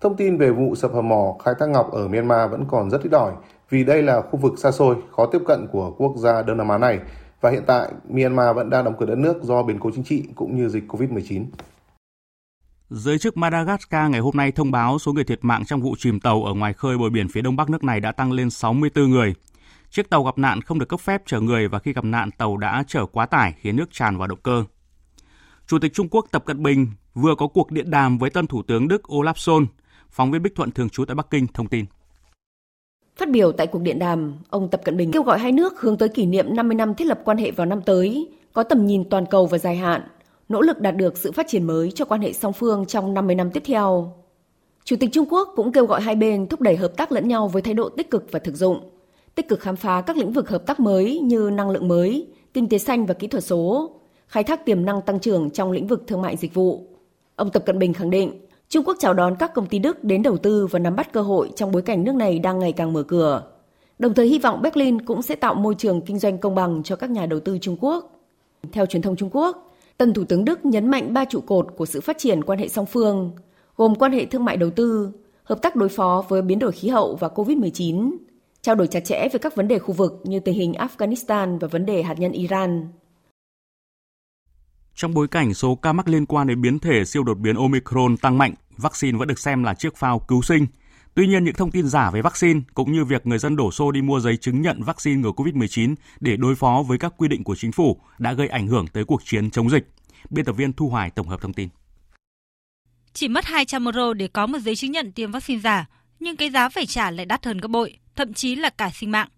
Thông 0.00 0.16
tin 0.16 0.36
về 0.36 0.50
vụ 0.50 0.74
sập 0.74 0.92
hầm 0.92 1.08
mỏ 1.08 1.36
khai 1.44 1.54
thác 1.58 1.68
ngọc 1.68 1.92
ở 1.92 2.08
Myanmar 2.08 2.50
vẫn 2.50 2.64
còn 2.70 2.90
rất 2.90 3.02
ít 3.02 3.12
ỏi 3.12 3.32
vì 3.70 3.84
đây 3.84 4.02
là 4.02 4.20
khu 4.20 4.36
vực 4.36 4.52
xa 4.56 4.70
xôi, 4.70 4.96
khó 5.16 5.26
tiếp 5.26 5.42
cận 5.46 5.66
của 5.72 5.90
quốc 5.98 6.12
gia 6.16 6.42
Đông 6.42 6.56
Nam 6.56 6.68
Á 6.68 6.78
này 6.78 7.00
và 7.42 7.50
hiện 7.50 7.62
tại, 7.66 7.92
Myanmar 8.08 8.56
vẫn 8.56 8.70
đang 8.70 8.84
đóng 8.84 8.94
cửa 8.98 9.06
đất 9.06 9.18
nước 9.18 9.42
do 9.42 9.62
biến 9.62 9.78
cố 9.80 9.90
chính 9.94 10.04
trị 10.04 10.24
cũng 10.34 10.56
như 10.56 10.68
dịch 10.68 10.84
COVID-19. 10.88 11.44
Giới 12.90 13.18
chức 13.18 13.36
Madagascar 13.36 14.10
ngày 14.10 14.20
hôm 14.20 14.36
nay 14.36 14.52
thông 14.52 14.70
báo 14.70 14.98
số 14.98 15.12
người 15.12 15.24
thiệt 15.24 15.38
mạng 15.42 15.64
trong 15.64 15.80
vụ 15.80 15.94
chìm 15.98 16.20
tàu 16.20 16.44
ở 16.44 16.54
ngoài 16.54 16.72
khơi 16.72 16.98
bờ 16.98 17.10
biển 17.10 17.28
phía 17.28 17.42
đông 17.42 17.56
bắc 17.56 17.70
nước 17.70 17.84
này 17.84 18.00
đã 18.00 18.12
tăng 18.12 18.32
lên 18.32 18.50
64 18.50 19.10
người. 19.10 19.34
Chiếc 19.90 20.10
tàu 20.10 20.24
gặp 20.24 20.38
nạn 20.38 20.60
không 20.62 20.78
được 20.78 20.88
cấp 20.88 21.00
phép 21.00 21.22
chở 21.26 21.40
người 21.40 21.68
và 21.68 21.78
khi 21.78 21.92
gặp 21.92 22.04
nạn, 22.04 22.30
tàu 22.30 22.56
đã 22.56 22.84
chở 22.86 23.06
quá 23.06 23.26
tải, 23.26 23.54
khiến 23.60 23.76
nước 23.76 23.92
tràn 23.92 24.18
vào 24.18 24.28
động 24.28 24.38
cơ. 24.42 24.64
Chủ 25.66 25.78
tịch 25.78 25.94
Trung 25.94 26.08
Quốc 26.08 26.26
Tập 26.30 26.44
Cận 26.46 26.62
Bình 26.62 26.86
vừa 27.14 27.34
có 27.34 27.46
cuộc 27.46 27.70
điện 27.70 27.90
đàm 27.90 28.18
với 28.18 28.30
tân 28.30 28.46
Thủ 28.46 28.62
tướng 28.62 28.88
Đức 28.88 29.02
Olaf 29.08 29.32
Scholz. 29.32 29.66
Phóng 30.10 30.30
viên 30.30 30.42
Bích 30.42 30.54
Thuận 30.54 30.70
thường 30.70 30.88
trú 30.88 31.04
tại 31.04 31.14
Bắc 31.14 31.30
Kinh 31.30 31.46
thông 31.46 31.68
tin. 31.68 31.84
Phát 33.16 33.30
biểu 33.30 33.52
tại 33.52 33.66
cuộc 33.66 33.78
điện 33.78 33.98
đàm, 33.98 34.34
ông 34.50 34.68
Tập 34.68 34.80
Cận 34.84 34.96
Bình 34.96 35.10
kêu 35.12 35.22
gọi 35.22 35.38
hai 35.38 35.52
nước 35.52 35.80
hướng 35.80 35.98
tới 35.98 36.08
kỷ 36.08 36.26
niệm 36.26 36.56
50 36.56 36.74
năm 36.74 36.94
thiết 36.94 37.04
lập 37.04 37.20
quan 37.24 37.38
hệ 37.38 37.50
vào 37.50 37.66
năm 37.66 37.82
tới, 37.82 38.28
có 38.52 38.62
tầm 38.62 38.86
nhìn 38.86 39.08
toàn 39.10 39.26
cầu 39.26 39.46
và 39.46 39.58
dài 39.58 39.76
hạn, 39.76 40.02
nỗ 40.48 40.60
lực 40.60 40.80
đạt 40.80 40.96
được 40.96 41.18
sự 41.18 41.32
phát 41.32 41.46
triển 41.48 41.66
mới 41.66 41.90
cho 41.90 42.04
quan 42.04 42.20
hệ 42.20 42.32
song 42.32 42.52
phương 42.52 42.86
trong 42.86 43.14
50 43.14 43.34
năm 43.34 43.50
tiếp 43.50 43.62
theo. 43.66 44.12
Chủ 44.84 44.96
tịch 45.00 45.10
Trung 45.12 45.26
Quốc 45.30 45.52
cũng 45.56 45.72
kêu 45.72 45.86
gọi 45.86 46.00
hai 46.00 46.16
bên 46.16 46.46
thúc 46.46 46.60
đẩy 46.60 46.76
hợp 46.76 46.96
tác 46.96 47.12
lẫn 47.12 47.28
nhau 47.28 47.48
với 47.48 47.62
thái 47.62 47.74
độ 47.74 47.88
tích 47.88 48.10
cực 48.10 48.32
và 48.32 48.38
thực 48.38 48.56
dụng, 48.56 48.80
tích 49.34 49.48
cực 49.48 49.60
khám 49.60 49.76
phá 49.76 50.00
các 50.00 50.16
lĩnh 50.16 50.32
vực 50.32 50.48
hợp 50.48 50.66
tác 50.66 50.80
mới 50.80 51.18
như 51.18 51.50
năng 51.52 51.70
lượng 51.70 51.88
mới, 51.88 52.26
kinh 52.54 52.68
tế 52.68 52.78
xanh 52.78 53.06
và 53.06 53.14
kỹ 53.14 53.26
thuật 53.26 53.44
số, 53.44 53.90
khai 54.26 54.44
thác 54.44 54.64
tiềm 54.64 54.84
năng 54.84 55.02
tăng 55.02 55.20
trưởng 55.20 55.50
trong 55.50 55.72
lĩnh 55.72 55.86
vực 55.86 56.02
thương 56.06 56.22
mại 56.22 56.36
dịch 56.36 56.54
vụ. 56.54 56.86
Ông 57.36 57.50
Tập 57.50 57.62
Cận 57.66 57.78
Bình 57.78 57.92
khẳng 57.92 58.10
định, 58.10 58.41
Trung 58.72 58.84
Quốc 58.84 58.96
chào 59.00 59.14
đón 59.14 59.36
các 59.38 59.54
công 59.54 59.66
ty 59.66 59.78
Đức 59.78 60.04
đến 60.04 60.22
đầu 60.22 60.36
tư 60.36 60.66
và 60.66 60.78
nắm 60.78 60.96
bắt 60.96 61.12
cơ 61.12 61.22
hội 61.22 61.50
trong 61.56 61.72
bối 61.72 61.82
cảnh 61.82 62.04
nước 62.04 62.14
này 62.14 62.38
đang 62.38 62.58
ngày 62.58 62.72
càng 62.72 62.92
mở 62.92 63.02
cửa. 63.02 63.42
Đồng 63.98 64.14
thời 64.14 64.26
hy 64.26 64.38
vọng 64.38 64.62
Berlin 64.62 65.04
cũng 65.04 65.22
sẽ 65.22 65.34
tạo 65.34 65.54
môi 65.54 65.74
trường 65.78 66.00
kinh 66.00 66.18
doanh 66.18 66.38
công 66.38 66.54
bằng 66.54 66.82
cho 66.82 66.96
các 66.96 67.10
nhà 67.10 67.26
đầu 67.26 67.40
tư 67.40 67.58
Trung 67.58 67.76
Quốc. 67.80 68.20
Theo 68.72 68.86
truyền 68.86 69.02
thông 69.02 69.16
Trung 69.16 69.30
Quốc, 69.32 69.72
Tân 69.98 70.14
Thủ 70.14 70.24
tướng 70.24 70.44
Đức 70.44 70.64
nhấn 70.64 70.88
mạnh 70.90 71.12
ba 71.12 71.24
trụ 71.24 71.40
cột 71.40 71.66
của 71.76 71.86
sự 71.86 72.00
phát 72.00 72.18
triển 72.18 72.44
quan 72.44 72.58
hệ 72.58 72.68
song 72.68 72.86
phương, 72.86 73.30
gồm 73.76 73.94
quan 73.94 74.12
hệ 74.12 74.24
thương 74.24 74.44
mại 74.44 74.56
đầu 74.56 74.70
tư, 74.70 75.10
hợp 75.44 75.62
tác 75.62 75.76
đối 75.76 75.88
phó 75.88 76.24
với 76.28 76.42
biến 76.42 76.58
đổi 76.58 76.72
khí 76.72 76.88
hậu 76.88 77.16
và 77.16 77.28
COVID-19, 77.28 78.12
trao 78.62 78.74
đổi 78.74 78.86
chặt 78.86 79.00
chẽ 79.00 79.28
về 79.32 79.38
các 79.38 79.56
vấn 79.56 79.68
đề 79.68 79.78
khu 79.78 79.92
vực 79.92 80.20
như 80.24 80.40
tình 80.40 80.54
hình 80.54 80.72
Afghanistan 80.72 81.58
và 81.58 81.68
vấn 81.68 81.86
đề 81.86 82.02
hạt 82.02 82.18
nhân 82.18 82.32
Iran. 82.32 82.88
Trong 84.94 85.14
bối 85.14 85.28
cảnh 85.28 85.54
số 85.54 85.74
ca 85.74 85.92
mắc 85.92 86.08
liên 86.08 86.26
quan 86.26 86.46
đến 86.46 86.60
biến 86.60 86.78
thể 86.78 87.04
siêu 87.04 87.24
đột 87.24 87.38
biến 87.38 87.56
Omicron 87.56 88.16
tăng 88.16 88.38
mạnh, 88.38 88.54
vaccine 88.76 89.18
vẫn 89.18 89.28
được 89.28 89.38
xem 89.38 89.62
là 89.62 89.74
chiếc 89.74 89.96
phao 89.96 90.18
cứu 90.18 90.42
sinh. 90.42 90.66
Tuy 91.14 91.26
nhiên, 91.26 91.44
những 91.44 91.54
thông 91.54 91.70
tin 91.70 91.88
giả 91.88 92.10
về 92.10 92.22
vaccine 92.22 92.60
cũng 92.74 92.92
như 92.92 93.04
việc 93.04 93.26
người 93.26 93.38
dân 93.38 93.56
đổ 93.56 93.70
xô 93.70 93.90
đi 93.90 94.02
mua 94.02 94.20
giấy 94.20 94.36
chứng 94.36 94.62
nhận 94.62 94.82
vaccine 94.82 95.20
ngừa 95.20 95.30
COVID-19 95.30 95.94
để 96.20 96.36
đối 96.36 96.54
phó 96.54 96.84
với 96.88 96.98
các 96.98 97.14
quy 97.16 97.28
định 97.28 97.44
của 97.44 97.54
chính 97.54 97.72
phủ 97.72 98.00
đã 98.18 98.32
gây 98.32 98.48
ảnh 98.48 98.66
hưởng 98.66 98.86
tới 98.86 99.04
cuộc 99.04 99.20
chiến 99.24 99.50
chống 99.50 99.70
dịch. 99.70 99.86
Biên 100.30 100.44
tập 100.44 100.52
viên 100.52 100.72
Thu 100.72 100.88
Hoài 100.88 101.10
tổng 101.10 101.28
hợp 101.28 101.40
thông 101.40 101.52
tin. 101.52 101.68
Chỉ 103.12 103.28
mất 103.28 103.44
200 103.44 103.84
euro 103.84 104.12
để 104.12 104.28
có 104.28 104.46
một 104.46 104.58
giấy 104.58 104.76
chứng 104.76 104.92
nhận 104.92 105.12
tiêm 105.12 105.30
vaccine 105.30 105.60
giả, 105.60 105.86
nhưng 106.20 106.36
cái 106.36 106.50
giá 106.50 106.68
phải 106.68 106.86
trả 106.86 107.10
lại 107.10 107.26
đắt 107.26 107.46
hơn 107.46 107.58
gấp 107.58 107.68
bội, 107.68 107.98
thậm 108.16 108.34
chí 108.34 108.54
là 108.54 108.70
cả 108.70 108.90
sinh 108.94 109.10
mạng. 109.10 109.28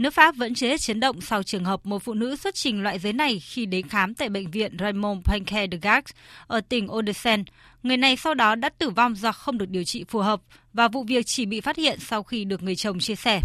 Nước 0.00 0.14
Pháp 0.14 0.36
vẫn 0.36 0.54
chưa 0.54 0.68
hết 0.68 0.80
chấn 0.80 1.00
động 1.00 1.20
sau 1.20 1.42
trường 1.42 1.64
hợp 1.64 1.86
một 1.86 2.02
phụ 2.02 2.14
nữ 2.14 2.36
xuất 2.36 2.54
trình 2.54 2.82
loại 2.82 2.98
giấy 2.98 3.12
này 3.12 3.40
khi 3.40 3.66
đến 3.66 3.88
khám 3.88 4.14
tại 4.14 4.28
bệnh 4.28 4.50
viện 4.50 4.76
Raymond 4.80 5.20
Poincaré 5.24 5.66
de 5.72 5.78
Gars 5.82 6.10
ở 6.46 6.60
tỉnh 6.60 6.92
Odessa. 6.92 7.36
Người 7.82 7.96
này 7.96 8.16
sau 8.16 8.34
đó 8.34 8.54
đã 8.54 8.68
tử 8.68 8.90
vong 8.90 9.16
do 9.16 9.32
không 9.32 9.58
được 9.58 9.68
điều 9.68 9.84
trị 9.84 10.04
phù 10.08 10.18
hợp 10.18 10.40
và 10.72 10.88
vụ 10.88 11.04
việc 11.04 11.26
chỉ 11.26 11.46
bị 11.46 11.60
phát 11.60 11.76
hiện 11.76 11.98
sau 12.00 12.22
khi 12.22 12.44
được 12.44 12.62
người 12.62 12.76
chồng 12.76 12.98
chia 12.98 13.14
sẻ. 13.14 13.40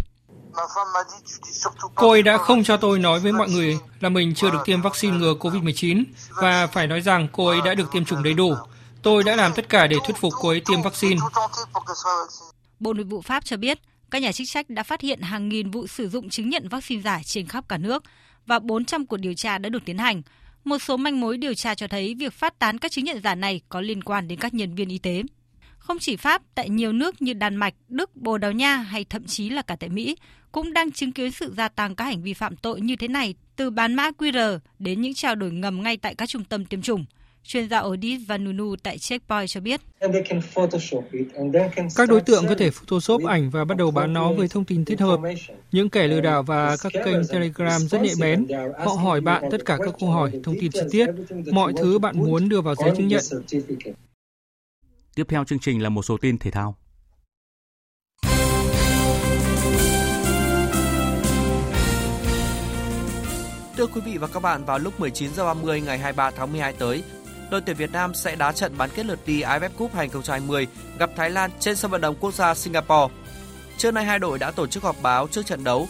Cô 1.94 2.10
ấy 2.10 2.22
đã 2.22 2.38
không 2.38 2.64
cho 2.64 2.76
tôi 2.76 2.98
nói 2.98 3.20
với 3.20 3.32
mọi 3.32 3.48
người 3.48 3.78
là 4.00 4.08
mình 4.08 4.34
chưa 4.34 4.50
được 4.50 4.62
tiêm 4.64 4.82
vaccine 4.82 5.16
ngừa 5.16 5.34
COVID-19 5.34 6.04
và 6.42 6.66
phải 6.66 6.86
nói 6.86 7.00
rằng 7.00 7.28
cô 7.32 7.46
ấy 7.46 7.58
đã 7.64 7.74
được 7.74 7.92
tiêm 7.92 8.04
chủng 8.04 8.22
đầy 8.22 8.34
đủ. 8.34 8.54
Tôi 9.02 9.24
đã 9.24 9.36
làm 9.36 9.52
tất 9.56 9.68
cả 9.68 9.86
để 9.86 9.96
thuyết 10.06 10.16
phục 10.16 10.32
cô 10.40 10.48
ấy 10.48 10.62
tiêm 10.66 10.82
vaccine. 10.82 11.20
Bộ 12.80 12.92
Nội 12.92 13.04
vụ 13.04 13.22
Pháp 13.22 13.44
cho 13.44 13.56
biết 13.56 13.78
các 14.10 14.22
nhà 14.22 14.32
chức 14.32 14.46
trách 14.48 14.70
đã 14.70 14.82
phát 14.82 15.00
hiện 15.00 15.20
hàng 15.20 15.48
nghìn 15.48 15.70
vụ 15.70 15.86
sử 15.86 16.08
dụng 16.08 16.28
chứng 16.28 16.50
nhận 16.50 16.68
vaccine 16.68 17.02
giả 17.02 17.20
trên 17.24 17.46
khắp 17.46 17.68
cả 17.68 17.78
nước 17.78 18.02
và 18.46 18.58
400 18.58 19.06
cuộc 19.06 19.16
điều 19.16 19.34
tra 19.34 19.58
đã 19.58 19.68
được 19.68 19.84
tiến 19.84 19.98
hành. 19.98 20.22
Một 20.64 20.78
số 20.78 20.96
manh 20.96 21.20
mối 21.20 21.38
điều 21.38 21.54
tra 21.54 21.74
cho 21.74 21.88
thấy 21.88 22.14
việc 22.14 22.32
phát 22.32 22.58
tán 22.58 22.78
các 22.78 22.92
chứng 22.92 23.04
nhận 23.04 23.22
giả 23.22 23.34
này 23.34 23.60
có 23.68 23.80
liên 23.80 24.02
quan 24.02 24.28
đến 24.28 24.38
các 24.38 24.54
nhân 24.54 24.74
viên 24.74 24.88
y 24.88 24.98
tế. 24.98 25.22
Không 25.78 25.98
chỉ 25.98 26.16
Pháp, 26.16 26.42
tại 26.54 26.68
nhiều 26.68 26.92
nước 26.92 27.22
như 27.22 27.32
Đan 27.32 27.56
Mạch, 27.56 27.74
Đức, 27.88 28.16
Bồ 28.16 28.38
Đào 28.38 28.52
Nha 28.52 28.76
hay 28.76 29.04
thậm 29.04 29.26
chí 29.26 29.50
là 29.50 29.62
cả 29.62 29.76
tại 29.76 29.88
Mỹ 29.88 30.16
cũng 30.52 30.72
đang 30.72 30.92
chứng 30.92 31.12
kiến 31.12 31.30
sự 31.30 31.54
gia 31.56 31.68
tăng 31.68 31.94
các 31.94 32.04
hành 32.04 32.22
vi 32.22 32.34
phạm 32.34 32.56
tội 32.56 32.80
như 32.80 32.96
thế 32.96 33.08
này 33.08 33.34
từ 33.56 33.70
bán 33.70 33.94
mã 33.94 34.10
QR 34.18 34.58
đến 34.78 35.00
những 35.00 35.14
trao 35.14 35.34
đổi 35.34 35.50
ngầm 35.50 35.82
ngay 35.82 35.96
tại 35.96 36.14
các 36.14 36.28
trung 36.28 36.44
tâm 36.44 36.64
tiêm 36.64 36.82
chủng. 36.82 37.04
Chuyên 37.46 37.68
gia 37.68 37.78
audit 37.78 38.20
Vanunu 38.26 38.76
tại 38.82 38.98
Checkpoint 38.98 39.48
cho 39.48 39.60
biết. 39.60 39.80
Các 41.96 42.08
đối 42.08 42.20
tượng 42.20 42.46
có 42.48 42.54
thể 42.54 42.70
Photoshop 42.70 43.24
ảnh 43.24 43.50
và 43.50 43.64
bắt 43.64 43.76
đầu 43.78 43.90
bán 43.90 44.12
nó 44.12 44.32
với 44.32 44.48
thông 44.48 44.64
tin 44.64 44.84
thích 44.84 45.00
hợp. 45.00 45.20
Những 45.72 45.90
kẻ 45.90 46.08
lừa 46.08 46.20
đảo 46.20 46.42
và 46.42 46.76
các 46.82 46.92
kênh 47.04 47.26
Telegram 47.32 47.88
rất 47.88 48.02
nhạy 48.02 48.14
bén. 48.20 48.46
Họ 48.78 48.92
hỏi 48.92 49.20
bạn 49.20 49.44
tất 49.50 49.64
cả 49.64 49.78
các 49.84 49.94
câu 50.00 50.10
hỏi, 50.10 50.32
thông 50.44 50.56
tin 50.60 50.72
chi 50.72 50.80
tiết, 50.90 51.06
mọi 51.52 51.72
thứ 51.76 51.98
bạn 51.98 52.18
muốn 52.18 52.48
đưa 52.48 52.60
vào 52.60 52.74
giấy 52.74 52.92
chứng 52.96 53.08
nhận. 53.08 53.22
Tiếp 55.14 55.26
theo 55.28 55.44
chương 55.44 55.58
trình 55.58 55.82
là 55.82 55.88
một 55.88 56.02
số 56.02 56.16
tin 56.16 56.38
thể 56.38 56.50
thao. 56.50 56.76
Thưa 63.76 63.86
quý 63.86 64.00
vị 64.04 64.18
và 64.18 64.26
các 64.26 64.40
bạn, 64.40 64.64
vào 64.64 64.78
lúc 64.78 65.00
19 65.00 65.30
h 65.36 65.38
30 65.38 65.80
ngày 65.80 65.98
23 65.98 66.30
tháng 66.30 66.52
12 66.52 66.72
tới, 66.72 67.02
đội 67.50 67.60
tuyển 67.60 67.76
Việt 67.76 67.92
Nam 67.92 68.14
sẽ 68.14 68.36
đá 68.36 68.52
trận 68.52 68.78
bán 68.78 68.90
kết 68.94 69.06
lượt 69.06 69.18
đi 69.26 69.42
AFF 69.42 69.68
Cup 69.78 69.94
2020 69.94 70.66
gặp 70.98 71.10
Thái 71.16 71.30
Lan 71.30 71.50
trên 71.60 71.76
sân 71.76 71.90
vận 71.90 72.00
động 72.00 72.16
quốc 72.20 72.34
gia 72.34 72.54
Singapore. 72.54 73.14
Trưa 73.78 73.90
nay 73.90 74.04
hai 74.04 74.18
đội 74.18 74.38
đã 74.38 74.50
tổ 74.50 74.66
chức 74.66 74.82
họp 74.82 74.96
báo 75.02 75.28
trước 75.28 75.46
trận 75.46 75.64
đấu. 75.64 75.88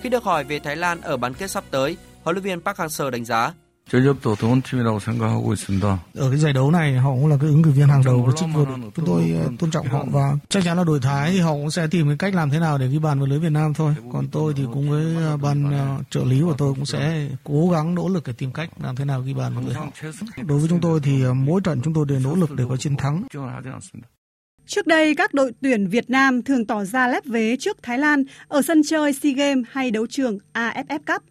Khi 0.00 0.08
được 0.08 0.24
hỏi 0.24 0.44
về 0.44 0.58
Thái 0.58 0.76
Lan 0.76 1.00
ở 1.00 1.16
bán 1.16 1.34
kết 1.34 1.50
sắp 1.50 1.64
tới, 1.70 1.96
huấn 2.22 2.36
luyện 2.36 2.44
viên 2.44 2.60
Park 2.60 2.78
Hang-seo 2.78 3.10
đánh 3.10 3.24
giá 3.24 3.52
전력도 3.91 4.35
좋은 4.35 4.61
팀이라고 4.61 4.99
생각하고 4.99 5.53
있습니다. 5.53 5.99
Ở 6.15 6.29
cái 6.29 6.39
giải 6.39 6.53
đấu 6.53 6.71
này 6.71 6.93
họ 6.93 7.09
cũng 7.09 7.27
là 7.27 7.37
cái 7.41 7.49
ứng 7.49 7.63
cử 7.63 7.71
viên 7.71 7.87
hàng 7.87 8.03
đầu 8.05 8.23
của 8.25 8.31
chức 8.31 8.49
vô 8.53 8.65
địch. 8.65 8.91
Chúng 8.95 9.05
tôi 9.05 9.33
ờ, 9.41 9.49
tôn 9.59 9.71
trọng 9.71 9.87
họ 9.87 10.05
và 10.11 10.33
chắc 10.49 10.63
chắn 10.63 10.77
là 10.77 10.83
đội 10.83 10.99
Thái 10.99 11.31
thì 11.31 11.39
họ 11.39 11.51
cũng 11.51 11.71
sẽ 11.71 11.87
tìm 11.91 12.07
cái 12.07 12.17
cách 12.17 12.35
làm 12.35 12.49
thế 12.49 12.59
nào 12.59 12.77
để 12.77 12.87
ghi 12.87 12.99
bàn 12.99 13.19
vào 13.19 13.27
lưới 13.27 13.39
Việt 13.39 13.51
Nam 13.51 13.73
thôi. 13.73 13.95
Còn 14.13 14.27
tôi 14.31 14.53
thì 14.57 14.63
cùng 14.73 14.89
với 14.89 15.15
ờ, 15.15 15.37
ban 15.37 15.71
ờ, 15.71 15.97
trợ 16.09 16.23
lý 16.25 16.41
của 16.41 16.55
tôi 16.57 16.73
cũng 16.73 16.85
sẽ 16.85 17.29
cố 17.43 17.69
gắng 17.69 17.95
nỗ 17.95 18.09
lực 18.09 18.23
để 18.27 18.33
tìm 18.37 18.51
cách 18.51 18.69
làm 18.83 18.95
thế 18.95 19.05
nào 19.05 19.21
ghi 19.21 19.33
bàn 19.33 19.53
vào 19.53 19.63
lưới 19.63 19.73
họ. 19.73 19.87
Đối 20.47 20.59
với 20.59 20.69
chúng 20.69 20.81
tôi 20.81 20.99
thì 21.03 21.23
mỗi 21.35 21.61
trận 21.63 21.81
chúng 21.83 21.93
tôi 21.93 22.05
đều 22.09 22.19
nỗ 22.19 22.35
lực 22.35 22.51
để 22.55 22.63
có 22.69 22.77
chiến 22.77 22.97
thắng. 22.97 23.23
Trước 24.65 24.87
đây, 24.87 25.15
các 25.15 25.33
đội 25.33 25.51
tuyển 25.61 25.87
Việt 25.87 26.09
Nam 26.09 26.43
thường 26.43 26.65
tỏ 26.65 26.83
ra 26.83 27.07
lép 27.07 27.25
vế 27.25 27.57
trước 27.59 27.77
Thái 27.83 27.97
Lan 27.97 28.23
ở 28.47 28.61
sân 28.61 28.81
chơi 28.89 29.13
SEA 29.13 29.33
Games 29.33 29.65
hay 29.71 29.91
đấu 29.91 30.07
trường 30.07 30.37
AFF 30.53 30.99
Cup. 31.07 31.23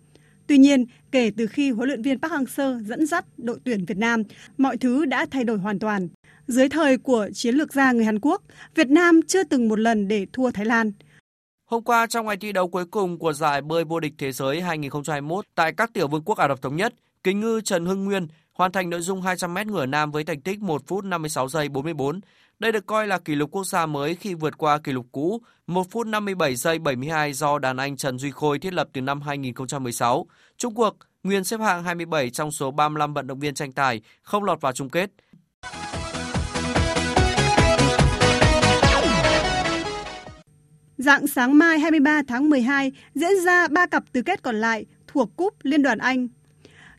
Tuy 0.51 0.57
nhiên, 0.57 0.85
kể 1.11 1.31
từ 1.37 1.47
khi 1.47 1.71
huấn 1.71 1.87
luyện 1.87 2.01
viên 2.01 2.19
Park 2.19 2.33
Hang-seo 2.33 2.83
dẫn 2.83 3.05
dắt 3.05 3.25
đội 3.37 3.59
tuyển 3.63 3.85
Việt 3.85 3.97
Nam, 3.97 4.23
mọi 4.57 4.77
thứ 4.77 5.05
đã 5.05 5.25
thay 5.31 5.43
đổi 5.43 5.57
hoàn 5.57 5.79
toàn. 5.79 6.07
Dưới 6.47 6.69
thời 6.69 6.97
của 6.97 7.29
chiến 7.33 7.55
lược 7.55 7.73
gia 7.73 7.91
người 7.91 8.05
Hàn 8.05 8.19
Quốc, 8.19 8.41
Việt 8.75 8.89
Nam 8.89 9.19
chưa 9.27 9.43
từng 9.43 9.69
một 9.69 9.79
lần 9.79 10.07
để 10.07 10.25
thua 10.33 10.51
Thái 10.51 10.65
Lan. 10.65 10.91
Hôm 11.65 11.83
qua 11.83 12.07
trong 12.07 12.25
ngày 12.25 12.37
thi 12.37 12.51
đấu 12.51 12.67
cuối 12.67 12.85
cùng 12.85 13.19
của 13.19 13.33
giải 13.33 13.61
bơi 13.61 13.83
vô 13.83 13.99
địch 13.99 14.13
thế 14.17 14.31
giới 14.31 14.61
2021 14.61 15.45
tại 15.55 15.73
các 15.73 15.93
tiểu 15.93 16.07
vương 16.07 16.23
quốc 16.25 16.37
Ả 16.37 16.47
Rập 16.47 16.61
thống 16.61 16.75
nhất, 16.75 16.93
kính 17.23 17.39
ngư 17.39 17.61
Trần 17.61 17.85
Hưng 17.85 18.05
Nguyên 18.05 18.27
hoàn 18.61 18.71
thành 18.71 18.89
nội 18.89 19.01
dung 19.01 19.21
200m 19.21 19.65
ngửa 19.65 19.85
nam 19.85 20.11
với 20.11 20.23
thành 20.23 20.41
tích 20.41 20.61
1 20.61 20.81
phút 20.87 21.05
56 21.05 21.49
giây 21.49 21.69
44. 21.69 22.21
Đây 22.59 22.71
được 22.71 22.85
coi 22.85 23.07
là 23.07 23.19
kỷ 23.19 23.35
lục 23.35 23.51
quốc 23.51 23.63
gia 23.63 23.85
mới 23.85 24.15
khi 24.15 24.33
vượt 24.33 24.57
qua 24.57 24.77
kỷ 24.77 24.91
lục 24.91 25.05
cũ 25.11 25.41
1 25.67 25.91
phút 25.91 26.07
57 26.07 26.55
giây 26.55 26.79
72 26.79 27.33
do 27.33 27.59
đàn 27.59 27.77
anh 27.77 27.97
Trần 27.97 28.19
Duy 28.19 28.31
Khôi 28.31 28.59
thiết 28.59 28.73
lập 28.73 28.87
từ 28.93 29.01
năm 29.01 29.21
2016. 29.21 30.27
Trung 30.57 30.75
cuộc, 30.75 30.97
Nguyên 31.23 31.43
xếp 31.43 31.59
hạng 31.59 31.83
27 31.83 32.29
trong 32.29 32.51
số 32.51 32.71
35 32.71 33.13
vận 33.13 33.27
động 33.27 33.39
viên 33.39 33.53
tranh 33.53 33.71
tài, 33.71 34.01
không 34.21 34.43
lọt 34.43 34.61
vào 34.61 34.73
chung 34.73 34.89
kết. 34.89 35.09
Dạng 40.97 41.27
sáng 41.27 41.57
mai 41.57 41.79
23 41.79 42.21
tháng 42.27 42.49
12 42.49 42.91
diễn 43.15 43.45
ra 43.45 43.67
3 43.67 43.85
cặp 43.85 44.03
tứ 44.11 44.21
kết 44.21 44.41
còn 44.41 44.55
lại 44.55 44.85
thuộc 45.07 45.35
cúp 45.35 45.53
Liên 45.63 45.81
đoàn 45.81 45.97
Anh. 45.97 46.27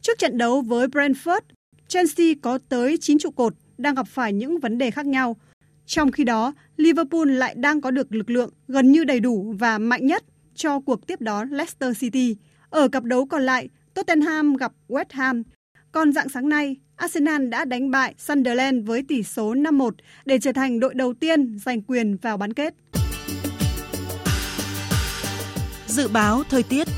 Trước 0.03 0.19
trận 0.19 0.39
đấu 0.39 0.61
với 0.61 0.87
Brentford, 0.87 1.41
Chelsea 1.89 2.27
có 2.43 2.59
tới 2.69 2.97
9 3.01 3.19
trụ 3.19 3.31
cột 3.31 3.55
đang 3.79 3.95
gặp 3.95 4.07
phải 4.09 4.33
những 4.33 4.61
vấn 4.61 4.79
đề 4.79 4.91
khác 4.91 5.07
nhau. 5.07 5.37
Trong 5.87 6.13
khi 6.13 6.25
đó, 6.25 6.53
Liverpool 6.77 7.31
lại 7.31 7.55
đang 7.55 7.81
có 7.81 7.91
được 7.91 8.13
lực 8.13 8.31
lượng 8.31 8.51
gần 8.69 8.93
như 8.93 9.05
đầy 9.05 9.21
đủ 9.21 9.55
và 9.59 9.79
mạnh 9.79 10.07
nhất 10.07 10.25
cho 10.55 10.81
cuộc 10.81 11.07
tiếp 11.07 11.21
đón 11.21 11.51
Leicester 11.51 11.99
City. 11.99 12.37
Ở 12.71 12.89
cặp 12.89 13.05
đấu 13.05 13.27
còn 13.27 13.43
lại, 13.43 13.69
Tottenham 13.95 14.57
gặp 14.57 14.73
West 14.89 15.05
Ham. 15.11 15.43
Còn 15.93 16.13
dạng 16.13 16.29
sáng 16.29 16.49
nay, 16.49 16.77
Arsenal 16.97 17.49
đã 17.49 17.65
đánh 17.65 17.91
bại 17.91 18.15
Sunderland 18.19 18.87
với 18.87 19.03
tỷ 19.09 19.23
số 19.23 19.55
5-1 19.55 19.91
để 20.25 20.39
trở 20.39 20.53
thành 20.53 20.81
đội 20.81 20.95
đầu 20.95 21.15
tiên 21.15 21.59
giành 21.59 21.83
quyền 21.83 22.17
vào 22.17 22.37
bán 22.37 22.53
kết. 22.53 22.75
Dự 25.87 26.09
báo 26.09 26.43
thời 26.51 26.63
tiết 26.63 26.89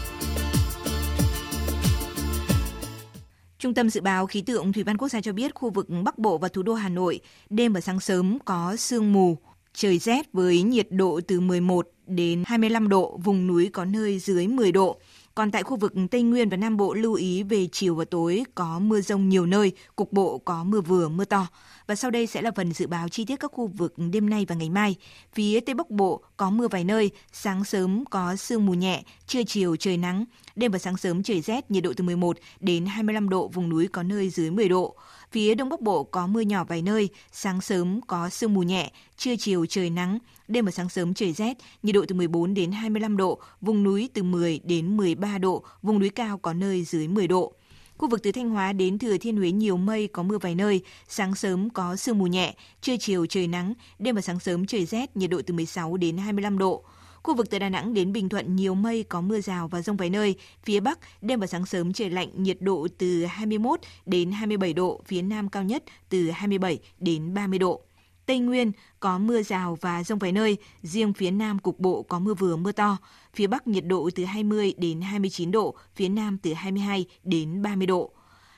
Trung 3.64 3.74
tâm 3.74 3.90
Dự 3.90 4.00
báo 4.00 4.26
Khí 4.26 4.42
tượng 4.42 4.72
Thủy 4.72 4.82
văn 4.82 4.96
Quốc 4.96 5.08
gia 5.08 5.20
cho 5.20 5.32
biết 5.32 5.54
khu 5.54 5.70
vực 5.70 5.86
Bắc 6.04 6.18
Bộ 6.18 6.38
và 6.38 6.48
thủ 6.48 6.62
đô 6.62 6.74
Hà 6.74 6.88
Nội 6.88 7.20
đêm 7.50 7.72
và 7.72 7.80
sáng 7.80 8.00
sớm 8.00 8.38
có 8.44 8.76
sương 8.76 9.12
mù, 9.12 9.38
trời 9.74 9.98
rét 9.98 10.32
với 10.32 10.62
nhiệt 10.62 10.86
độ 10.90 11.20
từ 11.26 11.40
11 11.40 11.88
đến 12.06 12.42
25 12.46 12.88
độ, 12.88 13.20
vùng 13.24 13.46
núi 13.46 13.70
có 13.72 13.84
nơi 13.84 14.18
dưới 14.18 14.48
10 14.48 14.72
độ. 14.72 15.00
Còn 15.34 15.50
tại 15.50 15.62
khu 15.62 15.76
vực 15.76 15.92
Tây 16.10 16.22
Nguyên 16.22 16.48
và 16.48 16.56
Nam 16.56 16.76
Bộ 16.76 16.94
lưu 16.94 17.14
ý 17.14 17.42
về 17.42 17.66
chiều 17.72 17.94
và 17.94 18.04
tối 18.04 18.44
có 18.54 18.78
mưa 18.78 19.00
rông 19.00 19.28
nhiều 19.28 19.46
nơi, 19.46 19.72
cục 19.96 20.12
bộ 20.12 20.38
có 20.38 20.64
mưa 20.64 20.80
vừa, 20.80 21.08
mưa 21.08 21.24
to. 21.24 21.46
Và 21.86 21.94
sau 21.94 22.10
đây 22.10 22.26
sẽ 22.26 22.42
là 22.42 22.50
phần 22.56 22.72
dự 22.72 22.86
báo 22.86 23.08
chi 23.08 23.24
tiết 23.24 23.36
các 23.36 23.52
khu 23.52 23.66
vực 23.66 23.94
đêm 24.12 24.30
nay 24.30 24.46
và 24.48 24.54
ngày 24.54 24.70
mai. 24.70 24.96
Phía 25.32 25.60
Tây 25.60 25.74
Bắc 25.74 25.90
Bộ 25.90 26.22
có 26.36 26.50
mưa 26.50 26.68
vài 26.68 26.84
nơi, 26.84 27.10
sáng 27.32 27.64
sớm 27.64 28.04
có 28.10 28.36
sương 28.36 28.66
mù 28.66 28.74
nhẹ, 28.74 29.02
trưa 29.26 29.42
chiều 29.46 29.76
trời 29.76 29.96
nắng. 29.96 30.24
Đêm 30.56 30.72
và 30.72 30.78
sáng 30.78 30.96
sớm 30.96 31.22
trời 31.22 31.40
rét, 31.40 31.70
nhiệt 31.70 31.84
độ 31.84 31.92
từ 31.96 32.04
11 32.04 32.36
đến 32.60 32.86
25 32.86 33.28
độ, 33.28 33.48
vùng 33.48 33.68
núi 33.68 33.88
có 33.92 34.02
nơi 34.02 34.30
dưới 34.30 34.50
10 34.50 34.68
độ. 34.68 34.96
Phía 35.32 35.54
Đông 35.54 35.68
Bắc 35.68 35.80
Bộ 35.80 36.04
có 36.04 36.26
mưa 36.26 36.40
nhỏ 36.40 36.64
vài 36.64 36.82
nơi, 36.82 37.08
sáng 37.32 37.60
sớm 37.60 38.00
có 38.06 38.28
sương 38.28 38.54
mù 38.54 38.62
nhẹ, 38.62 38.92
trưa 39.16 39.36
chiều 39.36 39.66
trời 39.66 39.90
nắng, 39.90 40.18
đêm 40.48 40.64
và 40.64 40.70
sáng 40.70 40.88
sớm 40.88 41.14
trời 41.14 41.32
rét, 41.32 41.56
nhiệt 41.82 41.94
độ 41.94 42.04
từ 42.08 42.14
14 42.14 42.54
đến 42.54 42.72
25 42.72 43.16
độ, 43.16 43.40
vùng 43.60 43.82
núi 43.82 44.08
từ 44.14 44.22
10 44.22 44.60
đến 44.64 44.96
13 44.96 45.38
độ, 45.38 45.64
vùng 45.82 45.98
núi 45.98 46.08
cao 46.08 46.38
có 46.38 46.52
nơi 46.52 46.84
dưới 46.84 47.08
10 47.08 47.28
độ. 47.28 47.52
Khu 47.98 48.08
vực 48.08 48.22
từ 48.22 48.32
Thanh 48.32 48.50
Hóa 48.50 48.72
đến 48.72 48.98
Thừa 48.98 49.18
Thiên 49.18 49.36
Huế 49.36 49.50
nhiều 49.50 49.76
mây 49.76 50.08
có 50.08 50.22
mưa 50.22 50.38
vài 50.38 50.54
nơi, 50.54 50.82
sáng 51.08 51.34
sớm 51.34 51.70
có 51.70 51.96
sương 51.96 52.18
mù 52.18 52.26
nhẹ, 52.26 52.54
trưa 52.80 52.96
chiều 52.96 53.26
trời 53.26 53.46
nắng, 53.46 53.74
đêm 53.98 54.14
và 54.14 54.20
sáng 54.20 54.40
sớm 54.40 54.66
trời 54.66 54.84
rét, 54.84 55.16
nhiệt 55.16 55.30
độ 55.30 55.40
từ 55.46 55.54
16 55.54 55.96
đến 55.96 56.16
25 56.16 56.58
độ. 56.58 56.84
Khu 57.22 57.34
vực 57.34 57.50
từ 57.50 57.58
Đà 57.58 57.68
Nẵng 57.68 57.94
đến 57.94 58.12
Bình 58.12 58.28
Thuận 58.28 58.56
nhiều 58.56 58.74
mây 58.74 59.02
có 59.02 59.20
mưa 59.20 59.40
rào 59.40 59.68
và 59.68 59.82
rông 59.82 59.96
vài 59.96 60.10
nơi. 60.10 60.34
Phía 60.64 60.80
Bắc, 60.80 60.98
đêm 61.22 61.40
và 61.40 61.46
sáng 61.46 61.66
sớm 61.66 61.92
trời 61.92 62.10
lạnh, 62.10 62.28
nhiệt 62.36 62.56
độ 62.60 62.88
từ 62.98 63.24
21 63.24 63.80
đến 64.06 64.32
27 64.32 64.72
độ, 64.72 65.02
phía 65.06 65.22
Nam 65.22 65.48
cao 65.48 65.62
nhất 65.62 65.84
từ 66.08 66.30
27 66.30 66.78
đến 66.98 67.34
30 67.34 67.58
độ. 67.58 67.80
Tây 68.26 68.38
Nguyên 68.38 68.72
có 69.00 69.18
mưa 69.18 69.42
rào 69.42 69.78
và 69.80 70.04
rông 70.04 70.18
vài 70.18 70.32
nơi, 70.32 70.56
riêng 70.82 71.12
phía 71.12 71.30
Nam 71.30 71.58
cục 71.58 71.80
bộ 71.80 72.02
có 72.02 72.18
mưa 72.18 72.34
vừa 72.34 72.56
mưa 72.56 72.72
to. 72.72 72.96
Phía 73.34 73.46
Bắc 73.46 73.66
nhiệt 73.66 73.86
độ 73.86 74.10
từ 74.14 74.24
20 74.24 74.74
đến 74.78 75.00
29 75.00 75.50
độ, 75.50 75.74
phía 75.94 76.08
Nam 76.08 76.38
từ 76.38 76.52
22 76.52 77.06
đến 77.22 77.62
30 77.62 77.86
độ. 77.86 78.10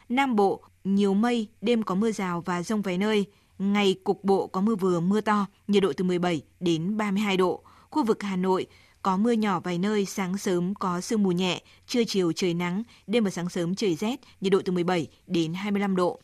Nam 0.09 0.37
Bộ 0.37 0.63
nhiều 0.85 1.15
mây, 1.15 1.49
đêm 1.61 1.83
có 1.83 1.95
mưa 1.95 2.13
rào 2.13 2.41
và 2.41 2.63
rông 2.63 2.83
vài 2.83 2.99
nơi, 2.99 3.27
ngày 3.59 3.97
cục 4.05 4.25
bộ 4.25 4.47
có 4.47 4.61
mưa 4.61 4.75
vừa 4.75 5.01
mưa 5.01 5.21
to, 5.21 5.47
nhiệt 5.69 5.83
độ 5.83 5.93
từ 5.97 6.05
17 6.05 6.43
đến 6.61 6.97
32 6.97 7.37
độ. 7.37 7.63
Khu 7.91 8.05
vực 8.05 8.23
Hà 8.23 8.37
Nội 8.37 8.67
có 9.03 9.17
mưa 9.17 9.33
nhỏ 9.33 9.61
vài 9.61 9.79
nơi, 9.79 10.05
sáng 10.05 10.39
sớm 10.39 10.75
có 10.75 11.01
sương 11.01 11.23
mù 11.23 11.33
nhẹ, 11.33 11.63
trưa 11.87 12.05
chiều 12.05 12.33
trời 12.33 12.55
nắng, 12.55 12.83
đêm 13.07 13.25
và 13.25 13.31
sáng 13.31 13.49
sớm 13.49 13.75
trời 13.75 13.95
rét, 13.95 14.21
nhiệt 14.41 14.53
độ 14.53 14.61
từ 14.65 14.73
17 14.73 15.07
đến 15.27 15.55
25 15.55 15.97
độ. 15.97 16.21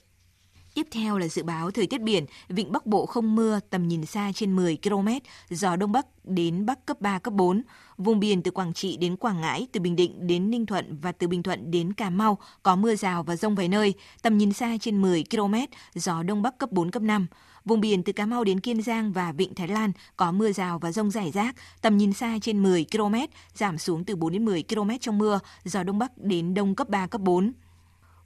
Tiếp 0.74 0.86
theo 0.90 1.18
là 1.18 1.28
dự 1.28 1.42
báo 1.42 1.70
thời 1.70 1.86
tiết 1.86 2.00
biển, 2.00 2.26
vịnh 2.48 2.72
Bắc 2.72 2.86
Bộ 2.86 3.06
không 3.06 3.34
mưa, 3.34 3.60
tầm 3.70 3.88
nhìn 3.88 4.06
xa 4.06 4.32
trên 4.34 4.56
10 4.56 4.78
km, 4.82 5.08
gió 5.50 5.76
Đông 5.76 5.92
Bắc 5.92 6.06
đến 6.24 6.66
Bắc 6.66 6.86
cấp 6.86 7.00
3, 7.00 7.18
cấp 7.18 7.34
4. 7.34 7.62
Vùng 7.98 8.20
biển 8.20 8.42
từ 8.42 8.50
Quảng 8.50 8.74
Trị 8.74 8.96
đến 8.96 9.16
Quảng 9.16 9.40
Ngãi, 9.40 9.66
từ 9.72 9.80
Bình 9.80 9.96
Định 9.96 10.26
đến 10.26 10.50
Ninh 10.50 10.66
Thuận 10.66 10.98
và 11.02 11.12
từ 11.12 11.28
Bình 11.28 11.42
Thuận 11.42 11.70
đến 11.70 11.92
Cà 11.92 12.10
Mau 12.10 12.38
có 12.62 12.76
mưa 12.76 12.94
rào 12.94 13.22
và 13.22 13.36
rông 13.36 13.54
vài 13.54 13.68
nơi, 13.68 13.94
tầm 14.22 14.38
nhìn 14.38 14.52
xa 14.52 14.76
trên 14.80 15.02
10 15.02 15.24
km, 15.30 15.54
gió 15.94 16.22
Đông 16.22 16.42
Bắc 16.42 16.58
cấp 16.58 16.72
4, 16.72 16.90
cấp 16.90 17.02
5. 17.02 17.26
Vùng 17.64 17.80
biển 17.80 18.02
từ 18.02 18.12
Cà 18.12 18.26
Mau 18.26 18.44
đến 18.44 18.60
Kiên 18.60 18.82
Giang 18.82 19.12
và 19.12 19.32
Vịnh 19.32 19.54
Thái 19.54 19.68
Lan 19.68 19.92
có 20.16 20.32
mưa 20.32 20.52
rào 20.52 20.78
và 20.78 20.92
rông 20.92 21.10
rải 21.10 21.30
rác, 21.30 21.56
tầm 21.82 21.96
nhìn 21.96 22.12
xa 22.12 22.38
trên 22.42 22.62
10 22.62 22.86
km, 22.92 23.14
giảm 23.54 23.78
xuống 23.78 24.04
từ 24.04 24.16
4 24.16 24.32
đến 24.32 24.44
10 24.44 24.64
km 24.68 24.90
trong 25.00 25.18
mưa, 25.18 25.40
gió 25.64 25.82
Đông 25.82 25.98
Bắc 25.98 26.18
đến 26.18 26.54
Đông 26.54 26.74
cấp 26.74 26.88
3, 26.88 27.06
cấp 27.06 27.20
4. 27.20 27.52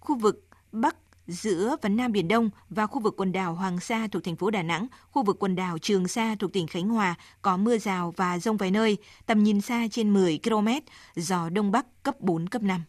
Khu 0.01 0.19
vực 0.19 0.47
Bắc 0.73 0.97
giữa 1.27 1.77
và 1.83 1.89
Nam 1.89 2.13
Biển 2.13 2.29
Đông 2.29 2.51
và 2.71 2.87
khu 2.87 3.01
vực 3.01 3.15
quần 3.17 3.33
đảo 3.33 3.55
Hoàng 3.55 3.81
Sa 3.81 4.09
thuộc 4.13 4.25
thành 4.25 4.37
phố 4.37 4.51
Đà 4.51 4.63
Nẵng, 4.63 4.87
khu 5.11 5.23
vực 5.23 5.37
quần 5.39 5.57
đảo 5.57 5.79
Trường 5.79 6.09
Sa 6.09 6.37
thuộc 6.39 6.53
tỉnh 6.53 6.67
Khánh 6.67 6.89
Hòa 6.89 7.15
có 7.43 7.57
mưa 7.57 7.79
rào 7.79 8.15
và 8.17 8.39
rông 8.39 8.57
vài 8.57 8.71
nơi, 8.71 8.97
tầm 9.27 9.43
nhìn 9.43 9.61
xa 9.61 9.87
trên 9.91 10.15
10 10.15 10.39
km, 10.45 10.69
gió 11.17 11.49
Đông 11.49 11.73
Bắc 11.73 12.03
cấp 12.03 12.21
4, 12.21 12.47
cấp 12.47 12.63
5. 12.63 12.83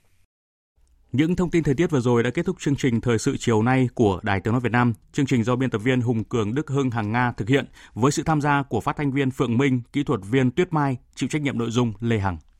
Những 1.12 1.36
thông 1.36 1.50
tin 1.50 1.64
thời 1.64 1.76
tiết 1.76 1.92
vừa 1.92 2.00
rồi 2.00 2.24
đã 2.24 2.30
kết 2.30 2.46
thúc 2.46 2.56
chương 2.60 2.76
trình 2.76 3.02
Thời 3.02 3.20
sự 3.20 3.38
chiều 3.38 3.62
nay 3.62 3.90
của 3.94 4.20
Đài 4.24 4.40
Tiếng 4.40 4.52
Nói 4.52 4.62
Việt 4.62 4.72
Nam. 4.72 4.94
Chương 5.14 5.26
trình 5.26 5.44
do 5.44 5.56
biên 5.56 5.70
tập 5.70 5.78
viên 5.78 6.02
Hùng 6.02 6.24
Cường 6.24 6.56
Đức 6.56 6.70
Hưng 6.70 6.92
Hàng 6.92 7.12
Nga 7.12 7.32
thực 7.32 7.50
hiện 7.50 7.66
với 7.94 8.12
sự 8.12 8.24
tham 8.24 8.42
gia 8.42 8.64
của 8.64 8.82
phát 8.82 8.98
thanh 8.98 9.12
viên 9.12 9.32
Phượng 9.32 9.58
Minh, 9.58 9.82
kỹ 9.94 10.04
thuật 10.04 10.20
viên 10.24 10.52
Tuyết 10.52 10.74
Mai, 10.74 10.98
chịu 11.16 11.30
trách 11.30 11.42
nhiệm 11.42 11.58
nội 11.58 11.72
dung 11.72 11.94
Lê 12.00 12.20
Hằng. 12.20 12.38